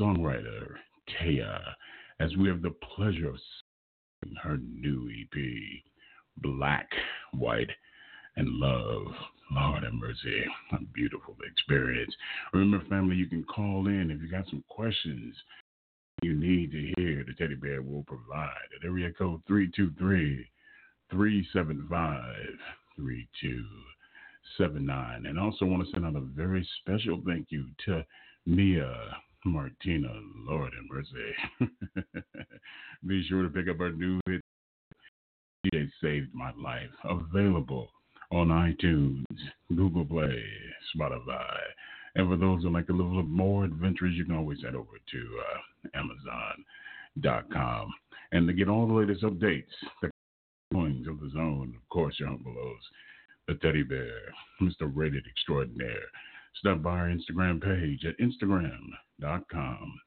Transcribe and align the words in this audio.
Songwriter, 0.00 0.76
Taiya, 1.18 1.60
as 2.20 2.34
we 2.36 2.48
have 2.48 2.62
the 2.62 2.74
pleasure 2.96 3.28
of 3.28 3.38
seeing 4.24 4.36
her 4.36 4.56
new 4.56 5.10
EP, 5.10 5.36
Black, 6.38 6.88
White, 7.32 7.70
and 8.36 8.48
Love. 8.48 9.12
Lord 9.52 9.82
have 9.82 9.92
mercy. 9.92 10.44
A 10.72 10.78
beautiful 10.94 11.36
experience. 11.44 12.14
Remember, 12.54 12.82
family, 12.88 13.16
you 13.16 13.26
can 13.26 13.44
call 13.44 13.88
in 13.88 14.10
if 14.10 14.22
you 14.22 14.30
got 14.30 14.48
some 14.48 14.64
questions 14.70 15.36
you 16.22 16.34
need 16.34 16.72
to 16.72 16.92
hear. 16.96 17.22
The 17.26 17.34
teddy 17.34 17.56
bear 17.56 17.82
will 17.82 18.04
provide 18.04 18.56
at 18.76 18.86
area 18.86 19.12
code 19.12 19.42
323 19.46 20.48
375 21.10 22.34
3279. 22.96 25.26
And 25.26 25.38
also 25.38 25.66
want 25.66 25.84
to 25.84 25.90
send 25.90 26.06
out 26.06 26.16
a 26.16 26.20
very 26.20 26.66
special 26.80 27.20
thank 27.26 27.48
you 27.50 27.66
to 27.86 28.06
Mia 28.46 28.94
Martina. 29.44 30.12
Lord 30.46 30.72
and 30.72 30.88
mercy. 30.90 32.22
Be 33.06 33.24
sure 33.28 33.42
to 33.42 33.48
pick 33.48 33.68
up 33.68 33.80
our 33.80 33.92
new 33.92 34.20
hit, 34.26 34.42
DJ 35.66 35.88
Saved 36.02 36.34
My 36.34 36.52
Life, 36.62 36.90
available 37.04 37.90
on 38.30 38.48
iTunes, 38.48 39.24
Google 39.74 40.04
Play, 40.04 40.42
Spotify. 40.94 41.58
And 42.14 42.28
for 42.28 42.36
those 42.36 42.62
who 42.62 42.70
like 42.70 42.88
a 42.88 42.92
little 42.92 43.22
more 43.22 43.64
adventures, 43.64 44.14
you 44.14 44.24
can 44.24 44.36
always 44.36 44.62
head 44.62 44.74
over 44.74 44.98
to 45.10 45.40
uh, 45.44 45.98
Amazon.com. 45.98 47.92
And 48.32 48.46
to 48.46 48.52
get 48.52 48.68
all 48.68 48.86
the 48.86 48.94
latest 48.94 49.22
updates, 49.22 49.64
the 50.02 50.10
goings 50.72 51.06
of 51.08 51.20
the 51.20 51.30
zone, 51.30 51.74
of 51.76 51.88
course, 51.88 52.16
your 52.18 52.28
Uncle 52.28 52.54
O's, 52.58 52.82
the 53.48 53.54
teddy 53.54 53.82
bear, 53.82 54.32
Mr. 54.62 54.90
Rated 54.92 55.24
Extraordinaire. 55.26 56.08
Stop 56.58 56.82
by 56.82 56.90
our 56.90 57.08
Instagram 57.08 57.62
page 57.62 58.04
at 58.04 58.18
Instagram.com 58.18 60.00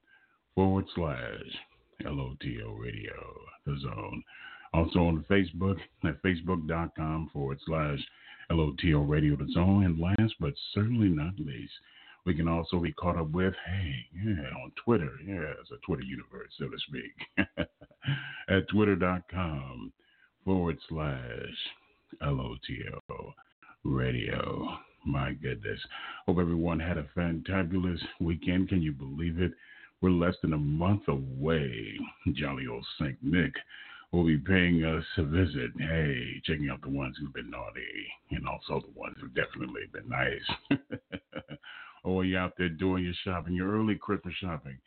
forward 0.55 0.85
slash 0.95 1.41
LOTL 2.05 2.79
Radio, 2.79 3.13
the 3.65 3.77
zone. 3.81 4.23
Also 4.73 4.99
on 4.99 5.25
Facebook 5.29 5.77
at 6.03 6.21
Facebook.com 6.23 7.29
forward 7.31 7.59
slash 7.65 7.99
LOTL 8.51 9.07
Radio, 9.07 9.35
the 9.35 9.47
zone. 9.53 9.85
And 9.85 9.99
last 9.99 10.33
but 10.39 10.53
certainly 10.73 11.09
not 11.09 11.39
least, 11.39 11.73
we 12.25 12.33
can 12.33 12.47
also 12.47 12.79
be 12.79 12.93
caught 12.93 13.17
up 13.17 13.31
with, 13.31 13.53
hey, 13.65 13.95
yeah, 14.15 14.49
on 14.63 14.71
Twitter. 14.83 15.11
Yeah, 15.25 15.53
it's 15.59 15.71
a 15.71 15.85
Twitter 15.85 16.03
universe, 16.03 16.51
so 16.57 16.67
to 16.69 16.77
speak. 16.87 17.67
at 18.49 18.67
twitter.com 18.69 19.91
forward 20.45 20.77
slash 20.87 21.55
LOTL 22.21 23.33
Radio. 23.83 24.77
My 25.05 25.33
goodness. 25.33 25.79
Hope 26.25 26.37
everyone 26.39 26.79
had 26.79 26.97
a 26.97 27.07
fantabulous 27.15 27.99
weekend. 28.19 28.69
Can 28.69 28.81
you 28.81 28.93
believe 28.93 29.39
it? 29.39 29.51
We're 30.01 30.11
less 30.11 30.35
than 30.41 30.53
a 30.53 30.57
month 30.57 31.07
away. 31.07 31.97
Jolly 32.33 32.67
old 32.67 32.85
St. 32.99 33.17
Nick 33.21 33.53
will 34.11 34.25
be 34.25 34.37
paying 34.37 34.83
us 34.85 35.03
a 35.17 35.23
visit. 35.23 35.71
Hey, 35.77 36.41
checking 36.45 36.69
out 36.69 36.81
the 36.81 36.89
ones 36.89 37.17
who've 37.19 37.33
been 37.33 37.49
naughty 37.49 38.07
and 38.31 38.47
also 38.47 38.79
the 38.79 38.99
ones 38.99 39.15
who've 39.19 39.33
definitely 39.33 39.83
been 39.91 40.07
nice. 40.07 40.79
oh, 42.05 42.21
you 42.21 42.37
out 42.37 42.53
there 42.57 42.69
doing 42.69 43.03
your 43.03 43.13
shopping, 43.25 43.55
your 43.55 43.77
early 43.77 43.95
Christmas 43.95 44.35
shopping. 44.35 44.77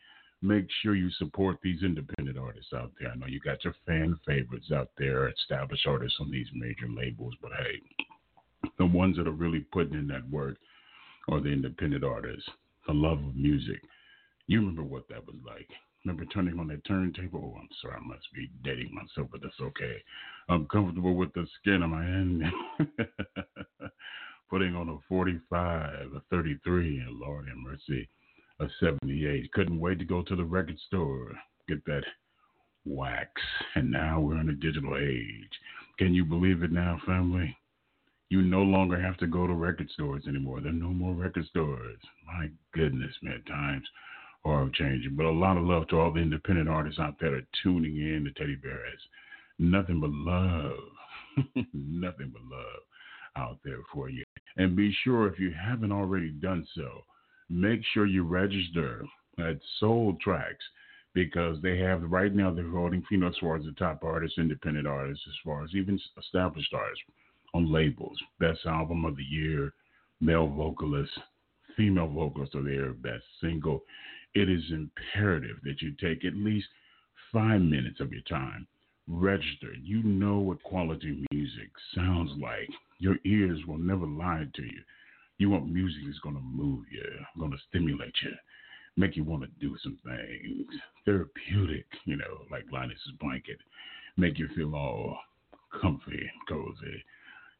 Make 0.42 0.66
sure 0.82 0.94
you 0.94 1.10
support 1.12 1.58
these 1.62 1.82
independent 1.82 2.38
artists 2.38 2.72
out 2.74 2.92
there. 3.00 3.10
I 3.10 3.16
know 3.16 3.26
you 3.26 3.40
got 3.40 3.64
your 3.64 3.74
fan 3.86 4.18
favorites 4.26 4.70
out 4.72 4.90
there, 4.96 5.28
established 5.28 5.86
artists 5.86 6.18
on 6.20 6.30
these 6.30 6.48
major 6.54 6.88
labels, 6.88 7.34
but 7.42 7.52
hey, 7.58 7.80
the 8.78 8.86
ones 8.86 9.16
that 9.16 9.26
are 9.26 9.32
really 9.32 9.60
putting 9.72 9.94
in 9.94 10.06
that 10.08 10.28
work 10.30 10.56
are 11.28 11.40
the 11.40 11.48
independent 11.48 12.04
artists, 12.04 12.48
the 12.86 12.94
love 12.94 13.18
of 13.18 13.36
music. 13.36 13.80
You 14.46 14.60
remember 14.60 14.84
what 14.84 15.08
that 15.08 15.26
was 15.26 15.36
like. 15.44 15.68
Remember 16.04 16.24
turning 16.26 16.58
on 16.60 16.68
that 16.68 16.84
turntable? 16.84 17.52
Oh, 17.56 17.58
I'm 17.58 17.68
sorry, 17.82 17.96
I 17.96 18.06
must 18.06 18.32
be 18.32 18.48
dating 18.62 18.94
myself, 18.94 19.28
but 19.32 19.42
that's 19.42 19.60
okay. 19.60 19.96
I'm 20.48 20.66
comfortable 20.66 21.16
with 21.16 21.32
the 21.32 21.46
skin 21.60 21.82
of 21.82 21.90
my 21.90 22.04
hand. 22.04 22.44
Putting 24.50 24.76
on 24.76 24.88
a 24.88 24.98
45, 25.08 26.12
a 26.14 26.20
33, 26.30 27.00
and 27.00 27.18
Lord 27.18 27.48
have 27.48 27.56
mercy, 27.56 28.08
a 28.60 28.66
78. 28.78 29.52
Couldn't 29.52 29.80
wait 29.80 29.98
to 29.98 30.04
go 30.04 30.22
to 30.22 30.36
the 30.36 30.44
record 30.44 30.78
store, 30.86 31.32
get 31.68 31.84
that 31.86 32.04
wax. 32.84 33.30
And 33.74 33.90
now 33.90 34.20
we're 34.20 34.40
in 34.40 34.48
a 34.48 34.54
digital 34.54 34.96
age. 34.96 35.50
Can 35.98 36.14
you 36.14 36.24
believe 36.24 36.62
it 36.62 36.70
now, 36.70 37.00
family? 37.04 37.56
You 38.28 38.42
no 38.42 38.62
longer 38.62 39.00
have 39.00 39.16
to 39.18 39.26
go 39.26 39.46
to 39.46 39.54
record 39.54 39.88
stores 39.90 40.24
anymore. 40.26 40.60
There 40.60 40.70
are 40.70 40.74
no 40.74 40.88
more 40.88 41.14
record 41.14 41.46
stores. 41.46 41.98
My 42.26 42.48
goodness, 42.72 43.14
man, 43.22 43.42
times 43.46 43.86
are 44.44 44.68
changing. 44.74 45.14
But 45.16 45.26
a 45.26 45.30
lot 45.30 45.56
of 45.56 45.64
love 45.64 45.86
to 45.88 46.00
all 46.00 46.12
the 46.12 46.20
independent 46.20 46.68
artists 46.68 46.98
out 46.98 47.16
there 47.20 47.30
that 47.30 47.36
are 47.38 47.46
tuning 47.62 47.96
in 47.96 48.24
to 48.24 48.32
Teddy 48.32 48.56
Bear 48.56 48.84
has 48.90 49.00
nothing 49.58 50.00
but 50.00 50.10
love. 50.10 50.78
nothing 51.72 52.32
but 52.32 52.42
love 52.50 52.82
out 53.36 53.58
there 53.64 53.80
for 53.92 54.08
you. 54.08 54.24
And 54.56 54.74
be 54.74 54.94
sure 55.04 55.28
if 55.28 55.38
you 55.38 55.52
haven't 55.52 55.92
already 55.92 56.30
done 56.30 56.66
so, 56.74 57.04
make 57.50 57.80
sure 57.92 58.06
you 58.06 58.24
register 58.24 59.04
at 59.38 59.58
Soul 59.78 60.16
Tracks 60.22 60.64
because 61.14 61.60
they 61.62 61.78
have 61.78 62.02
right 62.02 62.34
now 62.34 62.52
they're 62.52 62.68
voting 62.68 63.04
know 63.10 63.28
as 63.28 63.34
far 63.40 63.56
as 63.56 63.64
the 63.64 63.72
top 63.72 64.02
artists, 64.02 64.38
independent 64.38 64.86
artists, 64.86 65.24
as 65.28 65.34
far 65.44 65.64
as 65.64 65.70
even 65.74 66.00
established 66.18 66.74
artists 66.74 67.04
on 67.56 67.72
labels. 67.72 68.18
Best 68.38 68.60
album 68.66 69.04
of 69.04 69.16
the 69.16 69.24
year, 69.24 69.72
male 70.20 70.46
vocalist, 70.46 71.12
female 71.76 72.08
vocalist 72.08 72.54
of 72.54 72.64
the 72.64 72.70
year, 72.70 72.92
best 72.92 73.24
single. 73.40 73.82
It 74.34 74.50
is 74.50 74.62
imperative 74.70 75.56
that 75.64 75.80
you 75.80 75.92
take 75.92 76.24
at 76.24 76.36
least 76.36 76.66
five 77.32 77.62
minutes 77.62 78.00
of 78.00 78.12
your 78.12 78.22
time. 78.28 78.66
Register. 79.08 79.72
You 79.82 80.02
know 80.02 80.38
what 80.38 80.62
quality 80.62 81.24
music 81.32 81.70
sounds 81.94 82.30
like. 82.38 82.68
Your 82.98 83.16
ears 83.24 83.60
will 83.66 83.78
never 83.78 84.06
lie 84.06 84.46
to 84.54 84.62
you. 84.62 84.80
You 85.38 85.50
want 85.50 85.72
music 85.72 86.02
that's 86.06 86.18
going 86.18 86.34
to 86.34 86.40
move 86.42 86.84
you, 86.90 87.04
going 87.38 87.52
to 87.52 87.58
stimulate 87.68 88.14
you, 88.22 88.32
make 88.96 89.16
you 89.16 89.24
want 89.24 89.42
to 89.42 89.48
do 89.60 89.76
some 89.82 89.98
things. 90.04 90.66
Therapeutic, 91.04 91.86
you 92.04 92.16
know, 92.16 92.44
like 92.50 92.64
Linus's 92.72 93.12
blanket, 93.20 93.58
make 94.16 94.38
you 94.38 94.48
feel 94.56 94.74
all 94.74 95.18
comfy 95.80 96.18
and 96.18 96.48
cozy 96.48 97.02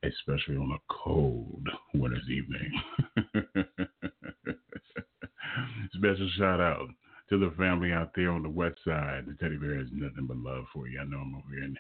especially 0.03 0.57
on 0.57 0.73
a 0.73 0.93
cold 0.93 1.67
winter's 1.95 2.29
evening. 2.31 2.71
Special 5.95 6.29
shout 6.37 6.61
out 6.61 6.89
to 7.29 7.39
the 7.39 7.53
family 7.57 7.93
out 7.93 8.13
there 8.15 8.31
on 8.31 8.43
the 8.43 8.49
west 8.49 8.79
side. 8.85 9.25
The 9.27 9.35
teddy 9.35 9.57
bear 9.57 9.77
has 9.79 9.89
nothing 9.93 10.27
but 10.27 10.37
love 10.37 10.65
for 10.73 10.87
you. 10.87 11.01
I 11.01 11.05
know 11.05 11.19
I'm 11.19 11.35
over 11.35 11.45
here 11.51 11.65
in, 11.65 11.77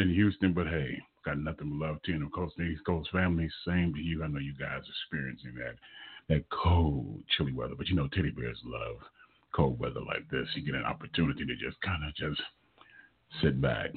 in 0.00 0.14
Houston, 0.14 0.52
but 0.52 0.66
hey, 0.66 0.98
got 1.24 1.38
nothing 1.38 1.70
but 1.70 1.86
love 1.86 2.02
to 2.02 2.10
you. 2.10 2.16
And 2.16 2.26
of 2.26 2.32
course, 2.32 2.52
the 2.56 2.64
East 2.64 2.84
Coast 2.84 3.10
family, 3.12 3.48
same 3.66 3.94
to 3.94 4.00
you. 4.00 4.24
I 4.24 4.28
know 4.28 4.38
you 4.38 4.54
guys 4.54 4.80
are 4.82 4.94
experiencing 5.04 5.54
that 5.56 5.76
that 6.28 6.48
cold, 6.50 7.22
chilly 7.36 7.52
weather. 7.52 7.74
But 7.76 7.88
you 7.88 7.96
know, 7.96 8.08
teddy 8.08 8.30
bears 8.30 8.60
love 8.64 8.96
cold 9.54 9.78
weather 9.78 10.00
like 10.00 10.28
this. 10.30 10.46
You 10.54 10.64
get 10.64 10.76
an 10.76 10.84
opportunity 10.84 11.44
to 11.44 11.56
just 11.56 11.80
kind 11.82 12.04
of 12.06 12.14
just 12.14 12.40
sit 13.42 13.60
back, 13.60 13.90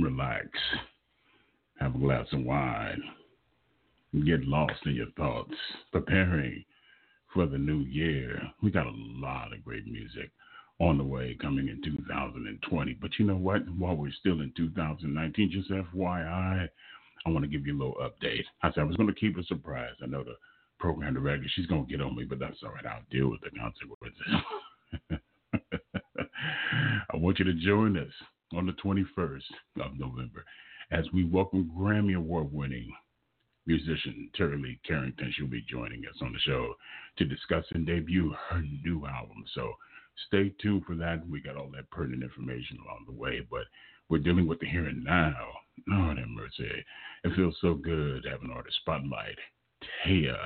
relax, 0.00 0.48
have 1.82 1.94
a 1.96 1.98
glass 1.98 2.26
of 2.32 2.44
wine, 2.44 3.02
get 4.24 4.46
lost 4.46 4.86
in 4.86 4.94
your 4.94 5.10
thoughts, 5.16 5.54
preparing 5.90 6.64
for 7.34 7.46
the 7.46 7.58
new 7.58 7.80
year. 7.80 8.40
We 8.62 8.70
got 8.70 8.86
a 8.86 8.94
lot 8.94 9.52
of 9.52 9.64
great 9.64 9.86
music 9.86 10.30
on 10.78 10.96
the 10.96 11.04
way 11.04 11.36
coming 11.40 11.68
in 11.68 11.82
2020. 11.82 12.98
But 13.00 13.10
you 13.18 13.26
know 13.26 13.36
what? 13.36 13.62
While 13.76 13.96
we're 13.96 14.12
still 14.12 14.42
in 14.42 14.52
2019, 14.56 15.50
just 15.50 15.70
FYI, 15.70 16.68
I 17.26 17.30
want 17.30 17.44
to 17.44 17.50
give 17.50 17.66
you 17.66 17.76
a 17.76 17.78
little 17.78 17.96
update. 18.00 18.44
I 18.62 18.70
said 18.72 18.82
I 18.82 18.84
was 18.84 18.96
going 18.96 19.12
to 19.12 19.20
keep 19.20 19.36
a 19.36 19.42
surprise. 19.44 19.94
I 20.02 20.06
know 20.06 20.22
the 20.22 20.36
program 20.78 21.14
director, 21.14 21.46
she's 21.54 21.66
going 21.66 21.86
to 21.86 21.90
get 21.90 22.00
on 22.00 22.16
me, 22.16 22.24
but 22.24 22.38
that's 22.38 22.62
all 22.64 22.72
right. 22.72 22.86
I'll 22.86 23.02
deal 23.10 23.28
with 23.28 23.40
the 23.40 23.50
consequences. 23.50 25.20
I 27.12 27.16
want 27.16 27.40
you 27.40 27.44
to 27.44 27.54
join 27.54 27.96
us 27.96 28.12
on 28.52 28.66
the 28.66 28.72
21st 28.72 29.42
of 29.80 29.98
November 29.98 30.44
as 30.92 31.06
we 31.14 31.24
welcome 31.24 31.72
Grammy 31.76 32.16
Award 32.16 32.52
winning 32.52 32.92
musician 33.66 34.28
Terri 34.38 34.62
Lyne 34.62 34.78
Carrington. 34.86 35.32
She'll 35.34 35.46
be 35.46 35.64
joining 35.68 36.00
us 36.00 36.20
on 36.20 36.34
the 36.34 36.38
show 36.40 36.74
to 37.16 37.24
discuss 37.24 37.64
and 37.72 37.86
debut 37.86 38.34
her 38.50 38.62
new 38.84 39.06
album. 39.06 39.42
So 39.54 39.72
stay 40.26 40.52
tuned 40.60 40.84
for 40.84 40.94
that. 40.96 41.26
We 41.26 41.40
got 41.40 41.56
all 41.56 41.70
that 41.74 41.90
pertinent 41.90 42.22
information 42.22 42.76
along 42.84 43.04
the 43.06 43.18
way, 43.18 43.40
but 43.50 43.62
we're 44.10 44.18
dealing 44.18 44.46
with 44.46 44.60
the 44.60 44.66
here 44.66 44.86
and 44.86 45.02
now. 45.02 45.34
Lord 45.88 46.18
have 46.18 46.28
mercy. 46.28 46.84
It 47.24 47.34
feels 47.34 47.56
so 47.62 47.72
good 47.72 48.24
to 48.24 48.28
have 48.28 48.42
an 48.42 48.52
artist 48.54 48.76
spotlight. 48.82 49.38
Taiya, 50.04 50.36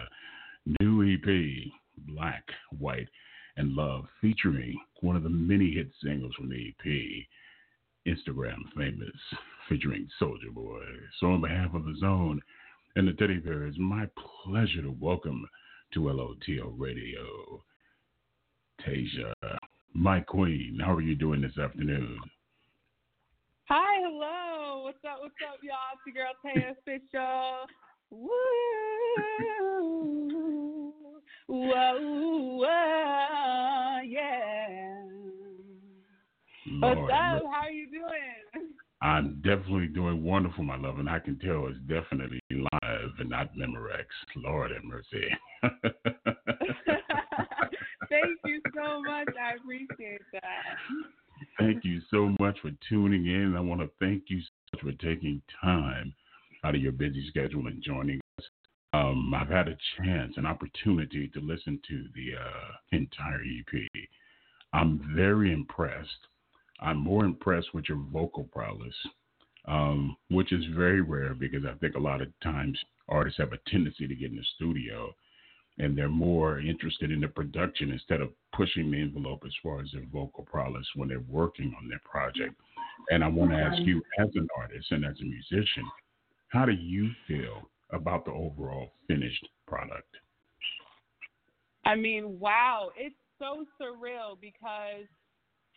new 0.80 1.12
EP, 1.12 1.72
Black, 2.14 2.44
White, 2.78 3.08
and 3.56 3.72
Love, 3.72 4.04
featuring 4.20 4.78
one 5.00 5.16
of 5.16 5.24
the 5.24 5.28
many 5.28 5.72
hit 5.72 5.88
singles 6.04 6.34
from 6.36 6.48
the 6.48 6.68
EP, 6.68 6.86
Instagram 8.06 8.58
Famous, 8.76 9.10
featuring 9.68 10.08
Soulja 10.20 10.52
Boy. 10.52 10.82
So, 11.20 11.28
on 11.28 11.40
behalf 11.40 11.74
of 11.74 11.84
the 11.84 11.96
Zone 12.00 12.40
and 12.94 13.08
the 13.08 13.12
Teddy 13.12 13.38
Bear, 13.38 13.66
it's 13.66 13.78
my 13.78 14.08
pleasure 14.44 14.82
to 14.82 14.94
welcome 15.00 15.46
to 15.94 16.00
LOTL 16.00 16.74
Radio, 16.78 17.62
Tasia, 18.86 19.32
my 19.92 20.20
queen. 20.20 20.78
How 20.82 20.94
are 20.94 21.00
you 21.00 21.14
doing 21.14 21.40
this 21.40 21.58
afternoon? 21.58 22.18
Hi, 23.68 24.00
hello. 24.02 24.84
What's 24.84 24.98
up? 25.04 25.18
What's 25.20 25.34
up, 25.42 25.58
y'all? 25.62 25.76
It's 25.94 26.06
your 26.06 26.24
girl 26.24 26.34
Taiya 26.44 26.72
Official. 26.78 27.66
Woo! 28.10 28.30
Whoa, 31.48 31.98
whoa, 32.58 34.00
yeah. 34.06 35.02
Lord, 36.68 36.98
What's 36.98 37.12
up? 37.12 37.42
How 37.50 37.62
are 37.62 37.70
you 37.70 37.86
doing? 37.90 38.35
I'm 39.02 39.42
definitely 39.44 39.88
doing 39.88 40.24
wonderful, 40.24 40.64
my 40.64 40.76
love, 40.76 40.98
and 40.98 41.08
I 41.08 41.18
can 41.18 41.38
tell 41.38 41.66
it's 41.66 41.78
definitely 41.80 42.40
live 42.50 43.10
and 43.18 43.28
not 43.28 43.54
Memorex. 43.54 44.06
Lord 44.36 44.70
have 44.70 44.84
mercy. 44.84 45.28
Thank 48.08 48.38
you 48.46 48.62
so 48.74 49.02
much. 49.02 49.28
I 49.38 49.56
appreciate 49.56 50.22
that. 50.32 50.76
Thank 51.58 51.84
you 51.84 52.00
so 52.10 52.34
much 52.40 52.58
for 52.60 52.70
tuning 52.88 53.26
in. 53.26 53.54
I 53.56 53.60
want 53.60 53.80
to 53.80 53.90
thank 54.00 54.24
you 54.28 54.40
so 54.40 54.46
much 54.72 54.82
for 54.82 54.92
taking 55.04 55.42
time 55.62 56.14
out 56.64 56.74
of 56.74 56.80
your 56.80 56.92
busy 56.92 57.26
schedule 57.28 57.66
and 57.66 57.82
joining 57.82 58.20
us. 58.38 58.44
Um, 58.92 59.32
I've 59.34 59.48
had 59.48 59.68
a 59.68 59.76
chance, 59.98 60.34
an 60.36 60.46
opportunity 60.46 61.28
to 61.28 61.40
listen 61.40 61.80
to 61.88 62.04
the 62.14 62.38
uh, 62.38 62.72
entire 62.92 63.42
EP. 63.42 63.88
I'm 64.72 65.12
very 65.14 65.52
impressed. 65.52 66.28
I'm 66.80 66.98
more 66.98 67.24
impressed 67.24 67.74
with 67.74 67.86
your 67.88 67.98
vocal 68.12 68.44
prowess, 68.44 68.94
um, 69.66 70.16
which 70.30 70.52
is 70.52 70.64
very 70.76 71.00
rare 71.00 71.34
because 71.34 71.64
I 71.64 71.74
think 71.78 71.94
a 71.94 72.00
lot 72.00 72.20
of 72.20 72.28
times 72.42 72.78
artists 73.08 73.38
have 73.38 73.52
a 73.52 73.70
tendency 73.70 74.06
to 74.06 74.14
get 74.14 74.30
in 74.30 74.36
the 74.36 74.44
studio 74.56 75.14
and 75.78 75.96
they're 75.96 76.08
more 76.08 76.58
interested 76.60 77.10
in 77.10 77.20
the 77.20 77.28
production 77.28 77.92
instead 77.92 78.20
of 78.20 78.30
pushing 78.54 78.90
the 78.90 79.00
envelope 79.00 79.42
as 79.44 79.52
far 79.62 79.80
as 79.80 79.90
their 79.92 80.06
vocal 80.12 80.44
prowess 80.44 80.86
when 80.94 81.08
they're 81.08 81.20
working 81.28 81.74
on 81.78 81.88
their 81.88 82.00
project. 82.04 82.54
And 83.10 83.22
I 83.22 83.28
want 83.28 83.50
to 83.50 83.58
ask 83.58 83.82
you, 83.82 84.02
as 84.18 84.28
an 84.34 84.48
artist 84.56 84.86
and 84.90 85.04
as 85.04 85.16
a 85.20 85.24
musician, 85.24 85.84
how 86.48 86.64
do 86.64 86.72
you 86.72 87.10
feel 87.28 87.68
about 87.92 88.24
the 88.24 88.30
overall 88.30 88.92
finished 89.06 89.46
product? 89.66 90.08
I 91.84 91.94
mean, 91.94 92.40
wow, 92.40 92.90
it's 92.96 93.14
so 93.38 93.66
surreal 93.80 94.40
because 94.40 95.06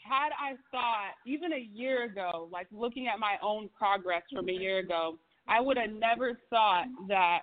had 0.04 0.30
I 0.40 0.56
thought 0.72 1.14
even 1.26 1.54
a 1.54 1.68
year 1.74 2.06
ago, 2.06 2.50
like 2.52 2.68
looking 2.72 3.08
at 3.08 3.20
my 3.20 3.36
own 3.42 3.70
progress 3.78 4.24
from 4.34 4.50
a 4.50 4.54
year 4.54 4.80
ago, 4.80 5.18
I 5.48 5.60
would 5.62 5.78
have 5.78 5.92
never 5.92 6.38
thought 6.50 6.86
that 7.08 7.40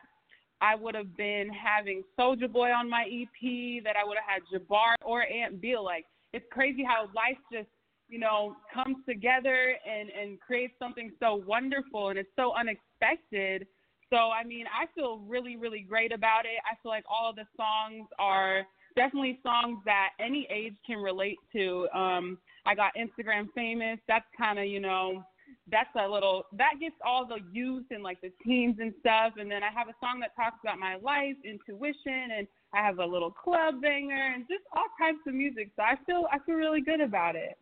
I 0.61 0.75
would 0.75 0.95
have 0.95 1.17
been 1.17 1.51
having 1.51 2.03
Soulja 2.19 2.51
Boy 2.51 2.71
on 2.71 2.89
my 2.89 3.05
EP, 3.05 3.85
that 3.85 3.97
I 3.97 4.07
would 4.07 4.17
have 4.17 4.27
had 4.27 4.43
Jabbar 4.53 4.95
or 5.05 5.23
Aunt 5.23 5.61
Beale. 5.61 5.85
Like 5.85 6.07
it's 6.33 6.47
crazy 6.51 6.83
how 6.83 7.07
life 7.15 7.39
just 7.53 7.69
you 8.09 8.19
know 8.19 8.57
comes 8.73 8.97
together 9.09 9.75
and 9.89 10.09
and 10.11 10.41
creates 10.41 10.75
something 10.79 11.13
so 11.21 11.43
wonderful 11.47 12.09
and 12.09 12.19
it's 12.19 12.31
so 12.37 12.53
unexpected. 12.55 13.67
So 14.11 14.17
I 14.17 14.45
mean, 14.45 14.67
I 14.67 14.87
feel 14.95 15.19
really 15.19 15.57
really 15.57 15.85
great 15.87 16.13
about 16.13 16.47
it. 16.47 16.59
I 16.65 16.75
feel 16.83 16.91
like 16.91 17.05
all 17.11 17.31
of 17.31 17.37
the 17.37 17.47
songs 17.57 18.07
are 18.19 18.67
definitely 18.97 19.39
songs 19.43 19.79
that 19.85 20.11
any 20.19 20.49
age 20.51 20.75
can 20.87 20.99
relate 20.99 21.39
to. 21.53 21.87
Um, 21.95 22.39
I 22.67 22.75
got 22.75 22.93
Instagram 22.97 23.49
famous. 23.55 23.99
That's 24.09 24.25
kind 24.37 24.59
of 24.59 24.67
you 24.67 24.81
know 24.81 25.25
that's 25.71 25.91
a 25.99 26.09
little 26.09 26.45
that 26.53 26.75
gets 26.81 26.95
all 27.05 27.27
the 27.27 27.39
youth 27.53 27.85
and 27.91 28.03
like 28.03 28.21
the 28.21 28.33
teens 28.45 28.77
and 28.81 28.93
stuff. 29.01 29.35
And 29.39 29.51
then 29.51 29.63
i 29.63 29.71
have 29.75 29.89
a 29.89 29.95
song 30.01 30.21
that 30.21 30.35
talks 30.37 30.59
about 30.63 30.79
my 30.79 30.97
life 30.97 31.37
intuition 31.45 32.31
and 32.37 32.47
i 32.75 32.79
have 32.85 32.99
a 32.99 33.05
little 33.05 33.31
club 33.31 33.81
banger 33.81 34.33
and 34.35 34.45
just 34.49 34.65
all 34.73 34.87
types 34.99 35.19
of 35.27 35.35
music. 35.35 35.71
So 35.77 35.83
i 35.83 35.95
feel 36.07 36.27
i 36.33 36.39
feel 36.41 36.57
really 36.57 36.81
good 36.81 37.01
about 37.01 37.37
it. 37.37 37.57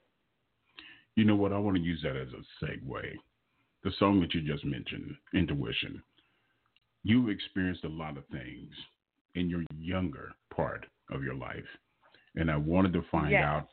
You 1.16 1.25
know 1.25 1.37
what? 1.37 1.52
I 1.52 1.58
want 1.58 1.76
to 1.76 1.82
use 1.82 2.00
that 2.02 2.16
as 2.16 2.28
a 2.28 2.64
segue. 2.64 3.02
The 3.84 3.92
song 3.99 4.20
that 4.20 4.34
you 4.34 4.40
just 4.40 4.64
mentioned 4.64 5.14
intuition 5.34 6.02
you 7.04 7.28
experienced 7.28 7.84
a 7.84 7.88
lot 7.88 8.16
of 8.16 8.25
things 8.28 8.73
in 9.34 9.49
your 9.49 9.62
younger 9.78 10.32
part 10.54 10.87
of 11.12 11.23
your 11.23 11.34
life. 11.34 11.64
And 12.37 12.50
i 12.50 12.56
wanted 12.56 12.92
to 12.94 13.04
find 13.12 13.30
yes. 13.30 13.44
out 13.44 13.68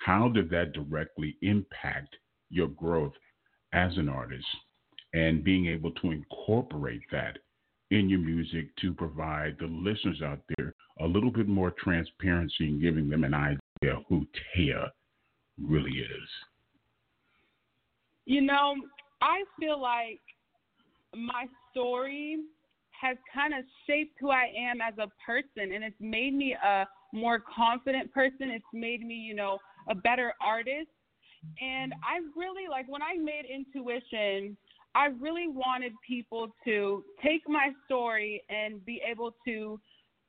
how 0.00 0.28
did 0.28 0.50
that 0.50 0.72
directly 0.72 1.36
impact 1.42 2.16
your 2.50 2.68
growth 2.68 3.12
as 3.72 3.96
an 3.96 4.08
artist 4.08 4.46
and 5.12 5.44
being 5.44 5.66
able 5.66 5.90
to 5.92 6.10
incorporate 6.10 7.02
that 7.12 7.38
in 7.90 8.08
your 8.08 8.20
music 8.20 8.74
to 8.80 8.92
provide 8.92 9.56
the 9.58 9.66
listeners 9.66 10.22
out 10.22 10.40
there 10.56 10.74
a 11.00 11.06
little 11.06 11.30
bit 11.30 11.48
more 11.48 11.72
transparency 11.72 12.68
and 12.68 12.80
giving 12.80 13.08
them 13.08 13.24
an 13.24 13.34
idea 13.34 13.96
who 14.08 14.26
Taiya 14.54 14.90
really 15.60 15.90
is? 15.90 16.28
You 18.26 18.42
know, 18.42 18.74
I 19.20 19.42
feel 19.58 19.80
like 19.80 20.20
my 21.14 21.46
story 21.70 22.38
has 23.00 23.16
kind 23.34 23.54
of 23.54 23.64
shaped 23.86 24.16
who 24.20 24.30
I 24.30 24.52
am 24.56 24.80
as 24.80 24.94
a 24.98 25.08
person 25.24 25.74
and 25.74 25.82
it's 25.82 25.96
made 26.00 26.34
me 26.34 26.54
a 26.64 26.86
more 27.12 27.42
confident 27.54 28.12
person. 28.12 28.50
It's 28.50 28.64
made 28.72 29.04
me, 29.04 29.14
you 29.14 29.34
know, 29.34 29.58
a 29.90 29.94
better 29.94 30.32
artist 30.40 30.88
and 31.60 31.92
I 32.02 32.20
really 32.36 32.68
like 32.68 32.88
when 32.88 33.02
I 33.02 33.16
made 33.16 33.44
Intuition, 33.46 34.56
I 34.94 35.06
really 35.20 35.46
wanted 35.48 35.92
people 36.06 36.48
to 36.64 37.04
take 37.22 37.48
my 37.48 37.70
story 37.86 38.42
and 38.48 38.84
be 38.84 39.00
able 39.08 39.34
to 39.46 39.80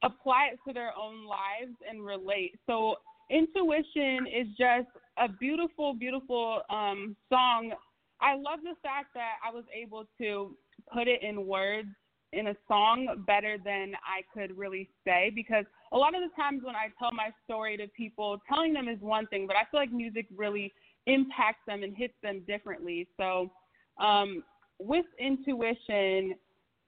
apply 0.04 0.52
it 0.54 0.60
to 0.68 0.74
their 0.74 0.94
own 0.98 1.26
lives 1.26 1.76
and 1.88 2.06
relate. 2.06 2.58
So 2.68 2.96
Intuition 3.30 4.28
is 4.28 4.48
just 4.58 4.88
a 5.18 5.28
beautiful, 5.28 5.94
beautiful 5.94 6.62
um, 6.70 7.16
song. 7.30 7.72
I 8.20 8.36
love 8.36 8.60
the 8.64 8.76
fact 8.84 9.08
that 9.16 9.36
I 9.46 9.54
was 9.54 9.64
able 9.74 10.06
to 10.20 10.56
put 10.94 11.08
it 11.08 11.24
in 11.24 11.46
words 11.48 11.90
in 12.34 12.48
a 12.48 12.56
song 12.68 13.24
better 13.28 13.58
than 13.64 13.94
I 14.06 14.24
could 14.34 14.58
really 14.58 14.90
say 15.06 15.32
because 15.34 15.66
a 15.92 15.98
lot 15.98 16.16
of 16.16 16.22
the 16.22 16.30
times 16.36 16.62
when 16.64 16.76
I 16.76 16.88
tell 16.98 17.12
my 17.12 17.30
story 17.44 17.76
to 17.78 17.88
people, 17.88 18.40
telling 18.48 18.74
them 18.74 18.88
is 18.88 19.00
one 19.02 19.28
thing, 19.28 19.48
but 19.48 19.56
I 19.56 19.64
feel 19.70 19.80
like 19.80 19.92
music 19.92 20.28
really 20.36 20.72
impacts 21.08 21.62
them 21.68 21.84
and 21.84 21.96
hits 21.96 22.14
them 22.24 22.44
differently. 22.48 23.08
So, 23.18 23.52
um, 24.00 24.44
with 24.80 25.06
intuition, 25.20 26.36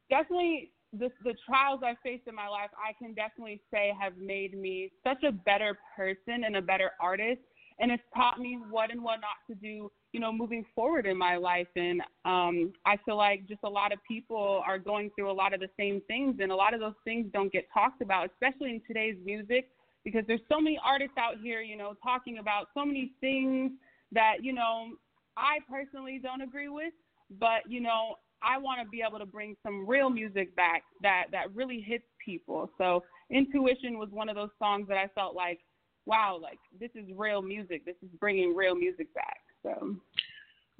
definitely 0.09 0.71
the 0.93 1.09
the 1.23 1.33
trials 1.45 1.81
I 1.83 1.95
faced 2.03 2.27
in 2.27 2.35
my 2.35 2.47
life, 2.47 2.69
I 2.77 2.93
can 2.93 3.13
definitely 3.13 3.61
say 3.71 3.91
have 3.99 4.17
made 4.17 4.57
me 4.57 4.91
such 5.03 5.23
a 5.23 5.31
better 5.31 5.77
person 5.95 6.43
and 6.45 6.55
a 6.55 6.61
better 6.61 6.91
artist, 6.99 7.41
and 7.79 7.91
it's 7.91 8.03
taught 8.15 8.39
me 8.39 8.57
what 8.69 8.91
and 8.91 9.03
what 9.03 9.19
not 9.21 9.37
to 9.49 9.55
do, 9.55 9.91
you 10.11 10.19
know, 10.19 10.31
moving 10.31 10.65
forward 10.75 11.05
in 11.05 11.17
my 11.17 11.37
life. 11.37 11.67
And 11.75 12.01
um, 12.25 12.73
I 12.85 12.97
feel 13.05 13.17
like 13.17 13.47
just 13.47 13.61
a 13.63 13.69
lot 13.69 13.91
of 13.91 13.99
people 14.07 14.63
are 14.67 14.79
going 14.79 15.11
through 15.15 15.31
a 15.31 15.33
lot 15.33 15.53
of 15.53 15.59
the 15.59 15.69
same 15.77 16.01
things, 16.07 16.37
and 16.39 16.51
a 16.51 16.55
lot 16.55 16.73
of 16.73 16.79
those 16.79 16.93
things 17.03 17.27
don't 17.33 17.51
get 17.51 17.67
talked 17.73 18.01
about, 18.01 18.29
especially 18.31 18.71
in 18.71 18.81
today's 18.87 19.17
music, 19.23 19.69
because 20.03 20.23
there's 20.27 20.41
so 20.49 20.59
many 20.59 20.79
artists 20.83 21.17
out 21.17 21.35
here, 21.41 21.61
you 21.61 21.77
know, 21.77 21.93
talking 22.03 22.39
about 22.39 22.67
so 22.73 22.85
many 22.85 23.11
things 23.21 23.71
that 24.11 24.35
you 24.41 24.53
know 24.53 24.89
I 25.37 25.59
personally 25.69 26.19
don't 26.21 26.41
agree 26.41 26.69
with, 26.69 26.93
but 27.39 27.61
you 27.67 27.81
know 27.81 28.15
I 28.43 28.57
want 28.57 28.81
to 28.83 28.89
be 28.89 29.01
able 29.07 29.19
to 29.19 29.25
bring 29.25 29.55
some 29.63 29.87
real 29.87 30.09
music 30.09 30.55
back 30.55 30.83
that 31.01 31.25
that 31.31 31.53
really 31.55 31.81
hits 31.81 32.05
people. 32.23 32.69
So 32.77 33.03
Intuition 33.29 33.97
was 33.97 34.09
one 34.11 34.29
of 34.29 34.35
those 34.35 34.49
songs 34.59 34.87
that 34.89 34.97
I 34.97 35.07
felt 35.15 35.35
like, 35.35 35.59
wow, 36.05 36.39
like 36.41 36.59
this 36.79 36.91
is 36.95 37.09
real 37.15 37.41
music. 37.41 37.85
This 37.85 37.95
is 38.03 38.09
bringing 38.19 38.55
real 38.55 38.75
music 38.75 39.13
back. 39.13 39.39
So 39.61 39.95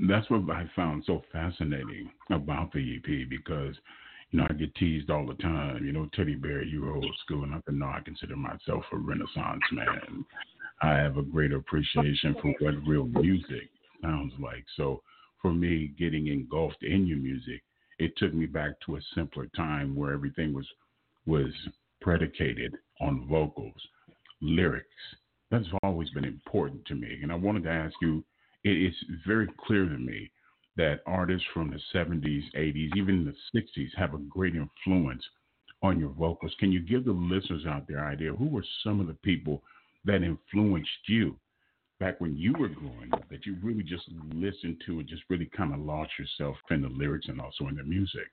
that's 0.08 0.30
what 0.30 0.50
I 0.50 0.70
found 0.76 1.04
so 1.06 1.22
fascinating 1.32 2.10
about 2.30 2.72
the 2.74 2.98
EP 2.98 3.30
because 3.30 3.76
you 4.32 4.40
know, 4.40 4.48
I 4.50 4.54
get 4.54 4.74
teased 4.76 5.12
all 5.12 5.28
the 5.28 5.36
time. 5.36 5.86
You 5.86 5.92
know, 5.92 6.10
Teddy 6.14 6.34
Bear, 6.34 6.64
you're 6.64 6.96
old 6.96 7.16
school, 7.24 7.44
and 7.44 7.54
I 7.54 7.62
can 7.66 7.78
know 7.78 7.86
I 7.86 8.02
consider 8.04 8.36
myself 8.36 8.84
a 8.92 8.98
Renaissance 8.98 9.62
man. 9.72 10.26
I 10.82 10.96
have 10.96 11.18
a 11.18 11.22
great 11.22 11.54
appreciation 11.54 12.36
for 12.42 12.54
what 12.60 12.88
real 12.88 13.06
music 13.06 13.70
sounds 14.02 14.34
like. 14.40 14.66
So 14.76 15.04
for 15.40 15.54
me 15.54 15.94
getting 16.00 16.28
engulfed 16.28 16.82
in 16.82 17.06
your 17.06 17.20
music, 17.20 17.62
it 18.00 18.12
took 18.18 18.34
me 18.34 18.48
back 18.48 18.72
to 18.86 18.96
a 18.96 19.02
simpler 19.14 19.46
time 19.56 19.96
where 19.96 20.14
everything 20.14 20.52
was 20.52 20.68
was 21.28 21.54
predicated 22.02 22.76
on 23.02 23.28
vocals, 23.28 23.82
lyrics. 24.44 24.88
That's 25.50 25.68
always 25.84 26.10
been 26.12 26.26
important 26.26 26.86
to 26.86 26.96
me. 26.96 27.20
And 27.22 27.32
I 27.32 27.36
wanted 27.36 27.64
to 27.64 27.72
ask 27.72 27.96
you, 28.02 28.24
it's 28.64 28.98
very 29.26 29.48
clear 29.66 29.86
to 29.86 29.98
me 29.98 30.32
that 30.76 31.02
artists 31.06 31.48
from 31.54 31.70
the 31.70 31.80
70s, 31.98 32.44
80s, 32.56 32.96
even 32.96 33.26
the 33.26 33.60
60s 33.60 33.90
have 33.96 34.14
a 34.14 34.18
great 34.18 34.56
influence 34.56 35.24
on 35.82 36.00
your 36.00 36.10
vocals. 36.10 36.56
Can 36.60 36.72
you 36.72 36.80
give 36.80 37.06
the 37.06 37.12
listeners 37.12 37.66
out 37.68 37.88
there 37.88 38.06
idea 38.06 38.34
who 38.34 38.48
were 38.48 38.66
some 38.84 39.00
of 39.00 39.08
the 39.08 39.14
people 39.16 39.62
that 40.06 40.24
influenced 40.24 40.90
you 41.08 41.38
back 42.00 42.20
when 42.20 42.36
you 42.36 42.54
were 42.54 42.70
growing 42.70 43.14
up 43.14 43.30
that 43.30 43.46
you 43.46 43.58
really 43.62 43.84
just 43.84 44.04
listened 44.34 44.82
to 44.86 45.00
and 45.00 45.08
just 45.08 45.24
really 45.30 45.50
kind 45.56 45.74
of 45.74 45.80
lost 45.80 46.12
yourself 46.18 46.56
in 46.72 46.82
the 46.82 46.90
lyrics 46.90 47.28
and 47.28 47.40
also 47.40 47.68
in 47.68 47.76
the 47.76 47.84
music? 47.84 48.30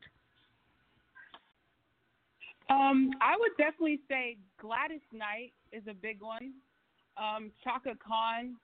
Um, 2.71 3.11
I 3.21 3.35
would 3.39 3.51
definitely 3.59 4.01
say 4.09 4.39
Gladys 4.61 5.01
Knight 5.13 5.53
is 5.73 5.83
a 5.89 5.95
big 5.95 6.23
one. 6.23 6.55
Um, 7.17 7.51
Chaka 7.65 7.95
Khan, 8.07 8.55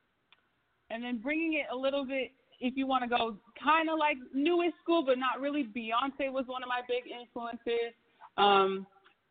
and 0.90 1.02
then 1.02 1.18
bringing 1.18 1.54
it 1.54 1.66
a 1.72 1.76
little 1.76 2.06
bit, 2.06 2.30
if 2.60 2.74
you 2.76 2.86
want 2.86 3.02
to 3.02 3.08
go 3.08 3.36
kind 3.62 3.90
of 3.90 3.98
like 3.98 4.16
newest 4.32 4.76
school, 4.82 5.04
but 5.04 5.18
not 5.18 5.40
really. 5.40 5.64
Beyonce 5.64 6.32
was 6.32 6.44
one 6.46 6.62
of 6.62 6.68
my 6.68 6.80
big 6.88 7.04
influences 7.10 7.92
um, 8.38 8.86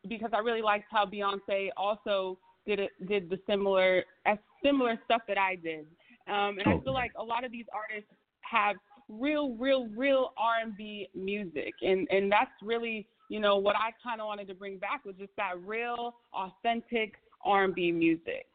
because 0.07 0.31
I 0.33 0.39
really 0.39 0.61
liked 0.61 0.85
how 0.91 1.05
Beyonce 1.05 1.69
also 1.77 2.37
did 2.67 2.79
it, 2.79 2.91
did 3.07 3.29
the 3.29 3.39
similar 3.47 4.03
as 4.25 4.37
similar 4.63 4.99
stuff 5.05 5.21
that 5.27 5.37
I 5.37 5.55
did. 5.55 5.85
Um, 6.27 6.57
and 6.59 6.67
I 6.67 6.83
feel 6.83 6.93
like 6.93 7.11
a 7.17 7.23
lot 7.23 7.45
of 7.45 7.51
these 7.51 7.65
artists 7.73 8.11
have 8.41 8.75
real, 9.07 9.55
real, 9.55 9.87
real 9.95 10.33
R&B 10.37 11.09
music, 11.15 11.73
and 11.81 12.07
and 12.11 12.31
that's 12.31 12.51
really 12.61 13.07
you 13.29 13.39
know 13.39 13.57
what 13.57 13.75
I 13.75 13.91
kind 14.03 14.21
of 14.21 14.27
wanted 14.27 14.47
to 14.47 14.53
bring 14.53 14.77
back 14.77 15.05
was 15.05 15.15
just 15.17 15.31
that 15.37 15.53
real, 15.65 16.15
authentic 16.33 17.13
R&B 17.43 17.91
music 17.91 18.47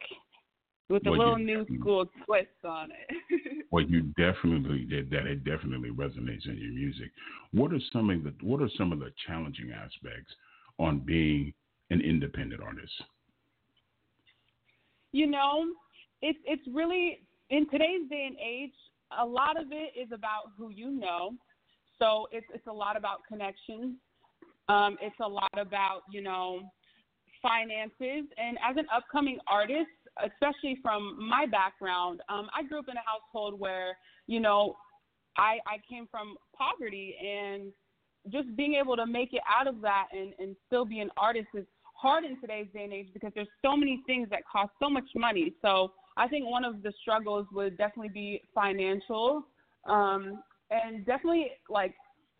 with 0.88 1.06
a 1.06 1.10
well, 1.10 1.18
little 1.18 1.38
new 1.38 1.64
school 1.78 2.04
twist 2.26 2.48
on 2.64 2.90
it. 2.90 3.64
well, 3.70 3.84
you 3.84 4.02
definitely 4.18 4.84
did 4.84 5.08
that. 5.10 5.26
It 5.26 5.44
definitely 5.44 5.90
resonates 5.90 6.48
in 6.48 6.58
your 6.58 6.72
music. 6.72 7.10
What 7.52 7.72
are 7.72 7.80
some 7.92 8.10
of 8.10 8.24
the 8.24 8.34
What 8.42 8.60
are 8.60 8.70
some 8.76 8.92
of 8.92 8.98
the 8.98 9.12
challenging 9.26 9.70
aspects 9.72 10.32
on 10.78 10.98
being 10.98 11.52
an 11.90 12.00
independent 12.00 12.62
artist? 12.62 12.92
You 15.12 15.28
know, 15.28 15.64
it's 16.22 16.38
it's 16.44 16.62
really 16.72 17.20
in 17.50 17.68
today's 17.70 18.08
day 18.08 18.26
and 18.28 18.36
age, 18.44 18.74
a 19.18 19.24
lot 19.24 19.60
of 19.60 19.68
it 19.72 19.92
is 19.98 20.08
about 20.12 20.52
who 20.56 20.70
you 20.70 20.90
know. 20.90 21.32
So 21.98 22.26
it's 22.32 22.46
it's 22.52 22.66
a 22.66 22.72
lot 22.72 22.96
about 22.96 23.20
connections. 23.28 23.94
Um, 24.70 24.96
it's 25.02 25.16
a 25.20 25.28
lot 25.28 25.50
about 25.56 26.02
you 26.10 26.22
know 26.22 26.60
finances. 27.42 28.24
And 28.38 28.56
as 28.68 28.76
an 28.76 28.86
upcoming 28.94 29.38
artist, 29.48 29.90
especially 30.24 30.78
from 30.82 31.16
my 31.18 31.46
background, 31.46 32.20
um, 32.28 32.48
I 32.56 32.62
grew 32.62 32.78
up 32.78 32.88
in 32.88 32.96
a 32.96 33.02
household 33.04 33.58
where 33.58 33.96
you 34.26 34.40
know 34.40 34.76
I 35.36 35.58
I 35.66 35.78
came 35.88 36.06
from 36.10 36.36
poverty 36.56 37.16
and 37.20 37.72
just 38.30 38.54
being 38.56 38.74
able 38.74 38.96
to 38.96 39.06
make 39.06 39.32
it 39.32 39.42
out 39.48 39.66
of 39.66 39.80
that 39.80 40.06
and 40.12 40.34
and 40.38 40.54
still 40.66 40.84
be 40.84 41.00
an 41.00 41.10
artist 41.16 41.48
is 41.54 41.66
hard 41.94 42.24
in 42.24 42.40
today's 42.40 42.66
day 42.72 42.84
and 42.84 42.92
age 42.92 43.08
because 43.12 43.32
there's 43.34 43.48
so 43.62 43.76
many 43.76 44.02
things 44.06 44.28
that 44.30 44.40
cost 44.50 44.70
so 44.80 44.88
much 44.88 45.04
money. 45.14 45.52
So 45.60 45.92
I 46.16 46.28
think 46.28 46.48
one 46.48 46.64
of 46.64 46.82
the 46.82 46.92
struggles 47.00 47.46
would 47.52 47.76
definitely 47.76 48.08
be 48.08 48.42
financial, 48.54 49.42
um, 49.86 50.42
and 50.70 51.04
definitely 51.04 51.52
like 51.68 51.94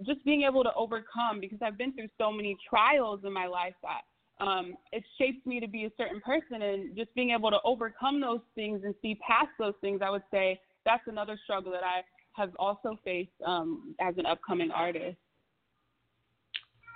just 0.07 0.25
being 0.25 0.43
able 0.43 0.65
to 0.65 0.73
overcome 0.75 1.41
because 1.41 1.59
I've 1.63 1.79
been 1.79 1.93
through 1.93 2.09
so 2.19 2.33
many 2.33 2.57
trials 2.69 3.21
in 3.25 3.33
my 3.33 3.47
life 3.47 3.75
that 3.83 4.03
um, 4.41 4.75
it 4.93 5.05
shapes 5.19 5.45
me 5.45 5.61
to 5.61 5.69
be 5.69 5.85
a 5.85 5.91
certain 5.99 6.21
person, 6.21 6.63
and 6.63 6.97
just 6.97 7.15
being 7.15 7.31
able 7.31 7.51
to 7.51 7.59
overcome 7.65 8.21
those 8.21 8.41
things 8.55 8.83
and 8.85 8.95
see 9.03 9.19
past 9.27 9.51
those 9.59 9.75
things. 9.81 10.01
I 10.03 10.11
would 10.11 10.23
say 10.31 10.61
that's 10.87 11.03
another 11.07 11.39
struggle 11.45 11.71
that 11.73 11.85
I 11.85 12.03
have 12.33 12.51
also 12.59 12.99
faced 13.05 13.31
um, 13.45 13.95
as 14.01 14.15
an 14.17 14.27
upcoming 14.27 14.71
artist. 14.71 15.19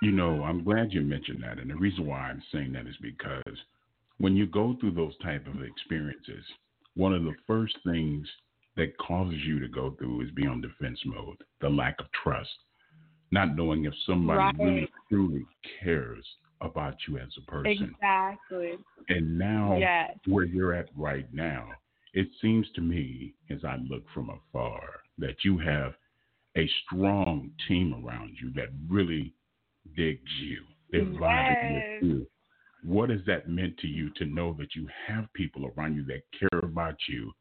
You 0.01 0.11
know, 0.11 0.43
I'm 0.43 0.63
glad 0.63 0.91
you 0.91 1.01
mentioned 1.01 1.43
that, 1.43 1.59
and 1.59 1.69
the 1.69 1.75
reason 1.75 2.05
why 2.05 2.19
I'm 2.19 2.41
saying 2.51 2.73
that 2.73 2.87
is 2.87 2.95
because 3.01 3.57
when 4.17 4.35
you 4.35 4.47
go 4.47 4.75
through 4.79 4.91
those 4.91 5.17
type 5.23 5.45
of 5.47 5.61
experiences, 5.61 6.43
one 6.95 7.13
of 7.13 7.23
the 7.23 7.35
first 7.45 7.77
things 7.85 8.27
that 8.75 8.97
causes 8.97 9.39
you 9.45 9.59
to 9.59 9.67
go 9.67 9.95
through 9.97 10.21
is 10.21 10.31
be 10.31 10.47
on 10.47 10.61
defense 10.61 10.99
mode, 11.05 11.37
the 11.61 11.69
lack 11.69 11.95
of 11.99 12.07
trust, 12.23 12.49
not 13.31 13.55
knowing 13.55 13.85
if 13.85 13.93
somebody 14.05 14.39
right. 14.39 14.55
really 14.59 14.89
truly 15.09 15.45
cares 15.83 16.25
about 16.61 16.95
you 17.07 17.17
as 17.17 17.29
a 17.37 17.51
person. 17.51 17.93
Exactly. 17.93 18.73
And 19.09 19.37
now, 19.37 19.77
yes. 19.77 20.17
where 20.25 20.45
you're 20.45 20.73
at 20.73 20.89
right 20.95 21.31
now, 21.33 21.69
it 22.13 22.27
seems 22.41 22.65
to 22.75 22.81
me, 22.81 23.33
as 23.49 23.59
I 23.65 23.77
look 23.89 24.03
from 24.13 24.29
afar, 24.29 24.81
that 25.17 25.35
you 25.43 25.57
have 25.59 25.93
a 26.57 26.69
strong 26.85 27.51
team 27.67 27.93
around 28.05 28.37
you 28.41 28.51
that 28.53 28.69
really 28.89 29.33
digs 29.95 30.31
you. 30.41 30.61
They're 30.91 31.01
yes. 31.01 31.21
vibing 31.21 31.73
with 31.73 32.03
you. 32.03 32.27
What 32.83 33.09
has 33.09 33.19
that 33.27 33.49
meant 33.49 33.77
to 33.79 33.87
you 33.87 34.11
to 34.17 34.25
know 34.25 34.55
that 34.59 34.75
you 34.75 34.87
have 35.07 35.25
people 35.33 35.71
around 35.75 35.95
you 35.95 36.05
that 36.05 36.21
care 36.39 36.59
about 36.61 36.95
you 37.09 37.31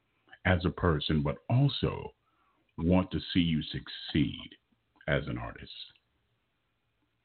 as 0.46 0.64
a 0.64 0.70
person, 0.70 1.22
but 1.22 1.36
also 1.48 2.12
want 2.78 3.10
to 3.12 3.20
see 3.32 3.40
you 3.40 3.62
succeed 3.62 4.48
as 5.08 5.26
an 5.26 5.38
artist? 5.38 5.72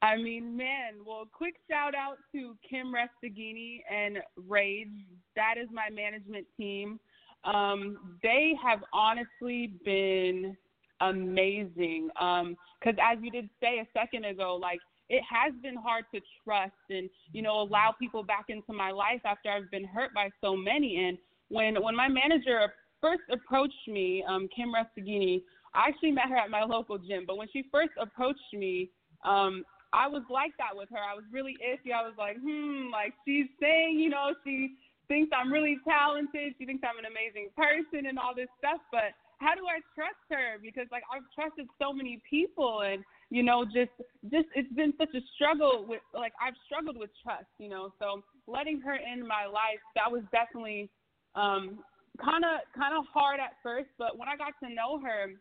I 0.02 0.16
mean, 0.16 0.56
man, 0.56 0.94
well, 1.06 1.28
quick 1.32 1.56
shout 1.70 1.94
out 1.94 2.18
to 2.34 2.56
Kim 2.68 2.94
Restaghini 2.94 3.82
and 3.92 4.20
Rage. 4.48 4.88
That 5.36 5.56
is 5.62 5.68
my 5.74 5.90
management 5.94 6.46
team. 6.56 7.00
Um, 7.44 8.18
they 8.24 8.54
have 8.64 8.80
honestly 8.94 9.74
been 9.84 10.56
amazing. 11.02 12.10
Because 12.14 12.98
um, 12.98 13.12
as 13.12 13.18
you 13.22 13.32
did 13.32 13.50
say 13.62 13.80
a 13.80 13.88
second 13.94 14.26
ago, 14.26 14.58
like 14.62 14.80
it 15.10 15.24
has 15.30 15.54
been 15.62 15.76
hard 15.76 16.06
to 16.14 16.22
trust 16.44 16.74
and 16.90 17.10
you 17.32 17.42
know 17.42 17.62
allow 17.62 17.94
people 17.98 18.24
back 18.24 18.46
into 18.50 18.74
my 18.74 18.92
life 18.92 19.22
after 19.26 19.50
I've 19.50 19.72
been 19.72 19.86
hurt 19.86 20.14
by 20.14 20.30
so 20.42 20.56
many. 20.56 21.08
And 21.08 21.18
when 21.50 21.82
when 21.82 21.96
my 21.96 22.08
manager 22.08 22.74
first 23.02 23.24
approached 23.32 23.88
me, 23.88 24.24
um, 24.28 24.48
Kim 24.56 24.74
Restaghini, 24.74 25.42
I 25.74 25.90
actually 25.90 26.12
met 26.12 26.30
her 26.30 26.38
at 26.38 26.50
my 26.50 26.64
local 26.64 26.98
gym. 26.98 27.26
But 27.28 27.38
when 27.38 27.48
she 27.52 27.66
first 27.72 27.92
approached 28.00 28.54
me, 28.54 28.90
um, 29.26 29.64
I 29.94 30.08
was 30.08 30.24
like 30.30 30.54
that 30.58 30.76
with 30.76 30.90
her. 30.90 31.02
I 31.02 31.16
was 31.16 31.26
really 31.32 31.58
iffy. 31.66 31.94
I 31.94 32.04
was 32.04 32.14
like, 32.18 32.38
hmm, 32.38 32.92
like 32.92 33.14
she's 33.26 33.50
saying, 33.60 34.00
you 34.00 34.10
know, 34.10 34.34
she 34.44 34.76
thinks 35.08 35.32
I'm 35.34 35.52
really 35.52 35.78
talented. 35.88 36.54
She 36.58 36.66
thinks 36.66 36.84
I'm 36.86 37.00
an 37.00 37.10
amazing 37.10 37.50
person 37.58 38.06
and 38.06 38.20
all 38.20 38.36
this 38.36 38.50
stuff. 38.62 38.82
But 38.92 39.18
how 39.40 39.56
do 39.56 39.66
I 39.66 39.82
trust 39.96 40.22
her? 40.30 40.62
Because 40.62 40.86
like 40.92 41.04
I've 41.10 41.26
trusted 41.34 41.66
so 41.82 41.92
many 41.92 42.22
people 42.30 42.82
and 42.86 43.04
you 43.30 43.44
know, 43.44 43.64
just 43.64 43.94
just 44.30 44.50
it's 44.56 44.72
been 44.74 44.94
such 44.98 45.14
a 45.14 45.22
struggle 45.36 45.86
with 45.88 46.02
like 46.14 46.34
I've 46.42 46.58
struggled 46.66 46.98
with 46.98 47.10
trust, 47.22 47.50
you 47.58 47.70
know. 47.70 47.94
So 48.00 48.24
letting 48.48 48.82
her 48.82 48.98
in 48.98 49.26
my 49.26 49.46
life, 49.46 49.82
that 49.96 50.10
was 50.10 50.24
definitely 50.32 50.90
um 51.36 51.80
kind 52.18 52.44
of 52.44 52.66
kind 52.76 52.98
of 52.98 53.06
hard 53.14 53.40
at 53.40 53.54
first, 53.62 53.90
but 53.98 54.18
when 54.18 54.28
I 54.28 54.36
got 54.36 54.54
to 54.66 54.74
know 54.74 55.00
her, 55.00 55.34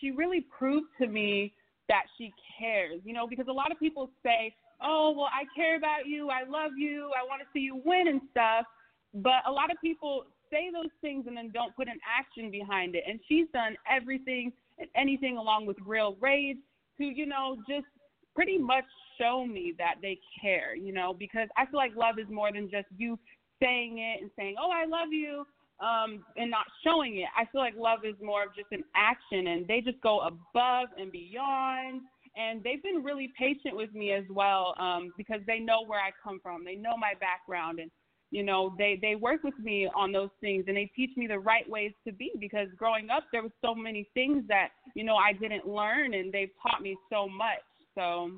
she 0.00 0.10
really 0.10 0.46
proved 0.56 0.88
to 1.00 1.06
me 1.06 1.52
that 1.88 2.04
she 2.16 2.32
cares, 2.58 3.00
you 3.04 3.12
know, 3.12 3.26
because 3.26 3.46
a 3.48 3.52
lot 3.52 3.72
of 3.72 3.78
people 3.78 4.10
say 4.22 4.54
oh, 4.82 5.12
well, 5.16 5.28
I 5.32 5.44
care 5.54 5.76
about 5.76 6.06
you, 6.06 6.30
I 6.30 6.48
love 6.48 6.72
you, 6.76 7.10
I 7.18 7.24
want 7.26 7.42
to 7.42 7.48
see 7.52 7.60
you 7.60 7.80
win 7.84 8.08
and 8.08 8.20
stuff. 8.30 8.66
But 9.14 9.46
a 9.46 9.50
lot 9.50 9.70
of 9.70 9.76
people 9.80 10.24
say 10.50 10.70
those 10.72 10.90
things 11.00 11.26
and 11.26 11.36
then 11.36 11.50
don't 11.52 11.74
put 11.76 11.88
an 11.88 11.98
action 12.06 12.50
behind 12.50 12.94
it. 12.94 13.04
And 13.08 13.20
she's 13.28 13.46
done 13.52 13.76
everything 13.90 14.52
and 14.78 14.88
anything 14.96 15.36
along 15.36 15.66
with 15.66 15.76
Real 15.84 16.16
Rage 16.20 16.58
to, 16.98 17.04
you 17.04 17.26
know, 17.26 17.56
just 17.68 17.86
pretty 18.34 18.58
much 18.58 18.84
show 19.18 19.44
me 19.44 19.74
that 19.78 19.96
they 20.00 20.18
care, 20.40 20.74
you 20.74 20.92
know, 20.92 21.12
because 21.12 21.48
I 21.56 21.66
feel 21.66 21.78
like 21.78 21.94
love 21.96 22.18
is 22.18 22.30
more 22.30 22.52
than 22.52 22.70
just 22.70 22.86
you 22.96 23.18
saying 23.60 23.98
it 23.98 24.22
and 24.22 24.30
saying, 24.36 24.54
oh, 24.60 24.70
I 24.70 24.86
love 24.86 25.12
you, 25.12 25.44
um, 25.80 26.24
and 26.36 26.50
not 26.50 26.66
showing 26.84 27.18
it. 27.18 27.28
I 27.36 27.44
feel 27.50 27.60
like 27.60 27.74
love 27.76 28.00
is 28.04 28.14
more 28.22 28.44
of 28.44 28.54
just 28.54 28.68
an 28.72 28.84
action, 28.94 29.48
and 29.48 29.66
they 29.66 29.80
just 29.80 30.00
go 30.00 30.20
above 30.20 30.88
and 30.98 31.10
beyond. 31.10 32.02
And 32.36 32.62
they've 32.62 32.82
been 32.82 33.02
really 33.02 33.32
patient 33.38 33.74
with 33.74 33.92
me 33.92 34.12
as 34.12 34.24
well 34.30 34.74
um, 34.78 35.12
because 35.16 35.40
they 35.46 35.58
know 35.58 35.84
where 35.84 36.00
I 36.00 36.10
come 36.22 36.38
from. 36.40 36.64
They 36.64 36.76
know 36.76 36.96
my 36.96 37.12
background, 37.18 37.80
and 37.80 37.90
you 38.30 38.44
know 38.44 38.74
they 38.78 38.98
they 39.02 39.16
work 39.16 39.42
with 39.42 39.58
me 39.58 39.88
on 39.96 40.12
those 40.12 40.30
things, 40.40 40.64
and 40.68 40.76
they 40.76 40.90
teach 40.94 41.10
me 41.16 41.26
the 41.26 41.38
right 41.38 41.68
ways 41.68 41.92
to 42.06 42.12
be. 42.12 42.30
Because 42.38 42.68
growing 42.76 43.10
up, 43.10 43.24
there 43.32 43.42
was 43.42 43.52
so 43.60 43.74
many 43.74 44.08
things 44.14 44.44
that 44.48 44.68
you 44.94 45.02
know 45.02 45.16
I 45.16 45.32
didn't 45.32 45.66
learn, 45.66 46.14
and 46.14 46.32
they've 46.32 46.52
taught 46.62 46.82
me 46.82 46.96
so 47.10 47.28
much. 47.28 47.64
So 47.96 48.30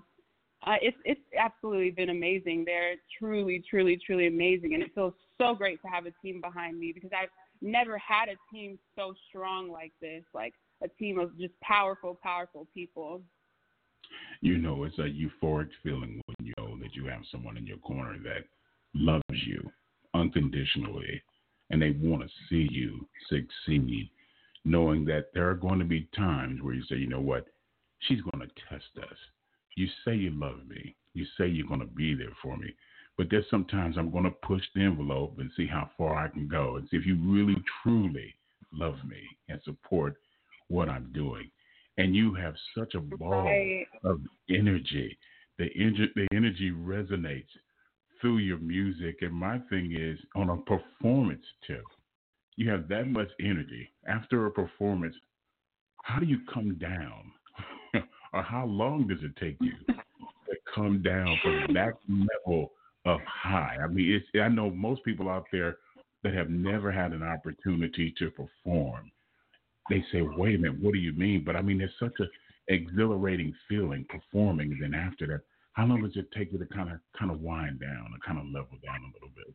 uh, 0.66 0.76
it's 0.80 0.96
it's 1.04 1.20
absolutely 1.38 1.90
been 1.90 2.10
amazing. 2.10 2.64
They're 2.64 2.94
truly, 3.18 3.62
truly, 3.68 4.00
truly 4.04 4.28
amazing, 4.28 4.74
and 4.74 4.82
it 4.82 4.92
feels 4.94 5.14
so 5.42 5.54
great 5.54 5.80
to 5.82 5.88
have 5.88 6.06
a 6.06 6.12
team 6.22 6.40
behind 6.40 6.78
me 6.78 6.92
because 6.92 7.10
I've 7.12 7.30
never 7.60 7.98
had 7.98 8.28
a 8.28 8.36
team 8.54 8.78
so 8.96 9.14
strong 9.28 9.70
like 9.70 9.92
this, 10.00 10.22
like 10.34 10.54
a 10.82 10.88
team 10.88 11.18
of 11.18 11.36
just 11.38 11.58
powerful, 11.60 12.18
powerful 12.22 12.66
people. 12.74 13.22
You 14.40 14.58
know, 14.58 14.84
it's 14.84 14.98
a 14.98 15.02
euphoric 15.02 15.70
feeling 15.82 16.20
when 16.26 16.46
you 16.46 16.52
know 16.58 16.76
that 16.78 16.94
you 16.94 17.06
have 17.06 17.22
someone 17.30 17.56
in 17.56 17.66
your 17.66 17.78
corner 17.78 18.18
that 18.24 18.44
loves 18.94 19.22
you 19.46 19.70
unconditionally 20.14 21.22
and 21.70 21.80
they 21.80 21.90
want 21.90 22.22
to 22.22 22.28
see 22.48 22.68
you 22.70 23.06
succeed, 23.28 24.10
knowing 24.64 25.04
that 25.06 25.30
there 25.32 25.48
are 25.48 25.54
going 25.54 25.78
to 25.78 25.84
be 25.84 26.08
times 26.14 26.60
where 26.60 26.74
you 26.74 26.82
say, 26.88 26.96
you 26.96 27.08
know 27.08 27.20
what, 27.20 27.46
she's 28.00 28.20
going 28.20 28.46
to 28.46 28.54
test 28.68 29.08
us 29.10 29.16
you 29.76 29.86
say 30.04 30.14
you 30.14 30.30
love 30.30 30.66
me. 30.68 30.94
You 31.14 31.24
say 31.38 31.46
you're 31.46 31.66
going 31.66 31.80
to 31.80 31.86
be 31.86 32.14
there 32.14 32.34
for 32.42 32.56
me. 32.56 32.74
But 33.18 33.28
there's 33.30 33.44
sometimes 33.50 33.96
I'm 33.98 34.10
going 34.10 34.24
to 34.24 34.30
push 34.30 34.62
the 34.74 34.82
envelope 34.82 35.36
and 35.38 35.50
see 35.56 35.66
how 35.66 35.90
far 35.98 36.16
I 36.16 36.28
can 36.28 36.48
go 36.48 36.76
and 36.76 36.88
see 36.90 36.96
if 36.96 37.06
you 37.06 37.18
really, 37.22 37.56
truly 37.82 38.34
love 38.72 38.96
me 39.06 39.20
and 39.48 39.60
support 39.64 40.16
what 40.68 40.88
I'm 40.88 41.10
doing. 41.12 41.50
And 41.98 42.16
you 42.16 42.34
have 42.34 42.54
such 42.76 42.94
a 42.94 43.00
ball 43.00 43.44
right. 43.44 43.86
of 44.04 44.20
energy. 44.48 45.16
The, 45.58 45.68
energy. 45.76 46.10
the 46.16 46.26
energy 46.34 46.70
resonates 46.70 47.44
through 48.20 48.38
your 48.38 48.58
music. 48.58 49.18
And 49.20 49.34
my 49.34 49.58
thing 49.68 49.94
is, 49.94 50.18
on 50.34 50.48
a 50.48 50.56
performance 50.56 51.44
tip, 51.66 51.84
you 52.56 52.70
have 52.70 52.88
that 52.88 53.08
much 53.08 53.28
energy. 53.40 53.90
After 54.06 54.46
a 54.46 54.50
performance, 54.50 55.14
how 56.02 56.18
do 56.18 56.26
you 56.26 56.38
come 56.52 56.76
down? 56.76 57.32
or 58.32 58.42
how 58.42 58.64
long 58.64 59.06
does 59.06 59.18
it 59.22 59.36
take 59.36 59.56
you 59.60 59.72
to 59.86 60.56
come 60.74 61.02
down 61.02 61.36
from 61.42 61.74
that 61.74 61.94
level 62.08 62.72
of 63.04 63.20
high? 63.22 63.76
I 63.82 63.86
mean, 63.86 64.22
I 64.40 64.48
know 64.48 64.70
most 64.70 65.04
people 65.04 65.28
out 65.28 65.46
there 65.52 65.78
that 66.22 66.34
have 66.34 66.50
never 66.50 66.92
had 66.92 67.12
an 67.12 67.22
opportunity 67.22 68.14
to 68.18 68.30
perform. 68.30 69.10
They 69.90 70.04
say, 70.12 70.22
"Wait 70.22 70.54
a 70.54 70.58
minute, 70.58 70.80
what 70.80 70.92
do 70.92 70.98
you 70.98 71.12
mean?" 71.12 71.44
But 71.44 71.56
I 71.56 71.62
mean, 71.62 71.80
it's 71.80 71.98
such 71.98 72.18
a 72.20 72.28
exhilarating 72.68 73.54
feeling 73.68 74.04
performing. 74.08 74.72
And 74.72 74.82
then 74.82 74.94
after 74.94 75.26
that, 75.26 75.40
how 75.72 75.86
long 75.86 76.02
does 76.02 76.16
it 76.16 76.30
take 76.32 76.52
you 76.52 76.58
to 76.58 76.66
kind 76.66 76.90
of 76.90 77.00
kind 77.18 77.30
of 77.30 77.40
wind 77.40 77.80
down 77.80 78.12
or 78.12 78.18
kind 78.24 78.38
of 78.38 78.46
level 78.46 78.78
down 78.84 79.00
a 79.00 79.12
little 79.14 79.32
bit? 79.34 79.54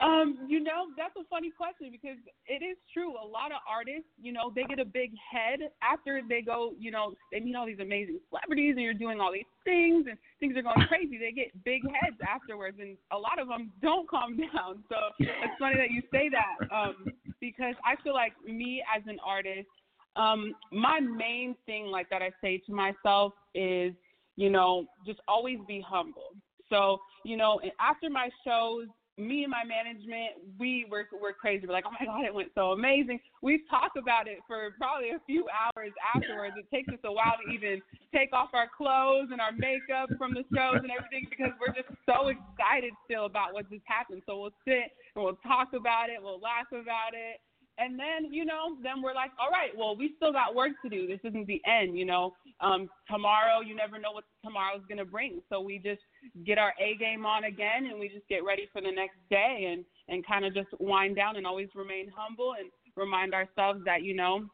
Um, 0.00 0.46
you 0.48 0.60
know, 0.60 0.90
that's 0.96 1.14
a 1.16 1.24
funny 1.30 1.50
question 1.56 1.90
because 1.92 2.18
it 2.46 2.64
is 2.64 2.76
true. 2.92 3.14
A 3.14 3.26
lot 3.26 3.52
of 3.52 3.58
artists, 3.68 4.10
you 4.20 4.32
know, 4.32 4.52
they 4.54 4.64
get 4.64 4.80
a 4.80 4.84
big 4.84 5.12
head 5.14 5.60
after 5.82 6.20
they 6.28 6.42
go, 6.42 6.72
you 6.78 6.90
know, 6.90 7.14
they 7.30 7.38
meet 7.38 7.54
all 7.54 7.64
these 7.64 7.78
amazing 7.78 8.18
celebrities 8.28 8.74
and 8.74 8.82
you're 8.82 8.92
doing 8.92 9.20
all 9.20 9.32
these 9.32 9.46
things 9.64 10.06
and 10.10 10.18
things 10.40 10.56
are 10.56 10.62
going 10.62 10.86
crazy. 10.88 11.16
They 11.16 11.30
get 11.30 11.54
big 11.64 11.82
heads 12.02 12.16
afterwards, 12.26 12.78
and 12.80 12.96
a 13.12 13.16
lot 13.16 13.38
of 13.38 13.46
them 13.46 13.70
don't 13.82 14.08
calm 14.10 14.36
down. 14.54 14.82
So 14.88 14.96
it's 15.20 15.54
funny 15.60 15.76
that 15.76 15.90
you 15.90 16.02
say 16.10 16.28
that 16.28 16.74
um, 16.74 17.06
because 17.40 17.74
I 17.86 17.94
feel 18.02 18.14
like 18.14 18.32
me 18.44 18.82
as 18.94 19.02
an 19.06 19.18
artist, 19.24 19.68
um, 20.16 20.54
my 20.72 20.98
main 20.98 21.54
thing, 21.66 21.86
like 21.86 22.10
that 22.10 22.20
I 22.20 22.30
say 22.40 22.60
to 22.66 22.72
myself 22.72 23.32
is, 23.54 23.94
you 24.36 24.50
know, 24.50 24.86
just 25.06 25.20
always 25.28 25.58
be 25.68 25.84
humble. 25.86 26.34
So, 26.68 26.98
you 27.24 27.36
know, 27.36 27.60
after 27.80 28.10
my 28.10 28.28
shows, 28.44 28.86
me 29.16 29.44
and 29.44 29.50
my 29.50 29.62
management, 29.62 30.42
we 30.58 30.86
were 30.90 31.06
we're 31.14 31.32
crazy. 31.32 31.66
We're 31.66 31.72
like, 31.72 31.84
oh 31.86 31.94
my 31.98 32.06
god, 32.06 32.24
it 32.24 32.34
went 32.34 32.50
so 32.54 32.72
amazing. 32.72 33.20
We've 33.42 33.62
talked 33.70 33.96
about 33.96 34.26
it 34.26 34.38
for 34.46 34.74
probably 34.76 35.10
a 35.10 35.22
few 35.26 35.46
hours 35.48 35.92
afterwards. 36.14 36.56
It 36.58 36.66
takes 36.74 36.88
us 36.88 36.98
a 37.04 37.12
while 37.12 37.38
to 37.38 37.52
even 37.52 37.80
take 38.12 38.32
off 38.32 38.50
our 38.54 38.66
clothes 38.66 39.28
and 39.30 39.40
our 39.40 39.52
makeup 39.52 40.10
from 40.18 40.34
the 40.34 40.42
shows 40.50 40.82
and 40.82 40.90
everything 40.90 41.26
because 41.30 41.54
we're 41.62 41.74
just 41.74 41.94
so 42.06 42.28
excited 42.28 42.92
still 43.06 43.26
about 43.26 43.54
what 43.54 43.70
just 43.70 43.86
happened. 43.86 44.22
So 44.26 44.40
we'll 44.40 44.58
sit 44.66 44.90
and 45.14 45.22
we'll 45.22 45.38
talk 45.46 45.70
about 45.74 46.10
it, 46.10 46.18
we'll 46.18 46.42
laugh 46.42 46.70
about 46.74 47.14
it, 47.14 47.38
and 47.78 47.98
then 47.98 48.32
you 48.32 48.44
know 48.44 48.76
then 48.82 49.02
we're 49.02 49.14
like 49.14 49.30
all 49.38 49.50
right 49.50 49.70
well 49.76 49.96
we 49.96 50.12
still 50.16 50.32
got 50.32 50.54
work 50.54 50.72
to 50.82 50.88
do 50.88 51.06
this 51.06 51.18
isn't 51.24 51.46
the 51.46 51.60
end 51.66 51.96
you 51.98 52.04
know 52.04 52.32
um 52.60 52.88
tomorrow 53.10 53.60
you 53.60 53.74
never 53.74 53.98
know 53.98 54.12
what 54.12 54.24
tomorrow's 54.44 54.82
going 54.88 54.98
to 54.98 55.04
bring 55.04 55.40
so 55.48 55.60
we 55.60 55.78
just 55.78 56.00
get 56.44 56.58
our 56.58 56.72
a 56.80 56.96
game 56.96 57.26
on 57.26 57.44
again 57.44 57.86
and 57.90 57.98
we 57.98 58.08
just 58.08 58.26
get 58.28 58.44
ready 58.44 58.68
for 58.72 58.80
the 58.80 58.90
next 58.90 59.16
day 59.30 59.70
and 59.72 59.84
and 60.08 60.26
kind 60.26 60.44
of 60.44 60.54
just 60.54 60.68
wind 60.78 61.16
down 61.16 61.36
and 61.36 61.46
always 61.46 61.68
remain 61.74 62.10
humble 62.14 62.54
and 62.58 62.70
remind 62.96 63.34
ourselves 63.34 63.80
that 63.84 64.02
you 64.02 64.14
know 64.14 64.44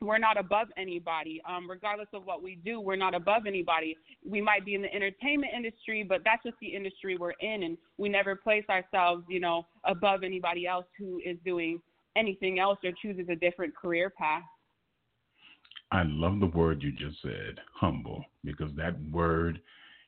we're 0.00 0.18
not 0.18 0.36
above 0.36 0.68
anybody. 0.76 1.40
Um, 1.48 1.68
regardless 1.68 2.08
of 2.12 2.24
what 2.24 2.42
we 2.42 2.56
do, 2.56 2.80
we're 2.80 2.96
not 2.96 3.14
above 3.14 3.46
anybody. 3.46 3.96
We 4.28 4.40
might 4.40 4.64
be 4.64 4.74
in 4.74 4.82
the 4.82 4.92
entertainment 4.94 5.52
industry, 5.56 6.04
but 6.06 6.20
that's 6.24 6.42
just 6.42 6.56
the 6.60 6.74
industry 6.74 7.16
we're 7.16 7.32
in, 7.40 7.62
and 7.62 7.78
we 7.96 8.08
never 8.08 8.36
place 8.36 8.64
ourselves, 8.68 9.24
you 9.28 9.40
know, 9.40 9.66
above 9.84 10.22
anybody 10.22 10.66
else 10.66 10.86
who 10.98 11.20
is 11.24 11.36
doing 11.44 11.80
anything 12.16 12.58
else 12.58 12.78
or 12.84 12.92
chooses 13.02 13.28
a 13.28 13.36
different 13.36 13.74
career 13.76 14.10
path. 14.10 14.42
I 15.90 16.02
love 16.06 16.40
the 16.40 16.46
word 16.46 16.82
you 16.82 16.92
just 16.92 17.22
said, 17.22 17.60
humble, 17.72 18.24
because 18.44 18.70
that 18.76 19.00
word 19.10 19.60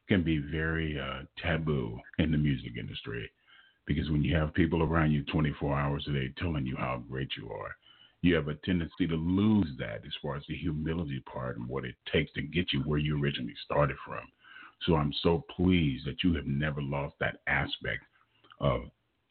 can 0.09 0.23
be 0.23 0.39
very 0.39 0.99
uh, 0.99 1.23
taboo 1.41 1.99
in 2.19 2.33
the 2.33 2.39
music 2.39 2.73
industry. 2.79 3.31
Because 3.87 4.11
when 4.11 4.25
you 4.25 4.35
have 4.35 4.55
people 4.55 4.83
around 4.83 5.13
you 5.13 5.23
24 5.25 5.79
hours 5.79 6.05
a 6.09 6.13
day 6.13 6.33
telling 6.39 6.67
you 6.67 6.77
how 6.77 7.03
great 7.09 7.29
you 7.37 7.51
are, 7.51 7.77
you 8.23 8.35
have 8.35 8.49
a 8.49 8.55
tendency 8.65 9.07
to 9.07 9.15
lose 9.15 9.69
that 9.79 10.03
as 10.05 10.13
far 10.21 10.37
as 10.37 10.43
the 10.49 10.57
humility 10.57 11.23
part 11.33 11.57
and 11.57 11.69
what 11.69 11.85
it 11.85 11.95
takes 12.13 12.33
to 12.33 12.43
get 12.43 12.73
you 12.73 12.81
where 12.81 12.99
you 12.99 13.23
originally 13.23 13.55
started 13.65 13.97
from. 14.05 14.27
So 14.85 14.97
I'm 14.97 15.13
so 15.23 15.45
pleased 15.55 16.07
that 16.07 16.25
you 16.25 16.35
have 16.35 16.47
never 16.47 16.83
lost 16.83 17.15
that 17.21 17.41
aspect 17.47 18.03
of 18.61 18.83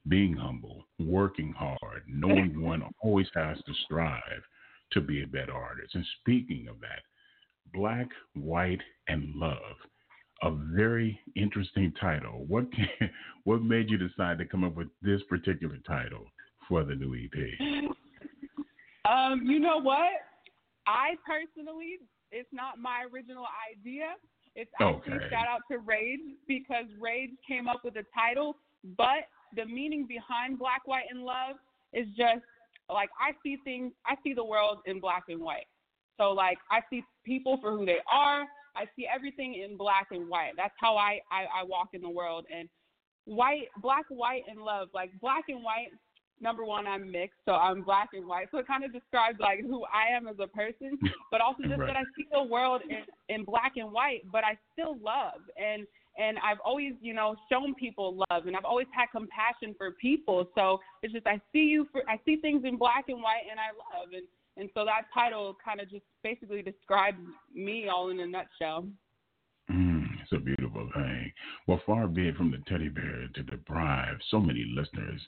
being 0.08 0.36
humble, 0.36 0.86
working 1.00 1.54
hard, 1.58 2.04
knowing 2.08 2.62
one 2.62 2.84
always 3.02 3.28
has 3.36 3.58
to 3.66 3.74
strive 3.86 4.44
to 4.92 5.02
be 5.02 5.24
a 5.24 5.28
better 5.28 5.54
artist. 5.54 5.96
And 5.96 6.06
speaking 6.22 6.68
of 6.70 6.80
that, 6.82 7.02
Black, 7.74 8.08
White, 8.36 8.82
and 9.08 9.34
Love, 9.36 9.78
a 10.44 10.52
very 10.74 11.20
interesting 11.36 11.94
title. 12.00 12.46
What 12.48 12.72
can, 12.74 13.10
what 13.44 13.64
made 13.64 13.90
you 13.90 13.98
decide 13.98 14.38
to 14.40 14.46
come 14.46 14.64
up 14.64 14.76
with 14.76 14.88
this 15.02 15.22
particular 15.30 15.78
title 15.88 16.26
for 16.68 16.84
the 16.84 16.96
new 16.96 17.16
EP? 17.16 17.92
Um, 19.10 19.44
you 19.46 19.60
know 19.60 19.80
what? 19.80 20.12
I 20.88 21.16
personally, 21.26 22.00
it's 22.32 22.50
not 22.52 22.80
my 22.80 23.06
original 23.12 23.46
idea. 23.72 24.16
It's 24.56 24.72
actually 24.80 25.14
okay. 25.14 25.30
shout 25.30 25.48
out 25.48 25.62
to 25.70 25.80
Rage 25.80 26.22
because 26.48 26.86
Rage 27.00 27.32
came 27.48 27.68
up 27.68 27.82
with 27.84 27.96
the 27.96 28.06
title, 28.14 28.56
but 28.98 29.28
the 29.56 29.66
meaning 29.66 30.06
behind 30.08 30.60
black, 30.60 30.82
white, 30.86 31.06
and 31.10 31.24
love 31.24 31.58
is 31.94 32.08
just 32.18 32.44
like 32.90 33.10
I 33.20 33.32
see 33.44 33.58
things. 33.64 33.94
I 34.06 34.16
see 34.24 34.34
the 34.34 34.44
world 34.44 34.80
in 34.86 35.00
black 35.00 35.26
and 35.30 35.42
white. 35.42 35.68
So 36.18 36.32
like 36.32 36.58
I 36.72 36.80
see 36.90 37.04
people 37.26 37.58
for 37.62 37.72
who 37.72 37.86
they 37.86 38.00
are. 38.12 38.46
I 38.76 38.86
see 38.96 39.08
everything 39.14 39.64
in 39.64 39.78
black 39.78 40.08
and 40.12 40.30
white. 40.30 40.52
That's 40.58 40.74
how 40.78 40.98
I 40.98 41.20
I, 41.32 41.62
I 41.62 41.64
walk 41.64 41.90
in 41.94 42.02
the 42.02 42.10
world. 42.10 42.46
And 42.54 42.70
white, 43.26 43.68
black, 43.82 44.06
white, 44.10 44.44
and 44.50 44.62
love. 44.62 44.90
Like 44.94 45.12
black 45.20 45.46
and 45.50 45.64
white. 45.64 45.90
Number 46.42 46.66
one, 46.66 46.86
I'm 46.86 47.10
mixed, 47.10 47.40
so 47.46 47.54
I'm 47.54 47.82
black 47.82 48.10
and 48.14 48.28
white. 48.28 48.50
So 48.52 48.58
it 48.58 48.68
kind 48.68 48.84
of 48.84 48.92
describes 48.92 49.40
like 49.40 49.62
who 49.62 49.86
I 49.86 50.14
am 50.14 50.28
as 50.28 50.36
a 50.42 50.48
person, 50.48 51.00
but 51.32 51.40
also 51.40 51.64
just 51.68 51.80
right. 51.80 51.88
that 51.88 51.96
I 51.96 52.04
see 52.16 52.28
the 52.30 52.44
world 52.44 52.82
in, 52.90 53.04
in 53.34 53.46
black 53.46 53.74
and 53.78 53.90
white, 53.92 54.24
but 54.30 54.44
I 54.44 54.58
still 54.74 54.98
love. 55.02 55.40
And 55.58 55.88
and 56.18 56.38
I've 56.40 56.60
always, 56.64 56.94
you 57.02 57.14
know, 57.14 57.36
shown 57.52 57.76
people 57.76 58.24
love, 58.30 58.48
and 58.48 58.56
I've 58.56 58.66
always 58.66 58.88
had 58.94 59.08
compassion 59.12 59.76
for 59.78 59.92
people. 59.92 60.48
So 60.56 60.80
it's 61.02 61.14
just 61.14 61.28
I 61.28 61.40
see 61.52 61.60
you 61.60 61.88
for 61.92 62.02
I 62.10 62.20
see 62.26 62.38
things 62.38 62.64
in 62.66 62.78
black 62.78 63.06
and 63.10 63.22
white, 63.22 63.44
and 63.50 63.60
I 63.60 63.70
love, 63.98 64.10
and 64.14 64.26
and 64.58 64.70
so 64.74 64.86
that 64.86 65.04
title 65.14 65.58
kind 65.64 65.82
of 65.82 65.90
just 65.90 66.06
basically 66.24 66.62
describes 66.62 67.20
me 67.54 67.88
all 67.94 68.10
in 68.10 68.20
a 68.20 68.28
nutshell. 68.28 68.88
Mm, 69.70 70.06
it's 70.22 70.32
a 70.32 70.38
beautiful 70.38 70.90
thing. 70.94 71.32
Well, 71.68 71.82
far 71.86 72.08
be 72.08 72.28
it 72.28 72.38
from 72.38 72.52
the 72.52 72.62
teddy 72.68 72.90
bear 72.90 73.28
to 73.34 73.44
deprive 73.44 74.18
so 74.30 74.40
many 74.40 74.66
listeners 74.76 75.22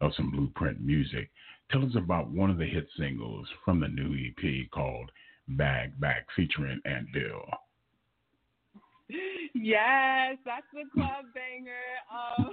of 0.00 0.12
some 0.16 0.30
blueprint 0.30 0.80
music. 0.80 1.30
Tell 1.70 1.84
us 1.84 1.94
about 1.96 2.30
one 2.30 2.50
of 2.50 2.58
the 2.58 2.66
hit 2.66 2.88
singles 2.98 3.46
from 3.64 3.80
the 3.80 3.88
new 3.88 4.14
EP 4.14 4.70
called 4.70 5.10
Bag 5.48 5.98
Back 6.00 6.26
featuring 6.34 6.80
Ant 6.84 7.06
Bill. 7.12 7.42
Yes, 9.54 10.36
that's 10.44 10.66
the 10.72 10.88
club 10.94 11.26
banger. 11.34 11.72
Um, 12.10 12.50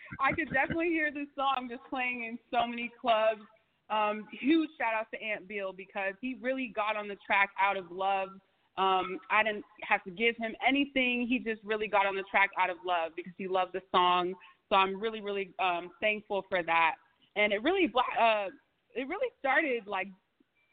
I 0.20 0.32
could 0.32 0.50
definitely 0.52 0.88
hear 0.88 1.10
this 1.12 1.28
song 1.36 1.68
just 1.70 1.82
playing 1.90 2.24
in 2.24 2.38
so 2.50 2.66
many 2.66 2.90
clubs. 3.00 3.42
Um, 3.90 4.26
huge 4.32 4.70
shout 4.78 4.94
out 4.94 5.06
to 5.12 5.22
Ant 5.22 5.46
Bill 5.46 5.72
because 5.72 6.14
he 6.20 6.38
really 6.40 6.72
got 6.74 6.96
on 6.96 7.08
the 7.08 7.16
track 7.26 7.50
out 7.60 7.76
of 7.76 7.90
love. 7.90 8.28
Um, 8.76 9.18
I 9.30 9.42
didn't 9.44 9.64
have 9.82 10.02
to 10.04 10.10
give 10.10 10.36
him 10.36 10.54
anything. 10.66 11.26
He 11.28 11.38
just 11.38 11.62
really 11.62 11.86
got 11.86 12.06
on 12.06 12.16
the 12.16 12.24
track 12.30 12.50
out 12.58 12.70
of 12.70 12.78
love 12.86 13.12
because 13.14 13.32
he 13.36 13.46
loved 13.46 13.74
the 13.74 13.82
song. 13.92 14.34
So 14.68 14.76
I'm 14.76 15.00
really, 15.00 15.20
really 15.20 15.50
um, 15.62 15.90
thankful 16.00 16.44
for 16.48 16.62
that. 16.62 16.94
And 17.36 17.52
it 17.52 17.62
really, 17.62 17.92
uh, 17.94 18.46
it 18.94 19.06
really 19.06 19.28
started 19.38 19.86
like 19.86 20.08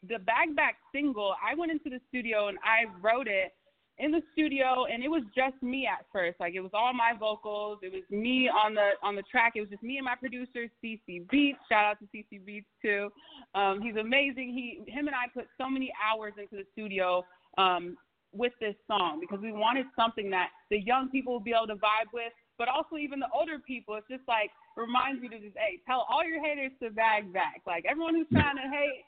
the 0.08 0.18
Bag 0.18 0.56
Back 0.56 0.76
single. 0.92 1.34
I 1.44 1.54
went 1.54 1.70
into 1.70 1.90
the 1.90 2.00
studio 2.08 2.48
and 2.48 2.58
I 2.64 2.86
wrote 3.00 3.28
it 3.28 3.52
in 3.98 4.10
the 4.10 4.22
studio 4.32 4.86
and 4.90 5.04
it 5.04 5.08
was 5.08 5.22
just 5.34 5.60
me 5.62 5.86
at 5.86 6.06
first. 6.12 6.40
Like 6.40 6.54
it 6.54 6.60
was 6.60 6.70
all 6.74 6.92
my 6.92 7.12
vocals. 7.18 7.78
It 7.82 7.92
was 7.92 8.02
me 8.10 8.48
on 8.48 8.74
the 8.74 8.90
on 9.02 9.16
the 9.16 9.22
track. 9.22 9.52
It 9.54 9.60
was 9.60 9.70
just 9.70 9.82
me 9.82 9.98
and 9.98 10.04
my 10.04 10.16
producer 10.16 10.66
cc 10.82 11.28
beats. 11.30 11.58
Shout 11.68 11.84
out 11.84 11.98
to 12.00 12.06
cc 12.06 12.44
beats 12.44 12.66
too. 12.80 13.10
Um 13.54 13.80
he's 13.82 13.96
amazing. 13.96 14.52
He 14.54 14.90
him 14.90 15.06
and 15.06 15.16
i 15.16 15.28
put 15.32 15.46
so 15.58 15.68
many 15.68 15.92
hours 16.00 16.32
into 16.38 16.56
the 16.56 16.66
studio 16.72 17.24
um 17.58 17.96
with 18.32 18.52
this 18.60 18.74
song 18.86 19.20
because 19.20 19.40
we 19.40 19.52
wanted 19.52 19.84
something 19.94 20.30
that 20.30 20.48
the 20.70 20.80
young 20.80 21.10
people 21.10 21.34
would 21.34 21.44
be 21.44 21.52
able 21.52 21.66
to 21.66 21.76
vibe 21.76 22.08
with 22.14 22.32
but 22.58 22.68
also 22.68 22.96
even 22.96 23.18
the 23.18 23.26
older 23.34 23.58
people. 23.58 23.96
It's 23.96 24.08
just 24.08 24.26
like 24.28 24.50
reminds 24.76 25.20
me 25.20 25.28
to 25.28 25.38
just 25.38 25.56
hey 25.56 25.80
tell 25.84 26.06
all 26.08 26.24
your 26.24 26.42
haters 26.42 26.72
to 26.82 26.90
bag 26.90 27.32
back. 27.32 27.60
Like 27.66 27.84
everyone 27.88 28.14
who's 28.14 28.30
trying 28.32 28.56
to 28.56 28.68
hate 28.72 29.04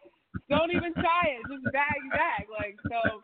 don't 0.50 0.70
even 0.70 0.92
try 0.94 1.38
it. 1.38 1.40
Just 1.48 1.64
bag 1.72 1.98
back. 2.12 2.46
Like 2.52 2.76
so 2.84 3.22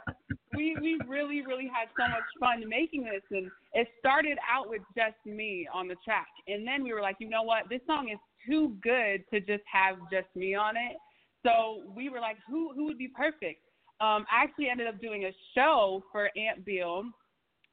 we 0.56 0.76
we 0.80 0.98
really 1.06 1.42
really 1.42 1.70
had 1.72 1.88
so 1.98 2.08
much 2.08 2.26
fun 2.38 2.68
making 2.68 3.04
this, 3.04 3.22
and 3.30 3.50
it 3.74 3.88
started 3.98 4.38
out 4.50 4.68
with 4.68 4.82
just 4.96 5.16
me 5.24 5.68
on 5.72 5.88
the 5.88 5.96
track, 6.04 6.28
and 6.48 6.66
then 6.66 6.82
we 6.82 6.92
were 6.92 7.02
like, 7.02 7.16
you 7.18 7.28
know 7.28 7.42
what, 7.42 7.68
this 7.68 7.80
song 7.86 8.08
is 8.12 8.18
too 8.48 8.76
good 8.82 9.22
to 9.32 9.40
just 9.40 9.64
have 9.70 9.96
just 10.10 10.28
me 10.34 10.54
on 10.54 10.76
it. 10.76 10.96
So 11.44 11.82
we 11.94 12.08
were 12.08 12.20
like, 12.20 12.36
who 12.48 12.72
who 12.74 12.84
would 12.86 12.98
be 12.98 13.08
perfect? 13.08 13.62
Um, 14.00 14.24
I 14.32 14.42
actually 14.44 14.68
ended 14.70 14.86
up 14.86 15.00
doing 15.00 15.24
a 15.24 15.32
show 15.54 16.02
for 16.10 16.30
Ant 16.36 16.64
Bill. 16.64 17.04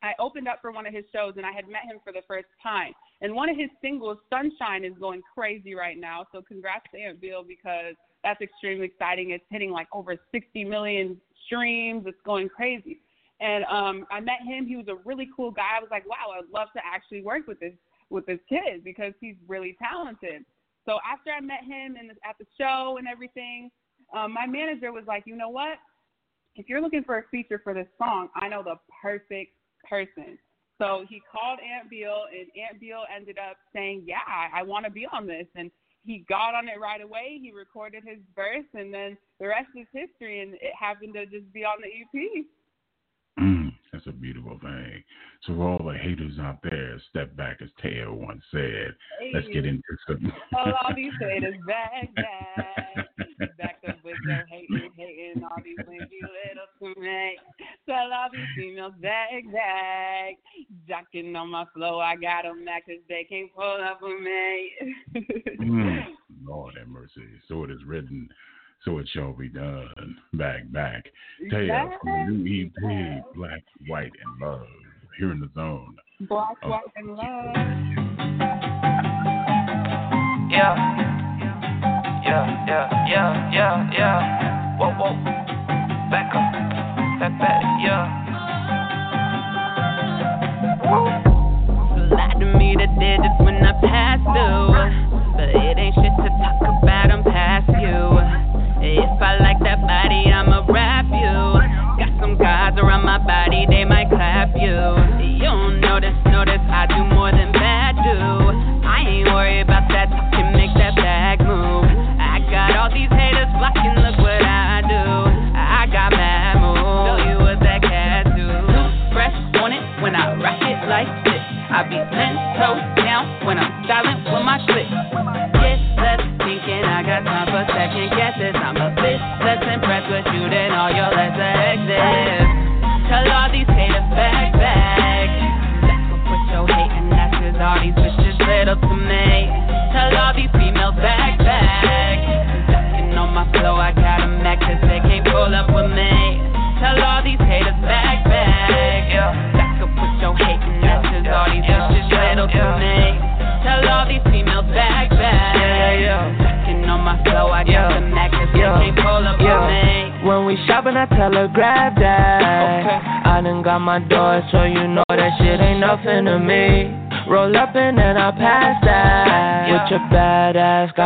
I 0.03 0.11
opened 0.19 0.47
up 0.47 0.59
for 0.61 0.71
one 0.71 0.85
of 0.85 0.93
his 0.93 1.05
shows, 1.13 1.33
and 1.37 1.45
I 1.45 1.51
had 1.51 1.67
met 1.67 1.83
him 1.83 1.99
for 2.03 2.13
the 2.13 2.21
first 2.27 2.47
time. 2.61 2.93
And 3.21 3.33
one 3.33 3.49
of 3.49 3.57
his 3.57 3.69
singles, 3.81 4.17
Sunshine, 4.29 4.83
is 4.83 4.93
going 4.99 5.21
crazy 5.33 5.73
right 5.73 5.97
now. 5.97 6.25
So 6.31 6.41
congrats 6.41 6.85
to 6.93 7.01
Ant 7.01 7.19
Bill 7.19 7.43
because 7.43 7.95
that's 8.23 8.41
extremely 8.41 8.85
exciting. 8.85 9.31
It's 9.31 9.43
hitting 9.49 9.71
like 9.71 9.87
over 9.93 10.15
60 10.31 10.63
million 10.65 11.19
streams. 11.47 12.03
It's 12.05 12.21
going 12.23 12.49
crazy. 12.49 12.99
And 13.39 13.65
um, 13.65 14.05
I 14.12 14.19
met 14.19 14.41
him. 14.45 14.65
He 14.67 14.75
was 14.75 14.88
a 14.88 14.95
really 15.05 15.29
cool 15.36 15.51
guy. 15.51 15.77
I 15.77 15.79
was 15.79 15.89
like, 15.89 16.07
wow, 16.07 16.33
I'd 16.38 16.51
love 16.53 16.69
to 16.75 16.81
actually 16.86 17.21
work 17.21 17.47
with 17.47 17.60
this 17.60 17.73
with 18.10 18.25
this 18.25 18.39
kid 18.47 18.83
because 18.83 19.13
he's 19.19 19.36
really 19.47 19.75
talented. 19.81 20.45
So 20.86 20.97
after 21.05 21.31
I 21.31 21.41
met 21.41 21.63
him 21.67 21.95
the, 21.95 22.15
at 22.27 22.38
the 22.39 22.45
show 22.57 22.95
and 22.97 23.07
everything, 23.07 23.69
um, 24.15 24.33
my 24.33 24.47
manager 24.47 24.93
was 24.93 25.03
like, 25.07 25.23
you 25.25 25.36
know 25.36 25.49
what? 25.49 25.77
If 26.55 26.69
you're 26.69 26.81
looking 26.81 27.03
for 27.03 27.17
a 27.17 27.23
feature 27.29 27.60
for 27.63 27.73
this 27.73 27.88
song, 27.97 28.29
I 28.36 28.47
know 28.47 28.63
the 28.63 28.75
perfect 29.01 29.51
person. 29.88 30.39
So 30.77 31.05
he 31.10 31.21
called 31.31 31.60
Ant 31.60 31.89
Bill, 31.89 32.23
and 32.31 32.47
Ant 32.57 32.79
Bill 32.79 33.03
ended 33.13 33.38
up 33.38 33.57
saying, 33.73 34.03
yeah, 34.05 34.23
I, 34.25 34.62
I 34.62 34.63
want 34.63 34.86
to 34.86 34.91
be 34.91 35.05
on 35.12 35.27
this. 35.27 35.47
And 35.55 35.69
he 36.08 36.24
got 36.30 36.56
on 36.56 36.70
it 36.70 36.80
right 36.80 37.02
away. 37.02 37.38
He 37.41 37.52
recorded 37.52 38.04
his 38.08 38.20
verse, 38.34 38.65
and 38.74 38.93
then 38.93 39.17
the 39.39 39.48
rest 39.48 39.67
is 39.76 39.86
history. 39.91 40.39
And 40.39 40.54
it 40.56 40.72
happened 40.80 41.13
to 41.15 41.26
just 41.26 41.52
be 41.52 41.65
on 41.65 41.84
the 41.84 41.91
EP. 41.91 42.46
A 44.08 44.12
beautiful 44.12 44.58
thing. 44.62 45.04
So 45.43 45.54
for 45.56 45.67
all 45.67 45.91
the 45.91 45.98
haters 45.98 46.39
out 46.39 46.60
there, 46.63 46.98
step 47.10 47.36
back, 47.36 47.58
as 47.62 47.70
Taiya 47.84 48.10
once 48.10 48.41
said. 48.52 48.96
Hey. 49.20 49.32
Let's 49.34 49.48
get 49.48 49.65
into 49.65 49.82
some. 50.08 50.32
all 50.56 50.93
these 50.96 51.12
haters 51.20 51.56
back, 51.65 52.15
back, 52.15 53.06
back 53.58 53.76
up 53.89 53.98
with 54.06 54.15
your 54.24 54.46
hating, 54.50 54.91
hating 54.96 55.43
all 55.43 55.58
these 55.62 55.78
winky 55.86 56.22
little 56.24 56.96
snakes. 56.96 57.41
Tell 57.86 58.13
all 58.13 58.30
these 58.32 58.48
females 58.56 58.93
back, 59.02 59.32
back, 59.52 60.38
jocking 60.88 61.36
on 61.36 61.50
my 61.50 61.65
flow. 61.74 62.00
I 62.00 62.15
got 62.15 62.43
them 62.43 62.63
back 62.63 62.86
'cause 62.86 63.04
they 63.10 63.26
can't 63.26 63.54
pull 63.54 63.63
up 63.84 64.02
with 64.02 64.22
me. 64.22 64.72
mm, 65.60 66.06
Lord 66.46 66.76
have 66.78 66.88
mercy. 66.88 67.28
So 67.50 67.65
it 67.65 67.72
is 67.72 67.84
written 67.86 68.30
so 68.88 69.00
it 69.00 69.10
shall 69.13 69.34
be 69.34 69.50
done. 69.50 70.17
Back, 70.34 70.71
back. 70.71 71.06
Taiya 71.52 71.89
from 72.02 72.28
the 72.28 72.32
new 72.32 72.65
EP, 72.65 73.23
Black, 73.36 73.62
White, 73.88 74.13
and 74.23 74.41
Love. 74.41 74.65
Here 75.19 75.32
in 75.32 75.41
the 75.41 75.50
zone. 75.54 75.97
Black, 76.21 76.56
oh. 76.63 76.69
White, 76.69 76.82
and 76.95 77.10
Love. 77.10 77.56
Yeah. 80.50 80.76
Yeah, 82.23 82.65
yeah, 82.65 83.08
yeah, 83.10 83.52
yeah, 83.52 83.89
yeah. 83.91 84.78
Whoa, 84.78 84.91
whoa. 84.91 85.13
Back 86.10 86.34
up. 86.34 86.54
Back, 87.19 87.39
back, 87.39 87.63
yeah. 87.84 88.23
Lie 92.10 92.39
to 92.39 92.58
me 92.58 92.76
that 92.78 92.97
did 92.97 93.19
this 93.19 93.45
when 93.45 93.65
I 93.65 93.73
passed 93.82 94.23
through. 94.23 95.07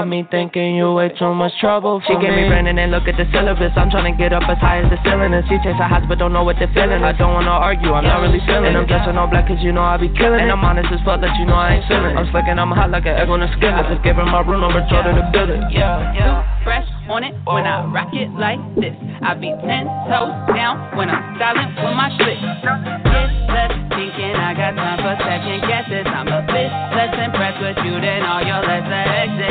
Got 0.01 0.09
me 0.09 0.25
thinking 0.33 0.73
you 0.73 0.89
way 0.97 1.13
too 1.13 1.29
much 1.33 1.53
trouble 1.61 2.01
She 2.09 2.17
gave 2.17 2.33
me 2.33 2.49
Brandon 2.49 2.73
and 2.73 2.89
look 2.89 3.05
at 3.05 3.21
the 3.21 3.29
syllabus. 3.29 3.69
I'm 3.77 3.93
trying 3.93 4.09
to 4.09 4.17
get 4.17 4.33
up 4.33 4.49
as 4.49 4.57
high 4.57 4.81
as 4.81 4.89
the 4.89 4.97
ceiling. 5.05 5.29
And 5.29 5.45
she 5.45 5.61
chase 5.61 5.77
a 5.77 5.85
highs 5.85 6.01
but 6.09 6.17
don't 6.17 6.33
know 6.33 6.41
what 6.41 6.57
they're 6.57 6.73
feeling. 6.73 7.05
I 7.05 7.13
don't 7.13 7.37
wanna 7.37 7.53
argue, 7.53 7.93
I'm 7.93 8.03
not 8.03 8.17
really 8.25 8.41
feeling. 8.49 8.73
And 8.73 8.81
I'm 8.81 8.87
dressing 8.89 9.13
all 9.13 9.29
black 9.29 9.45
cause 9.45 9.61
you 9.61 9.71
know 9.71 9.85
I 9.85 10.01
be 10.01 10.09
killing. 10.09 10.41
And 10.41 10.49
I'm 10.49 10.65
honest 10.65 10.89
as 10.89 11.05
fuck, 11.05 11.21
let 11.21 11.37
you 11.37 11.45
know 11.45 11.53
I 11.53 11.77
ain't 11.77 11.85
feeling. 11.85 12.17
I'm 12.17 12.25
slick 12.33 12.49
and 12.49 12.57
I'm 12.57 12.73
hot 12.73 12.89
like 12.89 13.05
an 13.05 13.13
egg 13.13 13.29
on 13.29 13.45
a 13.45 13.49
skillet. 13.53 13.85
Just 13.93 14.01
give 14.01 14.17
her 14.17 14.25
my 14.25 14.41
room 14.41 14.65
number, 14.65 14.81
told 14.89 15.05
her 15.05 15.13
to 15.13 15.25
build 15.29 15.53
it. 15.53 15.61
Yeah, 15.69 16.17
yeah. 16.17 16.65
Fresh 16.65 16.89
on 17.11 17.27
it 17.27 17.35
when 17.43 17.67
I 17.67 17.83
rock 17.91 18.15
it 18.15 18.31
like 18.39 18.63
this. 18.79 18.95
I 19.19 19.35
be 19.35 19.51
ten 19.67 19.83
toes 20.07 20.31
down 20.55 20.95
when 20.95 21.11
I'm 21.11 21.35
styling 21.35 21.75
with 21.75 21.91
my 21.91 22.07
shit. 22.15 22.39
Get 22.39 23.29
less 23.51 23.75
thinking 23.91 24.31
I 24.31 24.55
got 24.55 24.79
time 24.79 25.03
for 25.03 25.19
second 25.19 25.59
guesses. 25.67 26.07
I'm 26.07 26.31
a 26.31 26.39
bit 26.47 26.71
less 26.95 27.11
impressed 27.11 27.59
with 27.59 27.83
you 27.83 27.99
than 27.99 28.23
all 28.23 28.39
your 28.39 28.63
less 28.63 28.87
exes. 28.87 29.43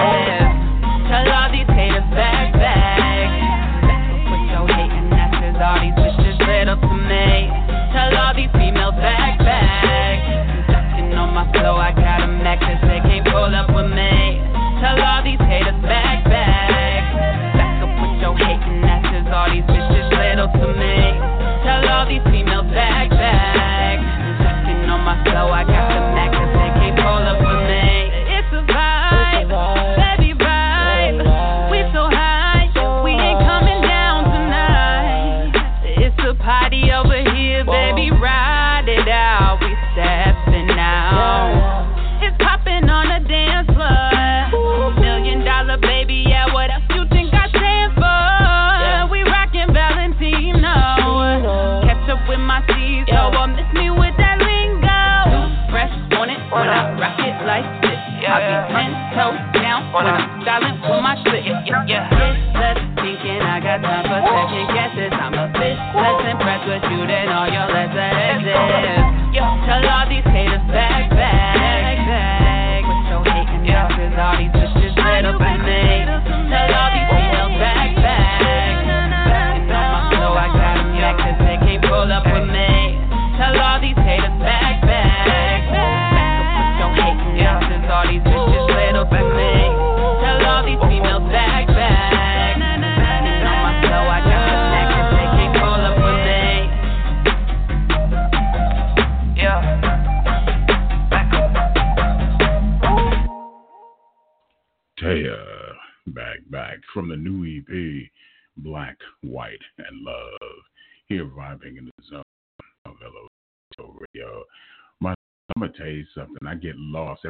Tell 1.12 1.29
all 1.29 1.53
these 1.53 1.68
haters 1.68 2.09
back 2.16 2.57
back. 2.57 3.29
Put 4.25 4.40
your 4.49 4.64
hate 4.64 4.96
and 4.96 5.12
that's 5.12 5.61
all 5.61 5.77
these 5.85 5.96
wishes 6.01 6.40
lit 6.40 6.64
up 6.64 6.81
to 6.81 6.96
me. 6.96 7.53
Tell 7.92 8.09
all 8.25 8.33
these 8.33 8.49
females 8.57 8.96
back 8.96 9.37
back. 9.44 10.16
Ducking 10.64 11.12
on 11.12 11.37
my 11.37 11.44
flow, 11.53 11.77
I 11.77 11.92
my. 25.18 25.51
I 25.51 25.64
got 25.64 25.94
the 25.94 26.00
wanna 60.05 60.39
be 60.39 60.45
silent 60.45 60.81
with 60.81 61.03
my 61.03 61.15
shit 61.25 61.45
Yeah, 61.45 61.85
yeah. 61.87 62.10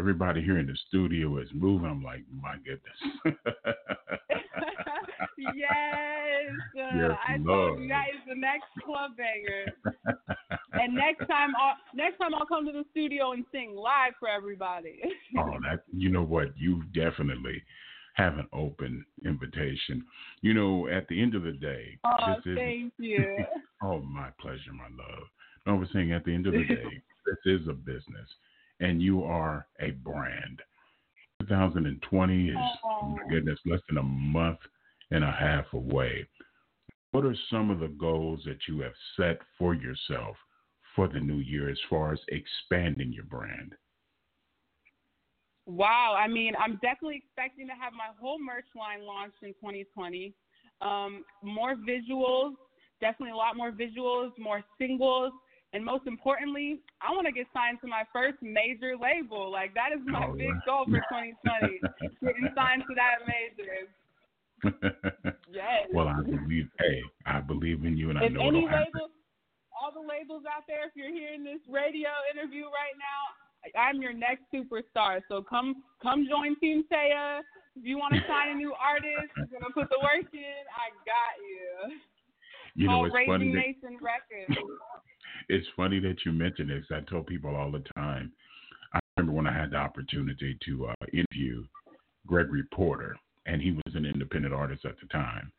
Everybody 0.00 0.40
here 0.40 0.58
in 0.58 0.66
the 0.66 0.76
studio 0.88 1.36
is 1.36 1.48
moving. 1.52 1.90
I'm 1.90 2.02
like, 2.02 2.24
my 2.40 2.56
goodness. 2.64 3.36
yes. 5.38 5.74
Yes, 6.74 7.10
I 7.28 7.36
Lord. 7.36 7.68
told 7.68 7.82
you 7.82 7.88
guys 7.90 8.16
the 8.26 8.34
next 8.34 8.64
club 8.82 9.10
banger. 9.18 9.66
and 10.72 10.94
next 10.94 11.26
time, 11.26 11.50
I'll, 11.60 11.76
next 11.94 12.16
time 12.16 12.34
I'll 12.34 12.46
come 12.46 12.64
to 12.64 12.72
the 12.72 12.84
studio 12.92 13.32
and 13.32 13.44
sing 13.52 13.76
live 13.76 14.14
for 14.18 14.26
everybody. 14.28 15.02
oh, 15.38 15.58
that 15.68 15.82
you 15.94 16.08
know 16.08 16.22
what? 16.22 16.56
You 16.56 16.82
definitely 16.94 17.62
have 18.14 18.38
an 18.38 18.48
open 18.54 19.04
invitation. 19.26 20.02
You 20.40 20.54
know, 20.54 20.88
at 20.88 21.08
the 21.08 21.20
end 21.20 21.34
of 21.34 21.42
the 21.42 21.52
day, 21.52 21.98
oh, 22.04 22.36
this 22.36 22.52
is 22.52 22.56
thank 22.56 22.94
you. 22.96 23.44
Oh, 23.82 24.00
my 24.00 24.30
pleasure, 24.40 24.72
my 24.72 24.88
love. 24.96 25.24
No, 25.66 25.74
I 25.74 25.78
was 25.78 25.90
saying 25.92 26.12
at 26.12 26.24
the 26.24 26.34
end 26.34 26.46
of 26.46 26.54
the 26.54 26.64
day, 26.64 27.02
this 27.26 27.60
is 27.60 27.68
a 27.68 27.74
business, 27.74 28.28
and 28.80 29.00
you 29.02 29.22
are 29.22 29.66
a 29.80 29.90
brand. 29.90 30.60
2020 31.40 32.48
is, 32.48 32.56
oh 32.84 33.16
my 33.16 33.28
goodness, 33.30 33.58
less 33.66 33.80
than 33.88 33.98
a 33.98 34.02
month 34.02 34.58
and 35.10 35.24
a 35.24 35.32
half 35.32 35.64
away. 35.72 36.26
What 37.12 37.24
are 37.24 37.34
some 37.50 37.70
of 37.70 37.80
the 37.80 37.88
goals 37.88 38.40
that 38.44 38.58
you 38.68 38.80
have 38.80 38.92
set 39.16 39.38
for 39.58 39.74
yourself 39.74 40.36
for 40.94 41.08
the 41.08 41.20
new 41.20 41.38
year 41.38 41.68
as 41.68 41.78
far 41.88 42.12
as 42.12 42.20
expanding 42.28 43.12
your 43.12 43.24
brand? 43.24 43.74
Wow, 45.66 46.16
I 46.18 46.26
mean, 46.26 46.54
I'm 46.58 46.74
definitely 46.74 47.22
expecting 47.24 47.66
to 47.66 47.74
have 47.74 47.92
my 47.92 48.08
whole 48.20 48.38
merch 48.38 48.66
line 48.76 49.06
launched 49.06 49.36
in 49.42 49.50
2020. 49.54 50.34
Um, 50.80 51.24
more 51.42 51.74
visuals, 51.74 52.54
definitely 53.00 53.32
a 53.32 53.36
lot 53.36 53.56
more 53.56 53.70
visuals, 53.70 54.30
more 54.38 54.62
singles, 54.78 55.32
and 55.72 55.84
most 55.84 56.06
importantly, 56.06 56.80
I 57.00 57.12
want 57.12 57.26
to 57.26 57.32
get 57.32 57.46
signed 57.54 57.78
to 57.82 57.86
my 57.86 58.02
first 58.12 58.38
major 58.42 58.94
label. 58.96 59.50
Like 59.50 59.72
that 59.74 59.92
is 59.94 60.00
my 60.04 60.26
Oh, 60.26 60.34
big 60.34 60.48
wow. 60.66 60.84
goal 60.84 60.84
for 60.86 60.98
2020, 61.10 61.80
getting 62.22 62.48
signed 62.54 62.82
to 62.88 62.94
that 62.96 63.22
major. 63.26 63.86
Yes. 65.50 65.88
well, 65.92 66.06
I 66.06 66.20
believe, 66.22 66.68
hey, 66.78 67.00
I 67.26 67.40
believe 67.40 67.84
in 67.84 67.96
you, 67.96 68.10
and 68.10 68.18
I 68.18 68.26
if 68.26 68.32
know 68.32 68.46
any 68.46 68.58
it'll 68.62 68.70
label, 68.70 69.10
all 69.74 69.90
the 69.90 69.98
labels 70.06 70.44
out 70.46 70.62
there, 70.68 70.86
if 70.86 70.92
you're 70.94 71.10
hearing 71.10 71.42
this 71.42 71.58
radio 71.68 72.10
interview 72.30 72.64
right 72.70 72.94
now, 72.94 73.34
I'm 73.74 74.00
your 74.00 74.12
next 74.12 74.44
superstar. 74.54 75.22
So 75.28 75.42
come, 75.42 75.82
come 76.02 76.26
join 76.30 76.54
Team 76.60 76.84
Taiya. 76.92 77.40
If 77.74 77.84
you 77.84 77.98
want 77.98 78.14
to 78.14 78.20
sign 78.28 78.50
a 78.50 78.54
new 78.54 78.72
artist, 78.78 79.32
you're 79.36 79.58
gonna 79.60 79.72
put 79.74 79.88
the 79.90 79.98
work 80.02 80.28
in. 80.32 80.62
I 80.70 80.94
got 81.02 81.34
you. 81.42 81.98
You 82.76 82.86
know, 82.86 82.92
Call 83.02 83.06
it's 83.06 83.14
Raging 83.14 83.32
funny. 83.32 83.52
Nation 83.52 83.98
Records. 84.00 84.54
It's 85.50 85.66
funny 85.76 85.98
that 86.00 86.24
you 86.24 86.32
mention 86.32 86.68
this. 86.68 86.84
I 86.90 87.00
tell 87.08 87.22
people 87.22 87.54
all 87.56 87.70
the 87.70 87.82
time. 87.94 88.32
I 88.94 88.98
remember 89.16 89.36
when 89.36 89.46
I 89.46 89.56
had 89.58 89.70
the 89.72 89.76
opportunity 89.76 90.56
to 90.66 90.86
uh, 90.88 90.94
interview 91.12 91.64
Gregory 92.26 92.64
Porter, 92.72 93.16
and 93.46 93.60
he 93.60 93.72
was 93.72 93.94
an 93.94 94.04
independent 94.06 94.54
artist 94.54 94.84
at 94.84 94.94
the 95.00 95.06
time. 95.08 95.50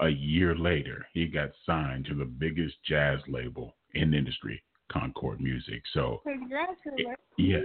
A 0.00 0.08
year 0.08 0.54
later, 0.54 1.04
he 1.12 1.26
got 1.26 1.50
signed 1.66 2.04
to 2.06 2.14
the 2.14 2.24
biggest 2.24 2.74
jazz 2.88 3.18
label 3.28 3.74
in 3.94 4.10
the 4.12 4.16
industry, 4.16 4.62
Concord 4.90 5.40
Music. 5.40 5.82
So, 5.92 6.20
Congratulations. 6.24 7.16
yes, 7.36 7.62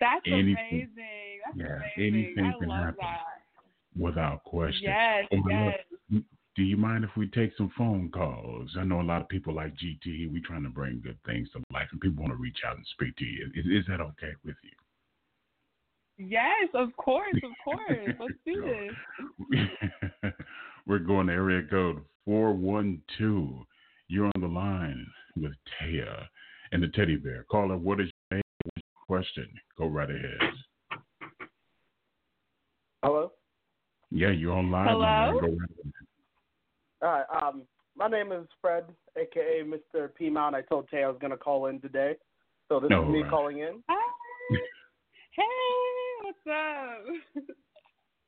That's 0.00 0.22
Anything- 0.26 0.56
amazing. 0.70 1.40
That's 1.46 1.56
yeah, 1.58 1.80
amazing. 1.96 2.14
anything 2.36 2.44
I 2.46 2.58
can 2.58 2.70
happen. 2.70 2.96
that. 3.00 3.20
without 3.96 4.44
question. 4.44 4.82
Yes, 4.84 5.26
Oh, 5.32 5.42
yes. 5.48 5.78
Love, 6.50 6.56
Do 6.56 6.62
you 6.62 6.76
mind 6.76 7.04
if 7.04 7.10
we 7.16 7.28
take 7.28 7.52
some 7.56 7.70
phone 7.76 8.10
calls? 8.10 8.70
I 8.78 8.84
know 8.84 9.00
a 9.00 9.02
lot 9.02 9.22
of 9.22 9.28
people 9.28 9.54
like 9.54 9.74
GT. 9.74 10.30
We're 10.30 10.42
trying 10.44 10.64
to 10.64 10.68
bring 10.68 11.00
good 11.00 11.18
things 11.26 11.48
to 11.52 11.62
life, 11.72 11.88
and 11.92 12.00
people 12.00 12.22
want 12.22 12.32
to 12.32 12.36
reach 12.36 12.58
out 12.66 12.76
and 12.76 12.86
speak 12.92 13.16
to 13.16 13.24
you. 13.24 13.50
Is, 13.54 13.66
is 13.66 13.86
that 13.88 14.00
okay 14.00 14.32
with 14.44 14.56
you? 14.62 14.70
Yes, 16.26 16.68
of 16.74 16.94
course, 16.96 17.36
of 17.42 17.52
course. 17.64 18.16
Let's 18.18 18.34
do 18.46 18.94
this. 19.52 20.32
We're 20.86 20.98
going 20.98 21.28
to 21.28 21.32
area 21.32 21.62
code 21.68 22.02
412. 22.24 23.66
You're 24.08 24.26
on 24.26 24.40
the 24.40 24.48
line 24.48 25.06
with 25.36 25.52
Taiya 25.78 26.28
and 26.72 26.82
the 26.82 26.88
teddy 26.88 27.16
bear. 27.16 27.46
Caller, 27.50 27.78
what 27.78 28.00
is 28.00 28.10
your 28.30 28.38
name? 28.38 28.42
What's 28.64 28.84
your 28.84 29.06
question? 29.06 29.48
Go 29.78 29.86
right 29.86 30.10
ahead. 30.10 30.38
Hello. 33.02 33.32
Yeah, 34.10 34.30
you're 34.30 34.52
on 34.52 34.70
live. 34.70 34.88
Hello? 34.88 35.40
right 35.40 35.42
ahead. 35.44 35.92
All 37.02 37.08
right. 37.08 37.24
Um, 37.42 37.62
my 37.96 38.08
name 38.08 38.32
is 38.32 38.46
Fred, 38.60 38.84
aka 39.16 39.62
Mr. 39.62 40.14
P 40.14 40.30
Mount. 40.30 40.54
I 40.54 40.62
told 40.62 40.88
Tay 40.88 41.02
I 41.04 41.08
was 41.08 41.18
gonna 41.20 41.36
call 41.36 41.66
in 41.66 41.80
today, 41.80 42.16
so 42.68 42.80
this 42.80 42.90
No, 42.90 43.02
is 43.04 43.08
me 43.12 43.20
right. 43.20 43.30
calling 43.30 43.58
in. 43.60 43.82
Hi. 43.88 44.12
Hey, 45.32 45.44
what's 46.22 46.38
up? 46.48 47.46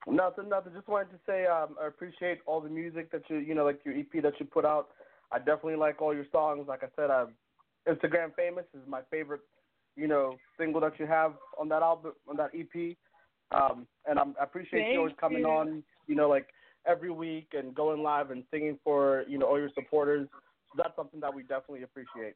Nothing, 0.07 0.49
nothing. 0.49 0.73
Just 0.75 0.89
wanted 0.89 1.11
to 1.11 1.19
say 1.27 1.47
um, 1.47 1.77
I 1.81 1.87
appreciate 1.87 2.41
all 2.47 2.61
the 2.61 2.69
music 2.69 3.11
that 3.13 3.23
you, 3.29 3.39
you 3.39 3.55
know, 3.55 3.65
like 3.65 3.81
your 3.85 3.95
EP 3.95 4.23
that 4.23 4.35
you 4.41 4.47
put 4.47 4.65
out. 4.65 4.89
I 5.31 5.39
definitely 5.39 5.77
like 5.77 6.03
all 6.03 6.15
your 6.15 6.27
songs. 6.33 6.67
Like 6.69 6.83
I 6.83 6.89
said, 6.97 7.11
I'm 7.11 7.35
Instagram 7.89 8.35
famous 8.35 8.65
is 8.75 8.81
my 8.89 9.01
favorite, 9.11 9.43
you 9.97 10.09
know, 10.09 10.37
single 10.59 10.81
that 10.81 10.99
you 10.99 11.07
have 11.07 11.35
on 11.59 11.69
that 11.69 11.83
album, 11.83 12.13
on 12.29 12.37
that 12.37 12.51
EP. 12.55 12.97
Um, 13.53 13.87
and 14.07 14.19
I'm, 14.19 14.35
I 14.41 14.45
appreciate 14.45 14.81
Thank 14.81 14.95
you 14.95 14.99
always 15.01 15.15
coming 15.21 15.43
you. 15.43 15.49
on, 15.49 15.83
you 16.07 16.15
know, 16.15 16.29
like 16.29 16.49
every 16.87 17.11
week 17.11 17.49
and 17.53 17.75
going 17.75 18.03
live 18.03 18.31
and 18.31 18.45
singing 18.51 18.79
for, 18.83 19.25
you 19.29 19.39
know, 19.39 19.47
all 19.47 19.59
your 19.59 19.71
supporters. 19.75 20.29
So 20.33 20.83
that's 20.83 20.97
something 20.97 21.21
that 21.21 21.35
we 21.35 21.43
definitely 21.43 21.83
appreciate. 21.83 22.35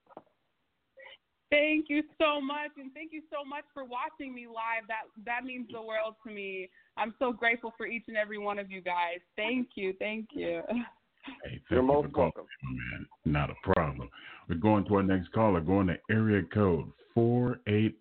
Thank 1.50 1.86
you 1.88 2.02
so 2.18 2.40
much, 2.40 2.72
and 2.76 2.92
thank 2.92 3.12
you 3.12 3.22
so 3.30 3.48
much 3.48 3.64
for 3.72 3.84
watching 3.84 4.34
me 4.34 4.46
live. 4.48 4.88
That 4.88 5.04
that 5.24 5.44
means 5.44 5.68
the 5.72 5.80
world 5.80 6.16
to 6.26 6.32
me. 6.32 6.68
I'm 6.96 7.14
so 7.20 7.32
grateful 7.32 7.72
for 7.76 7.86
each 7.86 8.02
and 8.08 8.16
every 8.16 8.38
one 8.38 8.58
of 8.58 8.68
you 8.68 8.80
guys. 8.80 9.20
Thank 9.36 9.68
you, 9.76 9.94
thank 10.00 10.30
you. 10.32 10.62
Hey, 10.68 10.82
thank 11.44 11.62
You're 11.70 11.82
you 11.82 11.86
most 11.86 12.06
for 12.06 12.10
calling, 12.10 12.32
welcome. 12.36 12.46
my 12.64 12.72
man. 12.72 13.06
Not 13.26 13.50
a 13.50 13.72
problem. 13.72 14.08
We're 14.48 14.56
going 14.56 14.86
to 14.86 14.96
our 14.96 15.02
next 15.04 15.30
caller. 15.32 15.60
Going 15.60 15.86
to 15.86 15.96
area 16.10 16.42
code 16.52 16.90
480. 17.14 17.96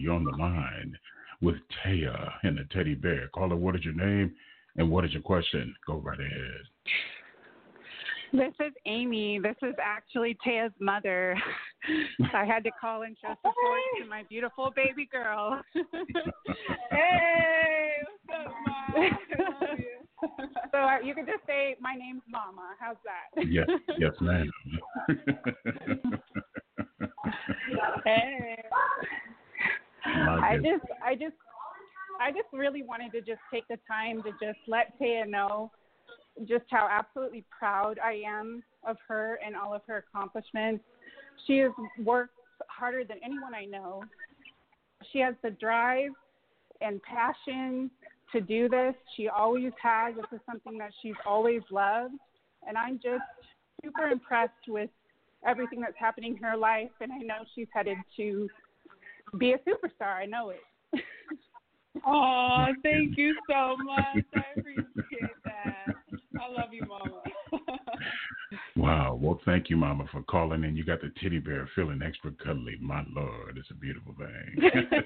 You're 0.00 0.14
on 0.14 0.24
the 0.24 0.36
line 0.36 0.98
with 1.40 1.56
Taiya 1.84 2.32
and 2.42 2.58
the 2.58 2.64
teddy 2.72 2.94
bear. 2.94 3.28
Caller, 3.28 3.56
what 3.56 3.76
is 3.76 3.84
your 3.84 3.94
name 3.94 4.34
and 4.76 4.90
what 4.90 5.04
is 5.04 5.12
your 5.12 5.22
question? 5.22 5.74
Go 5.86 5.96
right 5.96 6.18
ahead. 6.18 6.62
This 8.32 8.54
is 8.64 8.72
Amy. 8.86 9.40
This 9.42 9.56
is 9.62 9.74
actually 9.82 10.36
Taiya's 10.46 10.72
mother. 10.78 11.36
I 12.34 12.44
had 12.44 12.62
to 12.64 12.70
call 12.80 13.02
and 13.02 13.16
show 13.20 13.34
support 13.36 13.80
to 14.00 14.06
my 14.08 14.22
beautiful 14.28 14.72
baby 14.76 15.08
girl. 15.10 15.60
hey, 16.90 17.92
what's 18.26 18.46
up, 18.46 18.52
Mom? 18.66 18.94
I 18.96 19.10
you. 19.78 19.86
so 20.70 20.78
uh, 20.78 20.98
you 21.04 21.14
could 21.14 21.26
just 21.26 21.44
say 21.46 21.76
my 21.80 21.94
name's 21.94 22.22
Mama. 22.30 22.76
How's 22.78 22.96
that? 23.04 23.46
Yes, 23.48 23.68
yes, 23.98 24.12
ma'am. 24.20 24.50
Hey. 28.04 28.62
My 30.06 30.52
I 30.52 30.56
just, 30.56 30.84
I 31.04 31.14
just, 31.14 31.34
I 32.20 32.30
just 32.30 32.48
really 32.52 32.82
wanted 32.82 33.12
to 33.12 33.20
just 33.20 33.40
take 33.52 33.66
the 33.68 33.78
time 33.88 34.22
to 34.22 34.30
just 34.32 34.58
let 34.68 34.98
Taiya 34.98 35.24
know 35.26 35.70
just 36.46 36.64
how 36.70 36.86
absolutely 36.90 37.44
proud 37.56 37.98
I 37.98 38.22
am 38.26 38.62
of 38.86 38.96
her 39.08 39.38
and 39.44 39.56
all 39.56 39.74
of 39.74 39.80
her 39.86 40.04
accomplishments. 40.08 40.84
She 41.46 41.58
has 41.58 41.72
worked 42.04 42.34
harder 42.68 43.04
than 43.04 43.16
anyone 43.24 43.54
I 43.54 43.64
know. 43.64 44.04
She 45.12 45.18
has 45.20 45.34
the 45.42 45.50
drive 45.50 46.10
and 46.82 47.00
passion 47.02 47.90
to 48.32 48.40
do 48.40 48.68
this. 48.68 48.94
She 49.16 49.28
always 49.28 49.72
has. 49.82 50.14
This 50.14 50.26
is 50.32 50.40
something 50.46 50.76
that 50.78 50.90
she's 51.02 51.14
always 51.26 51.62
loved. 51.70 52.14
And 52.68 52.76
I'm 52.76 53.00
just 53.02 53.22
super 53.82 54.08
impressed 54.08 54.68
with 54.68 54.90
everything 55.46 55.80
that's 55.80 55.96
happening 55.98 56.36
in 56.36 56.42
her 56.42 56.56
life. 56.56 56.90
And 57.00 57.10
I 57.10 57.18
know 57.18 57.44
she's 57.54 57.68
headed 57.72 57.96
to 58.18 58.46
be 59.38 59.52
a 59.52 59.58
superstar. 59.58 60.14
I 60.16 60.26
know 60.26 60.50
it. 60.50 60.60
oh, 62.06 62.66
thank 62.82 63.16
you 63.16 63.34
so 63.48 63.76
much. 63.78 64.24
I 64.34 64.58
appreciate 64.58 65.36
that. 65.44 65.94
I 66.40 66.48
love 66.48 66.72
you, 66.72 66.82
Mama. 66.86 67.22
wow. 68.76 69.18
Well, 69.20 69.40
thank 69.44 69.70
you, 69.70 69.76
Mama, 69.76 70.06
for 70.10 70.22
calling 70.22 70.64
in. 70.64 70.76
You 70.76 70.84
got 70.84 71.00
the 71.00 71.10
teddy 71.22 71.38
bear 71.38 71.68
feeling 71.74 72.00
extra 72.02 72.32
cuddly. 72.44 72.76
My 72.80 73.04
Lord, 73.14 73.58
it's 73.58 73.70
a 73.70 73.74
beautiful 73.74 74.14
thing. 74.18 74.70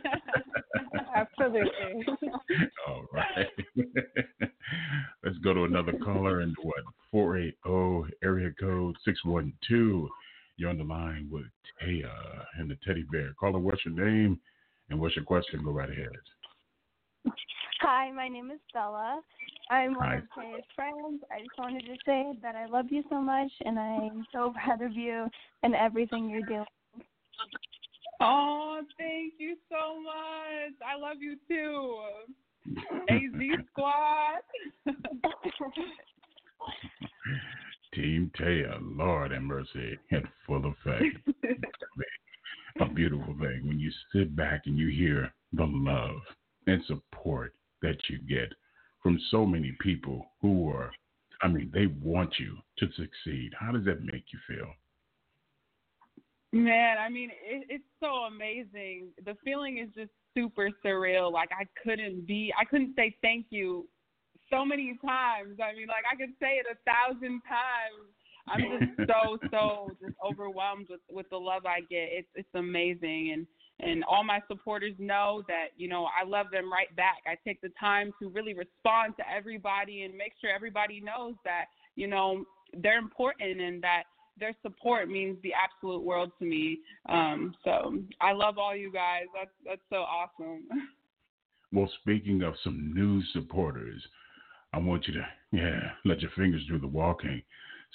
Absolutely. 1.14 2.06
All 2.86 3.04
right. 3.12 3.46
Let's 5.24 5.38
go 5.38 5.54
to 5.54 5.64
another 5.64 5.92
caller 6.04 6.40
and 6.40 6.54
what? 6.62 6.84
480 7.10 8.16
area 8.22 8.50
code 8.58 8.96
612. 9.04 10.08
You're 10.56 10.70
on 10.70 10.78
the 10.78 10.84
line 10.84 11.28
with 11.30 11.46
Taiya 11.80 12.12
and 12.58 12.70
the 12.70 12.76
teddy 12.86 13.04
bear. 13.10 13.32
Caller, 13.38 13.58
what's 13.58 13.84
your 13.84 13.94
name 13.94 14.38
and 14.90 15.00
what's 15.00 15.16
your 15.16 15.24
question? 15.24 15.64
Go 15.64 15.70
right 15.70 15.90
ahead. 15.90 16.08
Hi, 17.80 18.10
my 18.12 18.28
name 18.28 18.50
is 18.50 18.60
Bella. 18.72 19.20
I'm 19.70 19.94
one 19.94 20.08
Hi. 20.08 20.16
of 20.16 20.22
Taiya's 20.36 20.64
friends. 20.74 21.22
I 21.30 21.40
just 21.42 21.58
wanted 21.58 21.84
to 21.86 21.96
say 22.04 22.32
that 22.42 22.54
I 22.54 22.66
love 22.66 22.86
you 22.90 23.02
so 23.08 23.20
much 23.20 23.50
and 23.64 23.78
I'm 23.78 24.26
so 24.32 24.52
proud 24.64 24.82
of 24.82 24.92
you 24.92 25.28
and 25.62 25.74
everything 25.74 26.28
you're 26.28 26.42
doing. 26.42 26.64
Oh, 28.20 28.80
thank 28.98 29.34
you 29.38 29.56
so 29.68 30.00
much. 30.02 30.74
I 30.86 30.96
love 30.98 31.16
you 31.20 31.36
too. 31.48 31.98
AZ 33.10 33.66
Squad. 33.72 34.42
Team 37.94 38.30
Taiya, 38.38 38.78
Lord 38.80 39.32
and 39.32 39.46
mercy, 39.46 39.98
in 40.10 40.22
full 40.46 40.64
effect. 40.66 41.04
a 42.80 42.86
beautiful 42.86 43.34
thing 43.38 43.62
when 43.66 43.78
you 43.78 43.90
sit 44.12 44.34
back 44.34 44.62
and 44.66 44.76
you 44.78 44.88
hear 44.88 45.32
the 45.52 45.64
love 45.64 46.20
and 46.66 46.82
support 46.86 47.54
that 47.82 47.96
you 48.08 48.18
get 48.18 48.52
from 49.02 49.20
so 49.30 49.44
many 49.44 49.76
people 49.80 50.26
who 50.40 50.68
are, 50.70 50.90
I 51.42 51.48
mean, 51.48 51.70
they 51.72 51.86
want 52.02 52.34
you 52.38 52.56
to 52.78 52.86
succeed. 52.96 53.52
How 53.58 53.72
does 53.72 53.84
that 53.84 54.02
make 54.02 54.24
you 54.32 54.38
feel? 54.48 54.68
Man, 56.52 56.98
I 56.98 57.08
mean, 57.08 57.30
it, 57.44 57.66
it's 57.68 57.84
so 58.00 58.06
amazing. 58.28 59.08
The 59.24 59.36
feeling 59.44 59.78
is 59.78 59.88
just 59.94 60.10
super 60.34 60.70
surreal. 60.84 61.32
Like 61.32 61.50
I 61.52 61.66
couldn't 61.82 62.26
be, 62.26 62.52
I 62.58 62.64
couldn't 62.64 62.94
say 62.96 63.16
thank 63.22 63.46
you 63.50 63.86
so 64.50 64.64
many 64.64 64.96
times. 65.04 65.58
I 65.62 65.74
mean, 65.74 65.88
like 65.88 66.04
I 66.10 66.16
could 66.16 66.34
say 66.40 66.60
it 66.62 66.66
a 66.70 66.76
thousand 66.88 67.40
times. 67.48 68.06
I'm 68.46 68.60
just 68.60 69.10
so 69.10 69.38
so 69.50 69.90
just 70.00 70.14
overwhelmed 70.24 70.86
with 70.90 71.00
with 71.10 71.28
the 71.30 71.36
love 71.36 71.66
I 71.66 71.80
get. 71.80 72.08
It's 72.12 72.28
it's 72.34 72.54
amazing, 72.54 73.32
and 73.34 73.46
and 73.80 74.04
all 74.04 74.24
my 74.24 74.40
supporters 74.48 74.94
know 74.98 75.42
that 75.48 75.68
you 75.76 75.88
know 75.88 76.06
I 76.20 76.24
love 76.24 76.46
them 76.52 76.72
right 76.72 76.94
back. 76.96 77.18
I 77.26 77.36
take 77.46 77.60
the 77.60 77.70
time 77.78 78.12
to 78.20 78.28
really 78.28 78.54
respond 78.54 79.14
to 79.18 79.24
everybody 79.30 80.02
and 80.02 80.14
make 80.16 80.32
sure 80.40 80.50
everybody 80.50 81.00
knows 81.00 81.34
that 81.44 81.66
you 81.96 82.06
know 82.06 82.44
they're 82.82 82.98
important 82.98 83.60
and 83.60 83.82
that 83.82 84.04
their 84.38 84.54
support 84.62 85.08
means 85.08 85.36
the 85.42 85.52
absolute 85.54 86.02
world 86.02 86.32
to 86.40 86.44
me. 86.44 86.78
Um, 87.08 87.54
so 87.64 87.98
I 88.20 88.32
love 88.32 88.58
all 88.58 88.74
you 88.74 88.92
guys. 88.92 89.24
That's 89.34 89.50
that's 89.64 89.82
so 89.90 89.96
awesome. 89.96 90.64
Well, 91.72 91.90
speaking 92.00 92.42
of 92.42 92.54
some 92.62 92.92
new 92.94 93.22
supporters, 93.32 94.00
I 94.72 94.78
want 94.78 95.08
you 95.08 95.14
to, 95.14 95.26
yeah, 95.50 95.80
let 96.04 96.20
your 96.20 96.30
fingers 96.36 96.62
do 96.68 96.78
the 96.78 96.86
walking. 96.86 97.42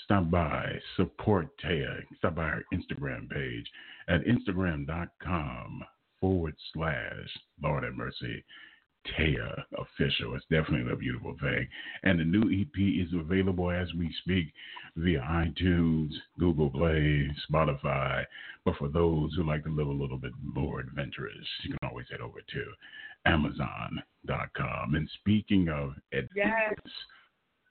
Stop 0.05 0.31
by, 0.31 0.65
support 0.95 1.47
Taiya. 1.61 1.97
Stop 2.17 2.35
by 2.35 2.47
her 2.47 2.63
Instagram 2.73 3.29
page 3.29 3.65
at 4.07 4.21
instagram.com 4.25 5.83
forward 6.19 6.55
slash, 6.73 7.29
Lord 7.61 7.83
have 7.83 7.93
mercy, 7.95 8.43
Taiya 9.15 9.65
official. 9.77 10.35
It's 10.35 10.45
definitely 10.49 10.91
a 10.91 10.95
beautiful 10.95 11.35
thing. 11.41 11.67
And 12.03 12.19
the 12.19 12.25
new 12.25 12.41
EP 12.51 12.77
is 12.77 13.13
available 13.13 13.71
as 13.71 13.87
we 13.97 14.13
speak 14.21 14.47
via 14.97 15.21
iTunes, 15.21 16.09
Google 16.37 16.69
Play, 16.69 17.29
Spotify. 17.49 18.23
But 18.65 18.75
for 18.77 18.89
those 18.89 19.33
who 19.35 19.43
like 19.43 19.63
to 19.63 19.69
live 19.69 19.87
a 19.87 19.91
little 19.91 20.17
bit 20.17 20.33
more 20.43 20.81
adventurous, 20.81 21.47
you 21.63 21.75
can 21.79 21.89
always 21.89 22.07
head 22.11 22.19
over 22.21 22.39
to 22.41 22.65
Amazon.com. 23.25 24.95
And 24.95 25.09
speaking 25.19 25.69
of 25.69 25.93
advance, 26.11 26.29
Yes. 26.35 26.73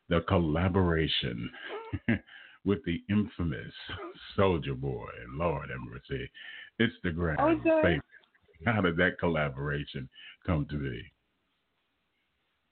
The 0.08 0.20
collaboration 0.26 1.50
with 2.64 2.78
the 2.84 3.02
infamous 3.10 3.72
Soulja 4.36 4.74
Boy, 4.74 5.10
Lord 5.34 5.68
have 5.70 5.80
mercy, 5.80 6.30
Instagram 6.80 7.38
Okay. 7.38 7.82
famous. 7.82 8.02
How 8.64 8.80
did 8.80 8.96
that 8.96 9.18
collaboration 9.18 10.08
come 10.46 10.66
to 10.70 10.78
be? 10.78 11.02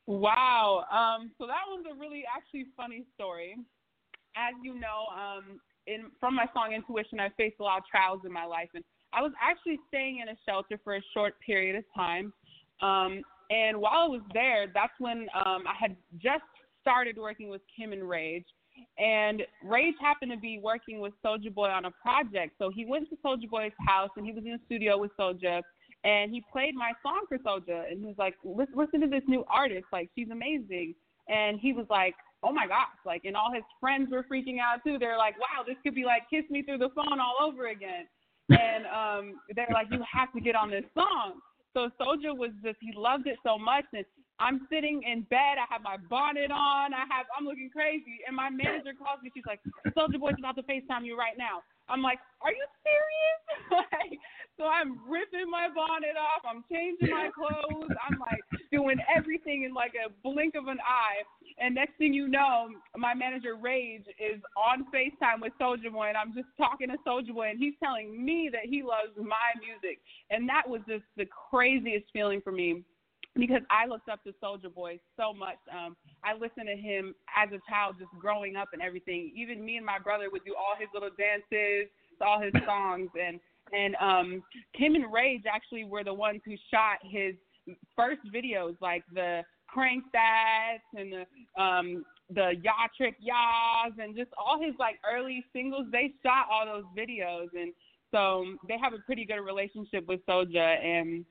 Wow. 0.06 0.84
Um, 0.90 1.30
so 1.38 1.46
that 1.46 1.62
one's 1.68 1.86
a 1.90 1.98
really 1.98 2.24
actually 2.34 2.66
funny 2.76 3.04
story. 3.14 3.56
As 4.36 4.54
you 4.62 4.74
know, 4.74 5.06
um, 5.14 5.60
in 5.86 6.10
from 6.20 6.34
my 6.34 6.46
song 6.54 6.72
Intuition, 6.72 7.20
I 7.20 7.28
faced 7.36 7.56
a 7.60 7.62
lot 7.62 7.78
of 7.78 7.84
trials 7.86 8.20
in 8.24 8.32
my 8.32 8.44
life, 8.44 8.68
and 8.74 8.84
I 9.12 9.22
was 9.22 9.32
actually 9.40 9.78
staying 9.88 10.20
in 10.20 10.28
a 10.28 10.36
shelter 10.46 10.78
for 10.82 10.96
a 10.96 11.02
short 11.14 11.34
period 11.44 11.76
of 11.76 11.84
time. 11.94 12.32
Um, 12.82 13.22
and 13.50 13.78
while 13.78 14.04
I 14.04 14.08
was 14.08 14.22
there, 14.34 14.66
that's 14.72 14.92
when 14.98 15.28
um, 15.34 15.64
I 15.66 15.74
had 15.78 15.96
just 16.18 16.42
started 16.86 17.18
working 17.18 17.48
with 17.48 17.62
Kim 17.76 17.92
and 17.92 18.08
Rage. 18.08 18.46
And 18.98 19.42
Rage 19.64 19.94
happened 20.00 20.30
to 20.32 20.38
be 20.38 20.60
working 20.62 21.00
with 21.00 21.14
Soulja 21.24 21.52
Boy 21.52 21.68
on 21.68 21.86
a 21.86 21.90
project. 22.02 22.54
So 22.58 22.70
he 22.70 22.84
went 22.84 23.08
to 23.10 23.16
Soulja 23.24 23.48
Boy's 23.48 23.72
house 23.88 24.10
and 24.16 24.24
he 24.24 24.32
was 24.32 24.44
in 24.44 24.52
the 24.52 24.60
studio 24.66 24.98
with 24.98 25.10
Soulja 25.18 25.62
and 26.04 26.30
he 26.30 26.44
played 26.52 26.74
my 26.74 26.92
song 27.02 27.22
for 27.28 27.38
Soulja 27.38 27.90
and 27.90 27.98
he 27.98 28.06
was 28.06 28.16
like, 28.18 28.34
listen, 28.44 29.00
to 29.00 29.08
this 29.08 29.22
new 29.26 29.44
artist. 29.48 29.86
Like, 29.92 30.10
she's 30.14 30.30
amazing. 30.30 30.94
And 31.28 31.58
he 31.58 31.72
was 31.72 31.86
like, 31.90 32.14
oh 32.42 32.52
my 32.52 32.66
gosh. 32.66 33.00
Like, 33.04 33.24
and 33.24 33.34
all 33.34 33.52
his 33.52 33.64
friends 33.80 34.10
were 34.10 34.24
freaking 34.30 34.60
out 34.60 34.84
too. 34.84 34.98
They're 35.00 35.18
like, 35.18 35.34
wow, 35.40 35.64
this 35.66 35.76
could 35.82 35.94
be 35.94 36.04
like 36.04 36.22
Kiss 36.30 36.44
Me 36.50 36.62
Through 36.62 36.78
the 36.78 36.90
Phone 36.94 37.18
all 37.18 37.48
over 37.48 37.68
again. 37.68 38.06
And 38.50 38.86
um, 38.86 39.40
they're 39.56 39.66
like, 39.72 39.88
you 39.90 39.98
have 40.12 40.32
to 40.34 40.40
get 40.40 40.54
on 40.54 40.70
this 40.70 40.84
song. 40.94 41.40
So 41.76 41.92
Soulja 42.00 42.32
was 42.32 42.56
just 42.64 42.78
he 42.80 42.88
loved 42.96 43.26
it 43.26 43.36
so 43.44 43.58
much 43.58 43.84
and 43.92 44.06
I'm 44.40 44.66
sitting 44.72 45.02
in 45.04 45.28
bed, 45.28 45.60
I 45.60 45.68
have 45.68 45.82
my 45.84 45.98
bonnet 46.08 46.50
on, 46.50 46.94
I 46.96 47.04
have 47.12 47.28
I'm 47.36 47.44
looking 47.44 47.68
crazy 47.68 48.24
and 48.26 48.34
my 48.34 48.48
manager 48.48 48.96
calls 48.96 49.20
me, 49.22 49.30
she's 49.36 49.44
like, 49.44 49.60
Soulja 49.92 50.18
Boy's 50.18 50.40
about 50.40 50.56
to 50.56 50.62
FaceTime 50.64 51.04
you 51.04 51.18
right 51.18 51.36
now. 51.36 51.60
I'm 51.88 52.02
like, 52.02 52.18
Are 52.42 52.52
you 52.52 52.66
serious? 52.82 53.40
like 53.92 54.18
so 54.56 54.64
I'm 54.64 54.98
ripping 55.08 55.50
my 55.50 55.68
bonnet 55.68 56.16
off, 56.16 56.42
I'm 56.48 56.64
changing 56.72 57.10
my 57.10 57.28
clothes, 57.28 57.90
I'm 58.08 58.18
like 58.20 58.40
doing 58.72 58.96
everything 59.14 59.64
in 59.64 59.74
like 59.74 59.92
a 59.94 60.08
blink 60.22 60.54
of 60.54 60.68
an 60.68 60.78
eye. 60.80 61.22
And 61.58 61.74
next 61.74 61.96
thing 61.98 62.14
you 62.14 62.28
know, 62.28 62.68
my 62.96 63.14
manager 63.14 63.56
Rage 63.56 64.04
is 64.18 64.40
on 64.56 64.86
FaceTime 64.92 65.42
with 65.42 65.52
Soulja 65.60 65.92
Boy, 65.92 66.08
and 66.08 66.16
I'm 66.16 66.34
just 66.34 66.48
talking 66.56 66.88
to 66.88 66.96
Soulja 67.06 67.34
Boy, 67.34 67.50
and 67.50 67.58
he's 67.58 67.74
telling 67.82 68.24
me 68.24 68.48
that 68.52 68.64
he 68.64 68.82
loves 68.82 69.16
my 69.16 69.52
music, 69.60 70.00
and 70.30 70.48
that 70.48 70.62
was 70.66 70.80
just 70.88 71.04
the 71.16 71.26
craziest 71.50 72.06
feeling 72.12 72.40
for 72.40 72.52
me 72.52 72.82
because 73.36 73.62
I 73.70 73.86
looked 73.86 74.08
up 74.08 74.22
to 74.24 74.32
Soulja 74.42 74.72
Boy 74.72 74.98
so 75.16 75.32
much. 75.32 75.58
Um, 75.70 75.96
I 76.24 76.34
listened 76.34 76.68
to 76.68 76.76
him 76.76 77.14
as 77.36 77.48
a 77.52 77.60
child, 77.70 77.96
just 77.98 78.10
growing 78.18 78.56
up 78.56 78.68
and 78.72 78.82
everything. 78.82 79.32
Even 79.36 79.64
me 79.64 79.76
and 79.76 79.86
my 79.86 79.98
brother 79.98 80.28
would 80.30 80.44
do 80.44 80.54
all 80.54 80.74
his 80.78 80.88
little 80.94 81.10
dances, 81.16 81.90
all 82.20 82.40
his 82.40 82.52
songs, 82.66 83.10
and 83.20 83.40
and 83.72 83.96
um, 83.96 84.42
Kim 84.78 84.94
and 84.94 85.12
Rage 85.12 85.42
actually 85.52 85.84
were 85.84 86.04
the 86.04 86.14
ones 86.14 86.40
who 86.44 86.54
shot 86.70 86.98
his 87.02 87.34
first 87.96 88.20
videos, 88.32 88.76
like 88.80 89.02
the 89.12 89.42
crank 89.68 90.04
stats 90.14 90.98
and 90.98 91.12
the 91.12 91.60
um 91.60 92.04
the 92.30 92.52
yaw 92.62 92.86
trick 92.96 93.16
yaws 93.20 93.92
and 93.98 94.16
just 94.16 94.30
all 94.38 94.60
his 94.60 94.74
like 94.78 94.94
early 95.04 95.44
singles 95.52 95.86
they 95.90 96.12
shot 96.22 96.46
all 96.50 96.64
those 96.64 96.84
videos 96.96 97.48
and 97.54 97.72
so 98.12 98.44
they 98.68 98.76
have 98.80 98.92
a 98.92 98.98
pretty 99.04 99.24
good 99.24 99.40
relationship 99.40 100.06
with 100.06 100.24
Soulja 100.26 100.82
and 100.82 101.24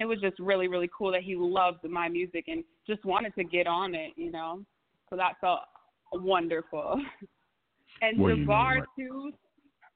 it 0.00 0.04
was 0.04 0.20
just 0.20 0.38
really 0.38 0.68
really 0.68 0.90
cool 0.96 1.12
that 1.12 1.22
he 1.22 1.36
loved 1.36 1.84
my 1.88 2.08
music 2.08 2.44
and 2.48 2.64
just 2.86 3.04
wanted 3.04 3.34
to 3.34 3.44
get 3.44 3.66
on 3.66 3.94
it 3.94 4.12
you 4.16 4.30
know 4.30 4.60
so 5.10 5.16
that 5.16 5.32
felt 5.40 5.60
wonderful 6.12 7.00
and 8.02 8.18
know 8.18 8.24
Jabbar 8.26 8.78
what? 8.78 8.88
too 8.98 9.32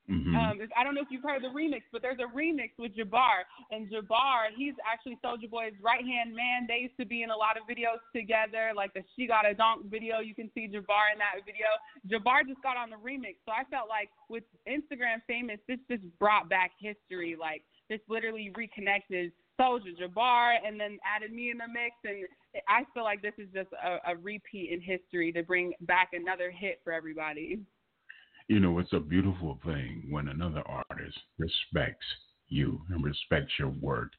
Mhm. 0.09 0.33
um, 0.35 0.59
I 0.75 0.83
don't 0.85 0.95
know 0.95 1.03
if 1.03 1.09
you've 1.11 1.23
heard 1.23 1.43
the 1.43 1.53
remix, 1.53 1.83
but 1.93 2.01
there's 2.01 2.19
a 2.19 2.35
remix 2.35 2.71
with 2.79 2.97
Jabbar, 2.97 3.45
and 3.71 3.91
Jabbar, 3.91 4.49
he's 4.57 4.73
actually 4.91 5.19
Soulja 5.23 5.51
Boy's 5.51 5.75
right 5.83 6.05
hand 6.05 6.35
man. 6.35 6.65
They 6.67 6.79
used 6.89 6.97
to 6.97 7.05
be 7.05 7.23
in 7.23 7.31
a 7.31 7.37
lot 7.37 7.59
of 7.59 7.65
videos 7.69 8.01
together, 8.17 8.73
like 8.75 8.95
the 8.95 9.05
She 9.15 9.27
Got 9.27 9.45
a 9.45 9.53
Donk 9.53 9.85
video. 9.91 10.21
You 10.21 10.35
can 10.35 10.51
see 10.55 10.67
Jabbar 10.67 11.13
in 11.13 11.19
that 11.21 11.45
video. 11.45 11.69
Jabbar 12.09 12.49
just 12.49 12.63
got 12.63 12.79
on 12.79 12.89
the 12.89 12.97
remix, 12.97 13.37
so 13.45 13.53
I 13.53 13.65
felt 13.69 13.89
like 13.91 14.09
with 14.31 14.45
Instagram 14.67 15.21
famous, 15.27 15.61
this 15.69 15.79
just 15.91 16.03
brought 16.19 16.49
back 16.49 16.73
history. 16.81 17.37
Like 17.39 17.63
this 17.91 18.01
literally 18.09 18.51
reconnected 18.57 19.33
Soulja 19.61 19.97
Jabbar, 20.01 20.57
and 20.65 20.79
then 20.79 20.99
added 21.05 21.33
me 21.33 21.51
in 21.51 21.59
the 21.59 21.69
mix. 21.69 21.97
And 22.05 22.27
I 22.69 22.85
feel 22.95 23.05
like 23.05 23.23
this 23.23 23.35
is 23.39 23.49
just 23.53 23.69
a, 23.73 24.13
a 24.13 24.17
repeat 24.17 24.71
in 24.71 24.81
history 24.81 25.33
to 25.33 25.43
bring 25.43 25.73
back 25.83 26.11
another 26.13 26.51
hit 26.51 26.81
for 26.85 26.93
everybody. 26.93 27.61
You 28.49 28.61
know, 28.61 28.79
it's 28.79 28.93
a 28.93 29.01
beautiful 29.01 29.59
thing 29.65 30.07
when 30.09 30.29
another 30.29 30.63
artist 30.67 31.19
respects 31.39 32.07
you 32.49 32.81
and 32.89 33.05
respects 33.05 33.53
your 33.59 33.69
work, 33.69 34.13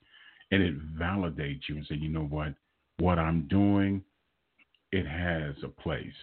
and 0.52 0.62
it 0.62 0.76
validates 0.98 1.62
you 1.68 1.78
and 1.78 1.86
say, 1.88 1.96
you 1.96 2.10
know 2.10 2.26
what, 2.26 2.54
what 3.00 3.18
I'm 3.18 3.48
doing, 3.48 4.04
it 4.92 5.08
has 5.08 5.56
a 5.64 5.68
place, 5.68 6.14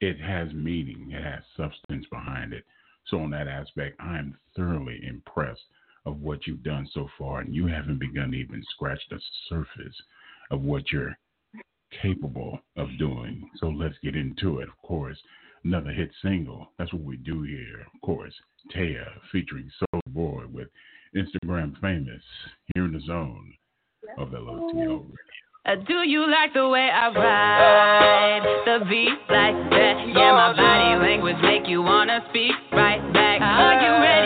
it 0.00 0.20
has 0.20 0.52
meaning, 0.52 1.10
it 1.12 1.22
has 1.22 1.42
substance 1.56 2.06
behind 2.10 2.52
it. 2.52 2.64
So, 3.06 3.18
on 3.18 3.30
that 3.30 3.48
aspect, 3.48 3.96
I 4.00 4.18
am 4.18 4.38
thoroughly 4.56 5.00
impressed 5.06 5.62
of 6.06 6.20
what 6.20 6.46
you've 6.46 6.62
done 6.62 6.88
so 6.92 7.08
far, 7.18 7.40
and 7.40 7.54
you 7.54 7.66
haven't 7.66 7.98
begun 7.98 8.30
to 8.32 8.36
even 8.36 8.62
scratch 8.70 9.00
the 9.10 9.20
surface 9.48 9.94
of 10.50 10.62
what 10.62 10.90
you're 10.90 11.16
capable 12.02 12.58
of 12.76 12.88
doing. 12.98 13.48
So, 13.58 13.68
let's 13.68 13.96
get 14.02 14.16
into 14.16 14.58
it. 14.60 14.68
Of 14.68 14.76
course, 14.86 15.18
another 15.64 15.90
hit 15.90 16.10
single. 16.22 16.72
That's 16.78 16.92
what 16.92 17.02
we 17.02 17.16
do 17.16 17.42
here. 17.42 17.86
Of 17.94 18.00
course, 18.02 18.34
Taiya 18.74 19.06
featuring 19.32 19.70
Soulja 19.80 20.12
Boy 20.12 20.44
with 20.52 20.68
Instagram 21.14 21.78
famous 21.80 22.22
here 22.74 22.84
in 22.84 22.92
the 22.92 23.00
zone 23.00 23.52
of 24.18 24.28
LOTL 24.30 24.72
Radio. 24.74 25.06
Uh, 25.66 25.74
do 25.86 26.08
you 26.08 26.24
like 26.30 26.54
the 26.54 26.66
way 26.68 26.88
I 26.88 27.08
ride 27.12 28.44
the 28.64 28.84
beat 28.86 29.20
like 29.28 29.70
that? 29.70 30.08
Yeah, 30.08 30.32
my 30.32 30.56
body 30.56 31.04
language 31.04 31.36
make 31.42 31.68
you 31.68 31.82
wanna 31.82 32.24
speak 32.30 32.52
right 32.72 33.02
back. 33.12 33.42
Are 33.42 33.82
you 33.82 33.92
ready? 34.02 34.19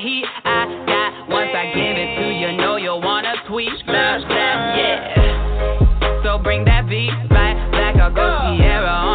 Heat 0.00 0.24
I 0.44 0.64
got? 0.88 1.28
Once 1.28 1.50
I 1.54 1.66
give 1.76 1.96
it 1.96 2.10
to 2.20 2.26
you, 2.32 2.56
know 2.56 2.76
you'll 2.76 3.02
wanna 3.02 3.34
tweet, 3.46 3.70
blah, 3.86 4.18
blah, 4.18 4.76
yeah. 4.76 6.22
So 6.24 6.38
bring 6.38 6.64
that 6.64 6.88
beat 6.88 7.12
right 7.30 7.70
back. 7.70 7.96
I'll 7.96 8.12
go 8.12 8.56
Sierra 8.56 9.09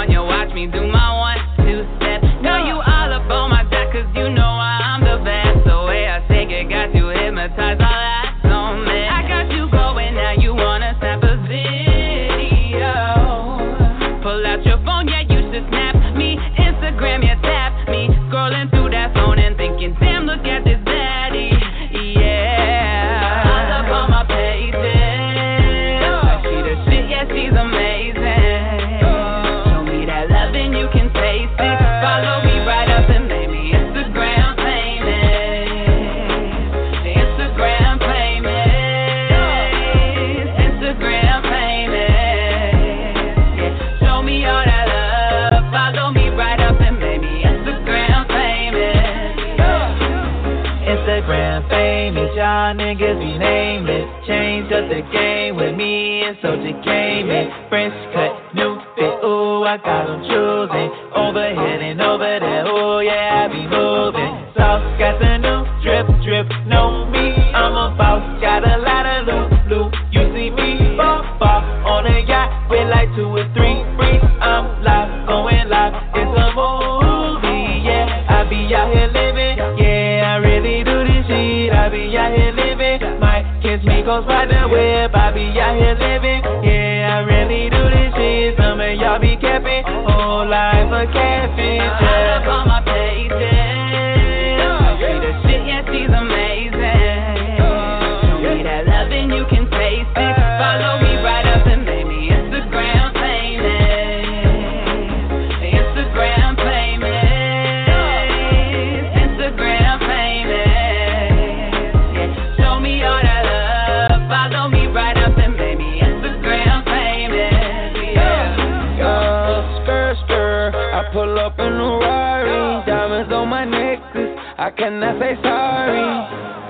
I 124.57 124.71
cannot 124.71 125.19
say 125.19 125.35
sorry. 125.43 125.99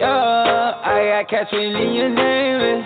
Yeah, 0.02 0.74
I 0.82 1.22
got 1.22 1.30
cash 1.30 1.54
really 1.54 1.96
your 1.96 2.10
name 2.10 2.82
is. 2.82 2.86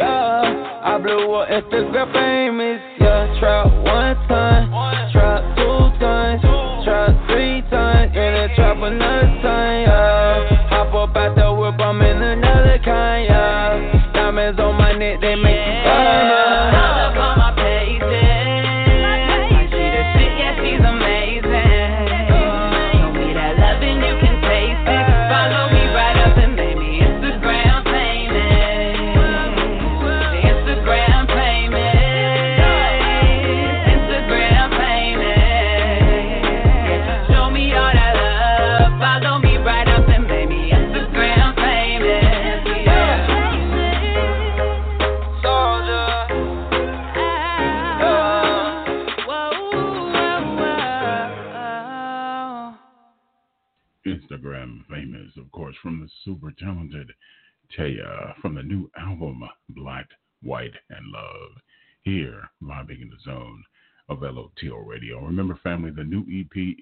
Yeah, 0.00 0.80
I 0.82 0.96
blew 0.96 1.34
up 1.34 1.48
Instagram 1.50 2.12
famous. 2.14 2.80
Yeah, 2.98 3.38
trap 3.38 3.66
one 3.84 4.16
time, 4.28 4.72
trap 5.12 5.44
two 5.56 6.00
times, 6.00 6.40
trap 6.84 7.12
three 7.28 7.60
times, 7.68 8.16
in 8.16 8.34
a 8.48 8.56
trap 8.56 8.78
another 8.80 9.28
time. 9.44 9.82
Yeah, 9.84 10.68
hop 10.70 10.94
up 10.94 11.14
out 11.14 11.36
the 11.36 11.52
whip, 11.52 11.78
I'm 11.78 12.00
in 12.00 12.22
another 12.22 12.80
kind. 12.82 13.26
Yeah, 13.28 14.12
diamonds 14.14 14.58
on 14.58 14.74
my 14.76 14.96
neck, 14.96 15.20
they 15.20 15.34
make 15.34 15.52
you 15.52 15.84
burn. 15.84 17.19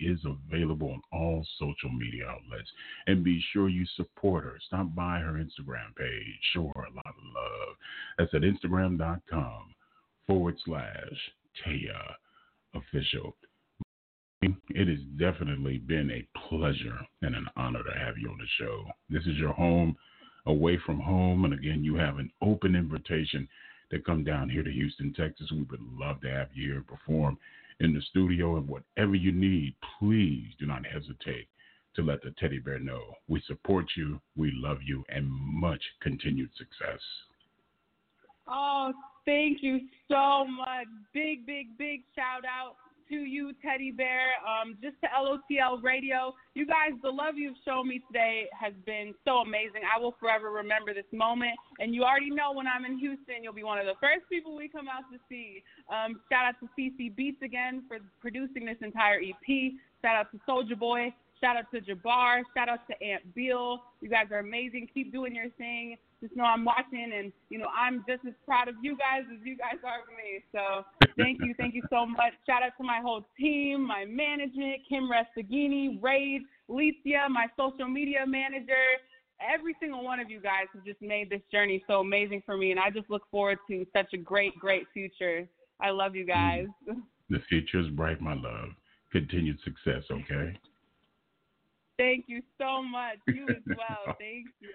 Is 0.00 0.20
available 0.24 0.90
on 0.90 1.00
all 1.12 1.46
social 1.58 1.90
media 1.90 2.26
outlets. 2.26 2.68
And 3.06 3.24
be 3.24 3.42
sure 3.52 3.68
you 3.68 3.84
support 3.96 4.44
her. 4.44 4.58
Stop 4.66 4.94
by 4.94 5.18
her 5.18 5.32
Instagram 5.32 5.94
page. 5.96 6.38
Show 6.52 6.72
her 6.74 6.82
a 6.82 6.94
lot 6.94 7.06
of 7.06 7.14
love. 7.34 7.76
That's 8.18 8.34
at 8.34 8.42
Instagram.com 8.42 9.74
forward 10.26 10.56
slash 10.64 11.32
Taiya 11.64 12.16
official. 12.74 13.36
It 14.40 14.88
has 14.88 15.00
definitely 15.18 15.78
been 15.78 16.10
a 16.10 16.38
pleasure 16.48 16.98
and 17.22 17.34
an 17.34 17.46
honor 17.56 17.82
to 17.82 17.98
have 17.98 18.16
you 18.18 18.30
on 18.30 18.38
the 18.38 18.64
show. 18.64 18.84
This 19.10 19.26
is 19.26 19.36
your 19.36 19.52
home 19.52 19.96
away 20.46 20.78
from 20.86 21.00
home. 21.00 21.44
And 21.44 21.54
again, 21.54 21.82
you 21.82 21.96
have 21.96 22.18
an 22.18 22.30
open 22.40 22.76
invitation 22.76 23.48
to 23.90 23.98
come 23.98 24.22
down 24.22 24.48
here 24.48 24.62
to 24.62 24.70
Houston, 24.70 25.12
Texas. 25.12 25.50
We 25.50 25.62
would 25.62 25.80
love 25.98 26.20
to 26.20 26.30
have 26.30 26.48
you 26.54 26.72
here 26.72 26.84
perform 26.86 27.38
in 27.80 27.94
the 27.94 28.02
studio. 28.02 28.56
And 28.56 28.68
whatever 28.68 29.14
you 29.14 29.32
need, 29.32 29.74
please 29.98 30.46
do 30.58 30.66
not 30.66 30.86
hesitate 30.86 31.48
to 31.96 32.02
let 32.02 32.22
the 32.22 32.32
teddy 32.38 32.58
bear 32.58 32.78
know 32.78 33.02
we 33.26 33.42
support 33.46 33.86
you, 33.96 34.20
we 34.36 34.52
love 34.54 34.78
you, 34.84 35.04
and 35.08 35.28
much 35.28 35.82
continued 36.00 36.50
success. 36.56 37.00
Oh, 38.46 38.92
thank 39.24 39.62
you 39.62 39.80
so 40.08 40.46
much. 40.46 40.86
Big, 41.12 41.44
big, 41.44 41.76
big 41.76 42.02
shout 42.14 42.44
out 42.44 42.76
to 43.08 43.16
you, 43.16 43.52
Teddy 43.62 43.90
Bear. 43.90 44.36
Um, 44.44 44.76
just 44.82 44.96
to 45.02 45.08
LOTL 45.08 45.82
Radio. 45.82 46.34
You 46.54 46.66
guys, 46.66 46.92
the 47.02 47.10
love 47.10 47.34
you've 47.36 47.56
shown 47.64 47.88
me 47.88 48.00
today 48.06 48.46
has 48.58 48.72
been 48.84 49.14
so 49.24 49.38
amazing. 49.38 49.82
I 49.84 50.00
will 50.00 50.14
forever 50.20 50.50
remember 50.50 50.92
this 50.94 51.08
moment. 51.12 51.52
And 51.78 51.94
you 51.94 52.04
already 52.04 52.30
know 52.30 52.52
when 52.52 52.66
I'm 52.66 52.84
in 52.84 52.98
Houston, 52.98 53.42
you'll 53.42 53.52
be 53.52 53.64
one 53.64 53.78
of 53.78 53.86
the 53.86 53.94
first 54.00 54.28
people 54.30 54.56
we 54.56 54.68
come 54.68 54.88
out 54.88 55.04
to 55.12 55.18
see. 55.28 55.62
Um, 55.88 56.20
shout 56.30 56.44
out 56.44 56.54
to 56.60 56.68
CC 56.78 57.14
Beats 57.14 57.42
again 57.42 57.82
for 57.88 57.98
producing 58.20 58.64
this 58.64 58.78
entire 58.82 59.20
EP. 59.20 59.72
Shout 60.02 60.16
out 60.16 60.30
to 60.32 60.38
Soulja 60.48 60.78
Boy. 60.78 61.14
Shout 61.40 61.56
out 61.56 61.70
to 61.72 61.80
Jabbar. 61.80 62.42
Shout 62.56 62.68
out 62.68 62.80
to 62.88 63.02
Aunt 63.04 63.34
Beal. 63.34 63.80
You 64.00 64.08
guys 64.08 64.26
are 64.32 64.38
amazing. 64.38 64.88
Keep 64.92 65.12
doing 65.12 65.34
your 65.34 65.50
thing. 65.50 65.96
Just 66.20 66.34
know 66.34 66.44
I'm 66.44 66.64
watching, 66.64 67.12
and 67.16 67.32
you 67.48 67.58
know 67.58 67.68
I'm 67.76 68.04
just 68.08 68.24
as 68.26 68.34
proud 68.44 68.66
of 68.66 68.74
you 68.82 68.96
guys 68.96 69.22
as 69.32 69.38
you 69.44 69.56
guys 69.56 69.78
are 69.84 70.00
of 70.00 70.08
me. 70.08 70.42
So 70.50 70.84
thank 71.16 71.38
you, 71.40 71.54
thank 71.56 71.74
you 71.74 71.82
so 71.90 72.06
much. 72.06 72.32
Shout 72.44 72.64
out 72.64 72.72
to 72.78 72.84
my 72.84 72.98
whole 73.00 73.24
team, 73.38 73.86
my 73.86 74.04
management, 74.04 74.80
Kim 74.88 75.08
Restagini, 75.08 76.02
Raid, 76.02 76.42
Licia, 76.68 77.28
my 77.30 77.46
social 77.56 77.86
media 77.86 78.26
manager. 78.26 78.72
Every 79.40 79.76
single 79.78 80.02
one 80.02 80.18
of 80.18 80.28
you 80.28 80.40
guys 80.40 80.66
have 80.74 80.84
just 80.84 81.00
made 81.00 81.30
this 81.30 81.42
journey 81.52 81.84
so 81.86 82.00
amazing 82.00 82.42
for 82.44 82.56
me, 82.56 82.72
and 82.72 82.80
I 82.80 82.90
just 82.90 83.08
look 83.08 83.22
forward 83.30 83.58
to 83.70 83.86
such 83.92 84.12
a 84.12 84.18
great, 84.18 84.58
great 84.58 84.88
future. 84.92 85.46
I 85.80 85.90
love 85.90 86.16
you 86.16 86.26
guys. 86.26 86.66
The 87.30 87.38
future 87.48 87.78
is 87.78 87.88
bright, 87.90 88.20
my 88.20 88.34
love. 88.34 88.70
Continued 89.12 89.58
success, 89.62 90.02
okay? 90.10 90.58
Thank 91.98 92.26
you 92.28 92.42
so 92.58 92.82
much. 92.82 93.18
You 93.26 93.46
as 93.50 93.56
well. 93.66 94.16
Thank 94.18 94.46
you. 94.60 94.70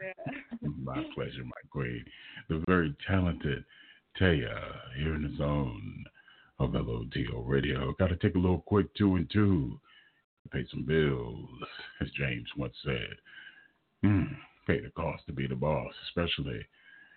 my 0.84 1.04
pleasure, 1.16 1.44
my 1.44 1.52
queen. 1.72 2.04
The 2.50 2.62
very 2.68 2.94
talented 3.08 3.64
Taiya 4.20 4.60
here 4.98 5.16
in 5.16 5.24
the 5.24 5.36
zone 5.38 6.04
of 6.60 6.72
LOTL 6.72 7.44
Radio. 7.48 7.94
Got 7.98 8.08
to 8.10 8.18
take 8.18 8.36
a 8.36 8.40
little 8.40 8.60
quick 8.68 8.94
two 8.96 9.16
and 9.16 9.30
two. 9.32 9.80
to 10.44 10.50
Pay 10.50 10.66
some 10.70 10.84
bills, 10.86 11.50
as 12.02 12.10
James 12.12 12.48
once 12.58 12.76
said. 12.84 13.16
Mm, 14.06 14.36
pay 14.68 14.82
the 14.82 14.90
cost 14.90 15.26
to 15.28 15.34
be 15.34 15.48
the 15.48 15.56
boss, 15.56 15.94
especially 16.10 16.60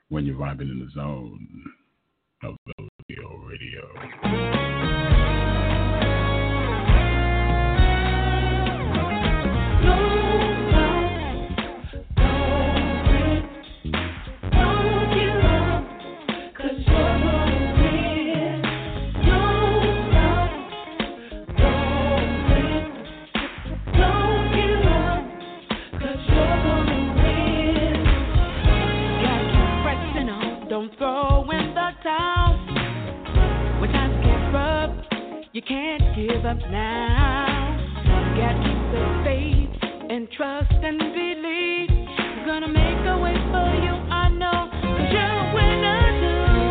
when 0.08 0.24
you're 0.24 0.36
vibing 0.36 0.70
in 0.70 0.78
the 0.78 0.90
zone 0.94 1.64
of 2.44 2.54
LOTL 2.78 3.48
Radio. 3.48 5.05
Don't 30.86 30.98
throw 30.98 31.50
in 31.50 31.74
the 31.74 31.90
towel. 32.04 32.54
When 33.80 33.90
times 33.90 34.24
get 34.24 34.52
rough, 34.54 34.94
you 35.52 35.60
can't 35.62 36.14
give 36.14 36.44
up 36.44 36.58
now. 36.70 37.76
Gotta 38.36 38.62
keep 38.62 38.92
the 38.94 39.02
faith 39.24 39.70
and 40.10 40.30
trust 40.30 40.70
and 40.70 40.98
believe. 40.98 41.90
Gonna 42.46 42.68
make 42.68 43.04
a 43.04 43.18
way 43.18 43.34
for 43.50 43.74
you, 43.82 43.94
I 44.14 44.28
know. 44.28 44.70
Cause 44.70 45.10
you're 45.10 45.26
a 45.26 45.54
winner 45.56 46.02
too. 46.22 46.70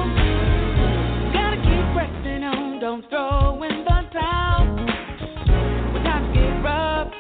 Gotta 1.34 1.58
keep 1.58 1.86
pressing 1.94 2.44
on, 2.46 2.80
don't 2.80 3.04
throw 3.10 3.64
in 3.64 3.84
the 3.84 4.02
towel. 4.14 4.64
When 5.92 6.04
times 6.04 6.34
get 6.34 6.64
rough, 6.64 7.12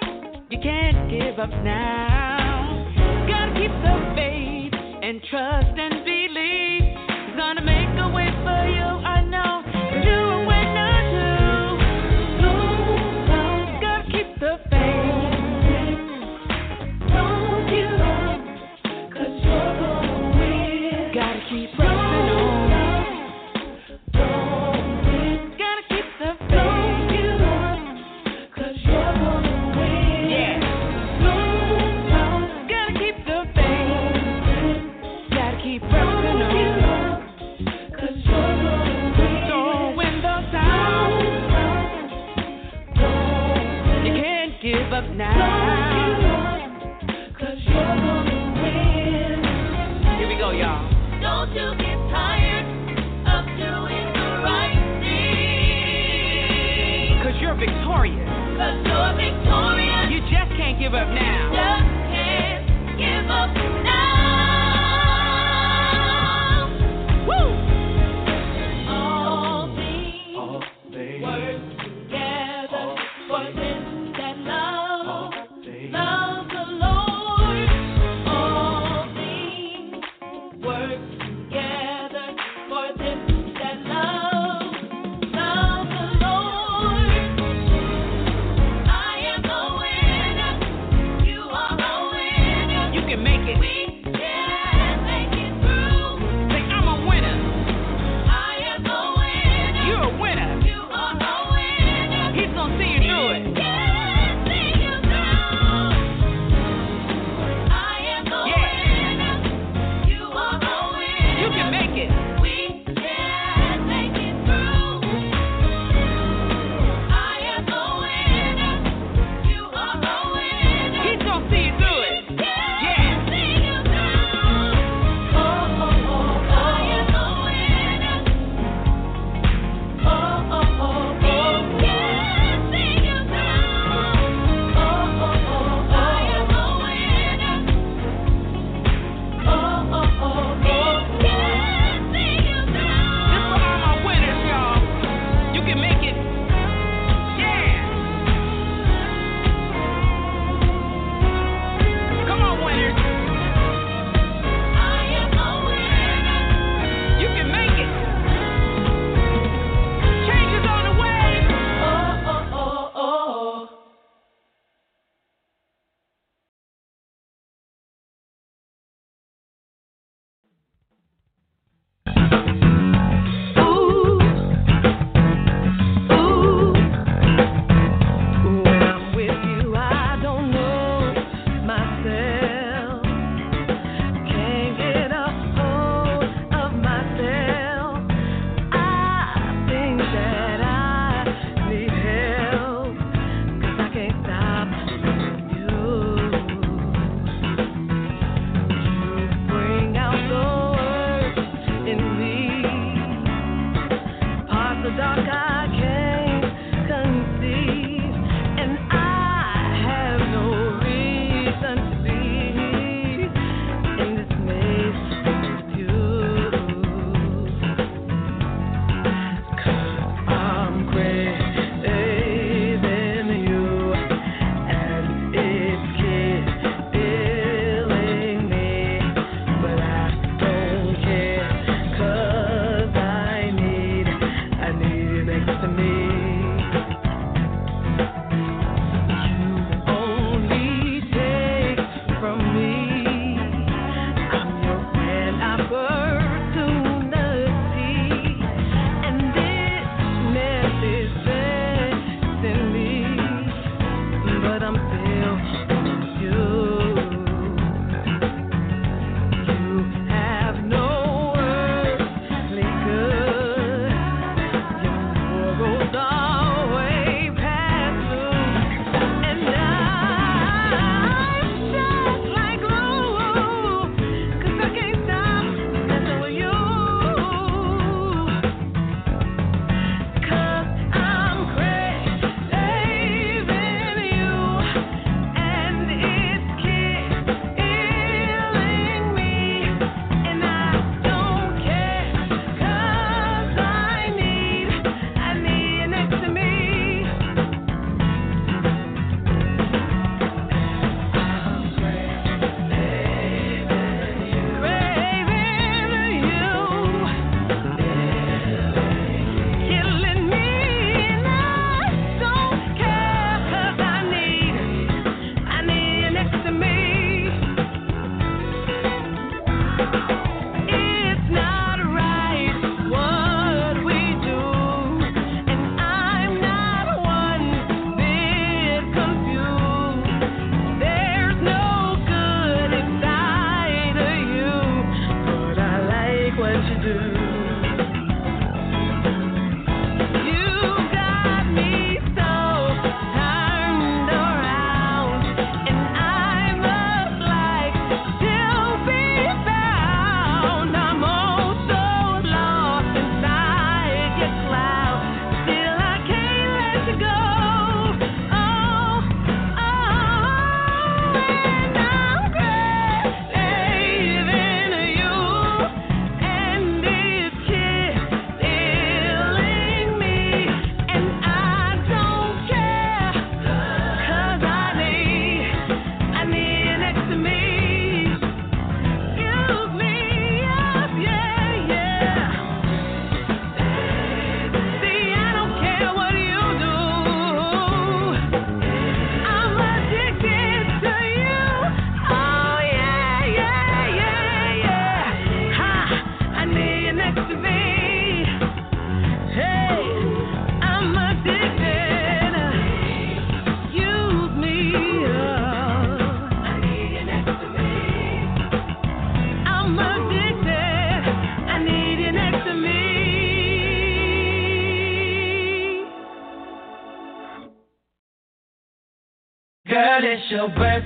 you 0.50 0.60
can't 0.64 1.10
give 1.10 1.40
up 1.40 1.50
now. 1.62 2.35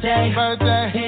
birthday. 0.01 0.33
Birthday. 0.33 0.98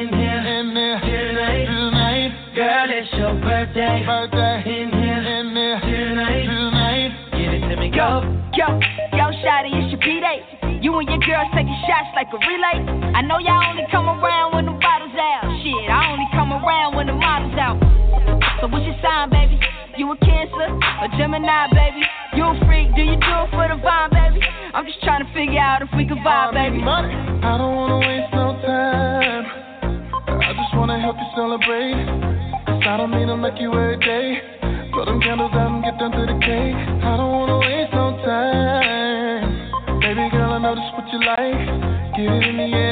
I 36.70 37.18
don't 37.18 37.32
wanna 37.32 37.58
waste 37.60 37.94
no 37.94 38.18
time. 38.26 40.00
Baby 40.00 40.30
girl, 40.32 40.54
I 40.54 40.60
know 40.60 40.76
this 40.76 40.92
what 40.94 41.08
you 41.12 41.20
like. 41.26 41.66
Get 42.16 42.26
it 42.26 42.50
in 42.50 42.58
the 42.58 42.78
air. 42.78 42.91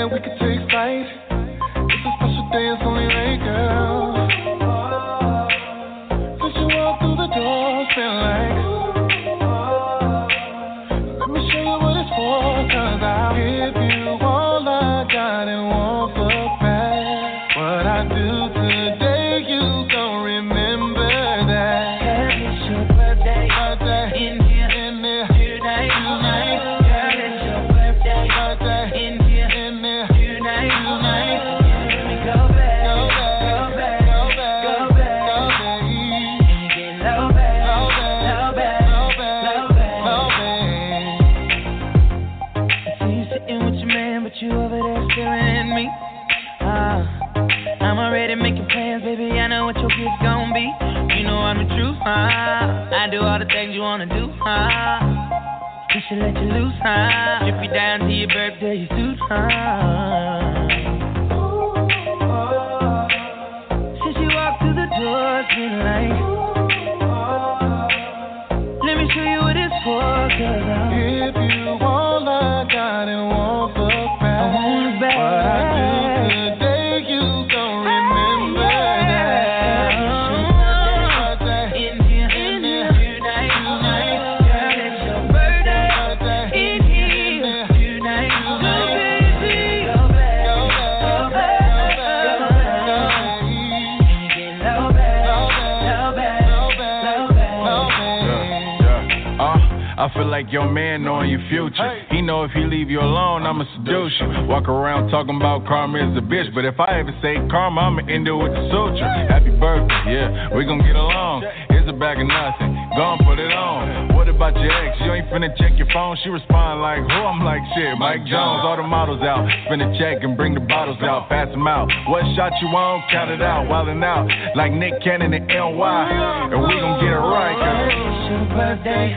Karma 105.69 106.01
is 106.01 106.17
a 106.17 106.25
bitch, 106.25 106.49
but 106.57 106.65
if 106.65 106.79
I 106.81 106.99
ever 106.99 107.13
say 107.21 107.37
karma, 107.45 107.93
I'ma 107.93 108.01
end 108.09 108.25
it 108.25 108.33
with 108.33 108.49
the 108.49 108.65
suture. 108.73 109.05
Happy 109.29 109.53
birthday, 109.53 110.17
yeah, 110.17 110.49
we 110.49 110.65
gon' 110.65 110.81
get 110.81 110.97
along. 110.97 111.45
Here's 111.69 111.87
a 111.87 111.93
bag 111.93 112.17
of 112.17 112.25
nothing, 112.25 112.73
go 112.97 113.13
and 113.13 113.21
put 113.21 113.37
it 113.37 113.53
on. 113.53 114.17
What 114.17 114.27
about 114.27 114.57
your 114.57 114.73
ex? 114.73 114.97
You 115.05 115.13
ain't 115.13 115.29
finna 115.29 115.53
check 115.61 115.77
your 115.77 115.85
phone. 115.93 116.17
She 116.25 116.33
respond 116.33 116.81
like, 116.81 117.05
who? 117.05 117.21
I'm 117.21 117.45
like, 117.45 117.61
shit, 117.77 117.93
Mike 118.01 118.25
Jones, 118.25 118.65
all 118.65 118.81
the 118.81 118.83
models 118.83 119.21
out. 119.21 119.45
finna 119.69 119.93
check 120.01 120.25
and 120.25 120.35
bring 120.35 120.57
the 120.57 120.65
bottles 120.65 120.97
out, 121.05 121.29
pass 121.29 121.47
them 121.53 121.69
out. 121.69 121.85
What 122.09 122.25
shot 122.33 122.51
you 122.65 122.67
on? 122.73 123.05
Count 123.13 123.29
it 123.29 123.41
out, 123.45 123.69
wildin' 123.69 124.01
out. 124.01 124.25
Like 124.57 124.73
Nick 124.73 124.97
Cannon 125.05 125.37
and 125.37 125.45
NY. 125.45 126.49
And 126.49 126.65
we 126.65 126.73
gon' 126.81 126.97
get 126.97 127.13
it 127.13 127.21
right, 127.21 127.53
cause 127.53 127.93
It's 127.93 128.25
your 128.33 128.57
birthday. 128.57 129.13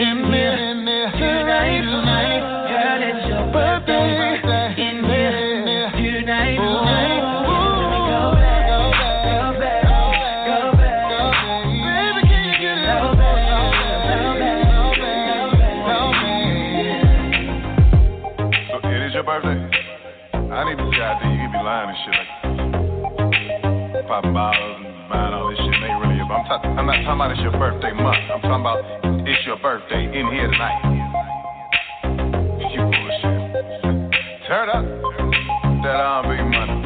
In 0.00 0.24
here, 0.32 0.56
tonight, 0.56 1.84
tonight. 1.84 2.40
Girl, 2.72 3.02
it's 3.04 3.28
your 3.28 3.52
birthday. 3.52 4.31
Lying 21.62 21.90
and 21.90 21.98
shit 22.04 22.52
like 24.12 24.22
bottles 24.34 24.76
and 24.84 25.08
buying 25.08 25.32
all 25.32 25.48
this 25.48 25.58
shit. 25.58 25.72
Ain't 25.72 26.00
really. 26.00 26.20
I'm, 26.20 26.44
ta- 26.44 26.60
I'm 26.60 26.86
not 26.86 27.00
talking 27.00 27.16
about 27.16 27.30
it's 27.30 27.40
your 27.40 27.52
birthday 27.52 27.92
month. 27.92 28.18
I'm 28.28 28.40
talking 28.42 28.60
about 28.60 28.84
it's 29.26 29.46
your 29.46 29.56
birthday 29.56 30.04
in 30.04 30.26
here 30.32 30.50
tonight. 30.50 30.84
You 32.60 32.82
bullshit. 32.82 33.32
Turn 34.46 34.68
up 34.68 34.84
that 35.82 35.96
R&B 35.96 36.42
money. 36.56 36.81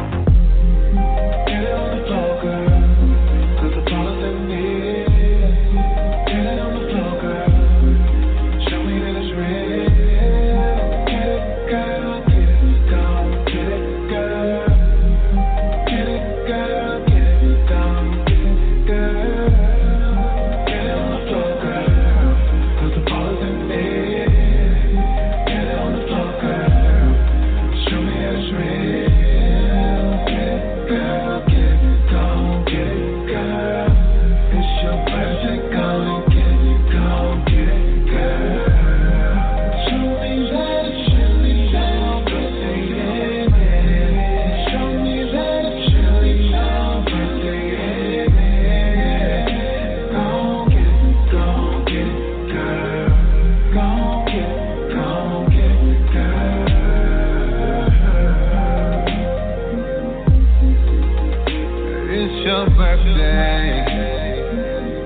Your 62.47 62.71
birthday. 62.71 63.83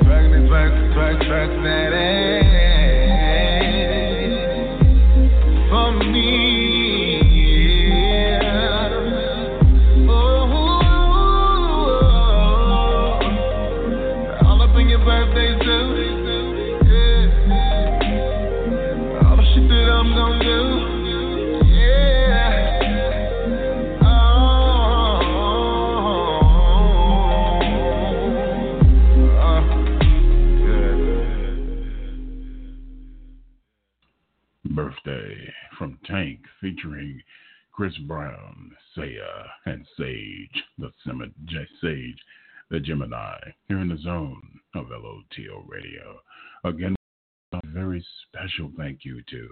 Twerk, 0.04 0.32
twerk, 0.46 0.74
twerk 0.92 1.64
ass. 1.94 2.49
Featuring 36.60 37.22
Chris 37.72 37.96
Brown, 38.06 38.72
Saya, 38.94 39.46
and 39.66 39.86
Sage, 39.96 40.62
the 40.78 40.90
Sim- 41.04 41.34
J- 41.46 41.66
Sage, 41.80 42.18
the 42.70 42.80
Gemini, 42.80 43.38
here 43.68 43.78
in 43.78 43.88
the 43.88 43.98
zone 43.98 44.60
of 44.74 44.86
LOTL 44.86 45.66
Radio. 45.66 46.20
Again, 46.64 46.94
a 47.52 47.60
very 47.66 48.04
special 48.28 48.70
thank 48.76 49.04
you 49.04 49.22
to 49.30 49.48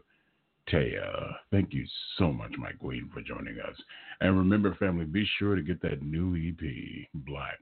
Taiya. 0.71 1.37
Thank 1.51 1.73
you 1.73 1.87
so 2.19 2.33
much, 2.33 2.53
my 2.59 2.73
queen, 2.73 3.11
for 3.13 3.23
joining 3.23 3.59
us. 3.61 3.77
And 4.21 4.37
remember, 4.37 4.75
family, 4.75 5.05
be 5.05 5.27
sure 5.39 5.57
to 5.57 5.63
get 5.63 5.81
that 5.83 6.03
new 6.03 6.37
EP, 6.37 7.09
Black, 7.27 7.59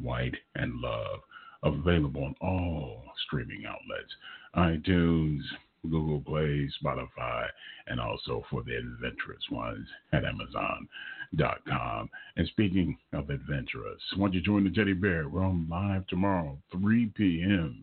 White, 0.00 0.34
and 0.56 0.74
Love, 0.80 1.20
available 1.62 2.24
on 2.24 2.34
all 2.40 3.04
streaming 3.26 3.64
outlets 3.66 4.12
iTunes, 4.56 5.42
Google 5.88 6.20
Play, 6.20 6.68
Spotify, 6.82 7.46
and 7.86 8.00
also 8.00 8.44
for 8.50 8.62
the 8.62 8.76
adventurous 8.76 9.42
ones 9.50 9.86
at 10.12 10.24
Amazon.com. 10.24 12.10
And 12.36 12.46
speaking 12.48 12.98
of 13.12 13.30
adventurous, 13.30 14.00
why 14.16 14.26
don't 14.26 14.34
you 14.34 14.40
join 14.40 14.64
the 14.64 14.70
Teddy 14.70 14.92
Bear? 14.92 15.28
We're 15.28 15.44
on 15.44 15.66
live 15.70 16.06
tomorrow, 16.06 16.58
3 16.72 17.06
p.m. 17.16 17.82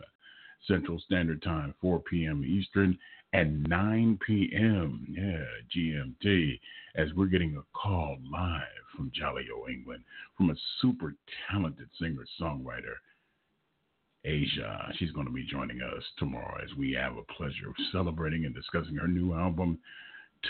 Central 0.67 0.99
Standard 0.99 1.41
Time, 1.41 1.73
4 1.81 1.99
p.m. 1.99 2.43
Eastern, 2.45 2.97
and 3.33 3.67
9 3.67 4.19
p.m. 4.25 5.05
Yeah, 5.09 5.43
GMT, 5.75 6.59
as 6.95 7.13
we're 7.13 7.27
getting 7.27 7.55
a 7.57 7.77
call 7.77 8.17
live 8.31 8.63
from 8.95 9.11
Jolly 9.13 9.47
O 9.53 9.67
England 9.67 10.03
from 10.35 10.49
a 10.49 10.55
super 10.81 11.13
talented 11.49 11.89
singer 11.99 12.25
songwriter, 12.39 12.95
Asia. 14.27 14.91
She's 14.97 15.11
going 15.11 15.25
to 15.25 15.33
be 15.33 15.45
joining 15.49 15.81
us 15.81 16.03
tomorrow 16.17 16.59
as 16.63 16.75
we 16.77 16.91
have 16.93 17.17
a 17.17 17.33
pleasure 17.33 17.69
of 17.69 17.75
celebrating 17.91 18.45
and 18.45 18.53
discussing 18.53 18.95
her 18.95 19.07
new 19.07 19.33
album, 19.33 19.79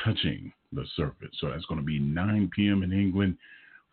Touching 0.04 0.52
the 0.74 0.86
Surface. 0.96 1.30
So 1.40 1.50
that's 1.50 1.66
going 1.66 1.80
to 1.80 1.86
be 1.86 2.00
9 2.00 2.50
p.m. 2.56 2.84
in 2.84 2.92
England, 2.92 3.38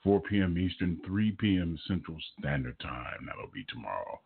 4 0.03 0.21
p.m. 0.23 0.59
Eastern, 0.59 0.99
3 1.07 1.33
p.m. 1.33 1.79
Central 1.87 2.17
Standard 2.39 2.79
Time. 2.81 3.27
That'll 3.27 3.51
be 3.53 3.65
tomorrow 3.69 4.19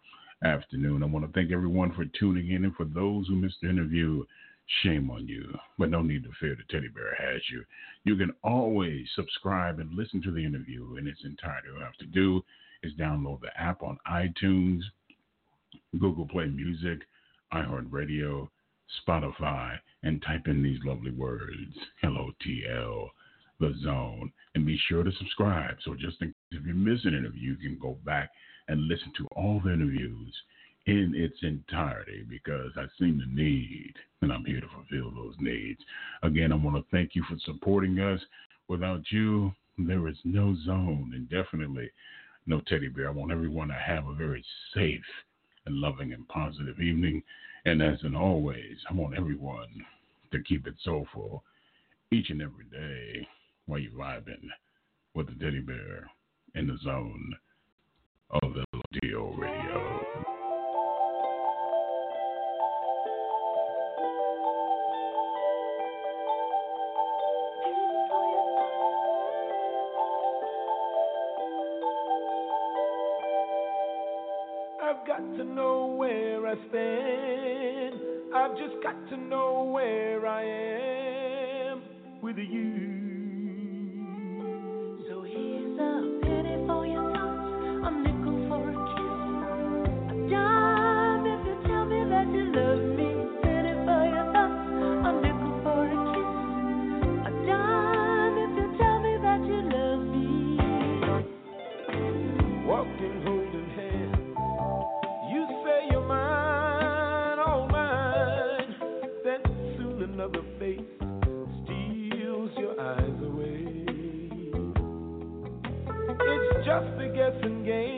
afternoon. 0.45 1.03
I 1.03 1.07
want 1.07 1.27
to 1.27 1.33
thank 1.33 1.53
everyone 1.53 1.93
for 1.95 2.05
tuning 2.19 2.53
in, 2.53 2.65
and 2.65 2.75
for 2.75 2.85
those 2.85 3.27
who 3.27 3.35
missed 3.35 3.57
the 3.61 3.69
interview, 3.69 4.25
shame 4.83 5.11
on 5.11 5.27
you. 5.27 5.53
But 5.79 5.91
no 5.91 6.03
need 6.03 6.25
to 6.25 6.31
fear, 6.41 6.57
the 6.57 6.63
teddy 6.73 6.89
bear 6.89 7.15
has 7.19 7.41
you. 7.51 7.65
You 8.05 8.17
can 8.17 8.33
always 8.43 9.07
subscribe 9.15 9.81
and 9.81 9.93
listen 9.95 10.23
to 10.23 10.31
the 10.31 10.45
interview 10.45 10.97
in 10.97 11.07
its 11.07 11.21
entirety. 11.25 11.69
All 11.71 11.79
you 11.79 11.85
have 11.85 11.97
to 11.97 12.07
do 12.07 12.43
is 12.83 12.93
download 12.95 13.41
the 13.41 13.61
app 13.61 13.83
on 13.83 13.99
iTunes, 14.11 14.81
Google 15.99 16.27
Play 16.27 16.47
Music, 16.47 17.01
iHeartRadio, 17.53 18.49
Spotify, 19.07 19.79
and 20.03 20.23
type 20.23 20.47
in 20.47 20.63
these 20.63 20.79
lovely 20.85 21.11
words, 21.11 21.75
LOTL, 22.05 23.09
The 23.61 23.75
Zone, 23.83 24.33
and 24.55 24.67
be 24.67 24.79
sure 24.89 25.03
to 25.03 25.13
subscribe. 25.13 25.77
So 25.85 25.95
just 25.95 26.21
in 26.21 26.29
case 26.29 26.61
if 26.61 26.67
you 26.67 26.75
miss 26.75 27.05
an 27.05 27.15
interview, 27.15 27.53
you 27.53 27.57
can 27.57 27.79
go 27.81 27.99
back 28.05 28.31
and 28.69 28.87
listen 28.87 29.13
to 29.17 29.27
all 29.37 29.61
the 29.65 29.73
interviews 29.73 30.35
in 30.87 31.13
its 31.15 31.37
entirety 31.43 32.25
because 32.29 32.73
I 32.77 32.85
see 32.99 33.11
the 33.11 33.27
need 33.31 33.95
and 34.23 34.33
I'm 34.33 34.45
here 34.45 34.61
to 34.61 34.69
fulfill 34.69 35.11
those 35.11 35.35
needs. 35.39 35.81
Again, 36.23 36.53
I 36.53 36.57
want 36.57 36.77
to 36.77 36.91
thank 36.91 37.15
you 37.15 37.23
for 37.29 37.37
supporting 37.45 37.99
us. 37.99 38.21
Without 38.69 39.03
you, 39.11 39.53
there 39.79 40.09
is 40.09 40.17
no 40.25 40.57
zone 40.65 41.13
and 41.15 41.29
definitely 41.29 41.91
no 42.47 42.61
teddy 42.67 42.89
bear. 42.89 43.09
I 43.09 43.13
want 43.13 43.33
everyone 43.33 43.69
to 43.69 43.75
have 43.75 44.07
a 44.07 44.15
very 44.15 44.45
safe 44.75 45.05
and 45.69 45.77
loving 45.77 46.15
and 46.15 46.27
positive 46.29 46.81
evening. 46.81 47.23
And 47.67 47.83
as 47.83 47.99
in 48.03 48.17
always, 48.17 48.77
I 48.91 48.95
want 48.95 49.17
everyone 49.17 49.69
to 50.33 50.43
keep 50.43 50.67
it 50.67 50.75
soulful 50.83 51.45
each 52.11 52.31
and 52.31 52.41
every 52.41 52.65
day 52.65 53.29
while 53.67 53.79
you're 53.79 53.93
vibing 53.93 54.49
with 55.15 55.27
the 55.27 55.45
teddy 55.45 55.61
bear 55.61 56.11
in 56.55 56.67
the 56.67 56.79
zone 56.83 57.37
of 58.43 58.55
the 58.55 58.65
LOTL 58.73 59.37
radio. 59.39 59.98
I've 78.35 78.57
just 78.57 78.83
got 78.83 79.09
to 79.11 79.17
know 79.17 79.71
where 79.73 80.27
I 80.27 80.45
am 81.73 81.83
with 82.23 82.39
you. 82.39 82.98
just 116.69 116.99
to 116.99 117.09
get 117.09 117.33
some. 117.41 117.98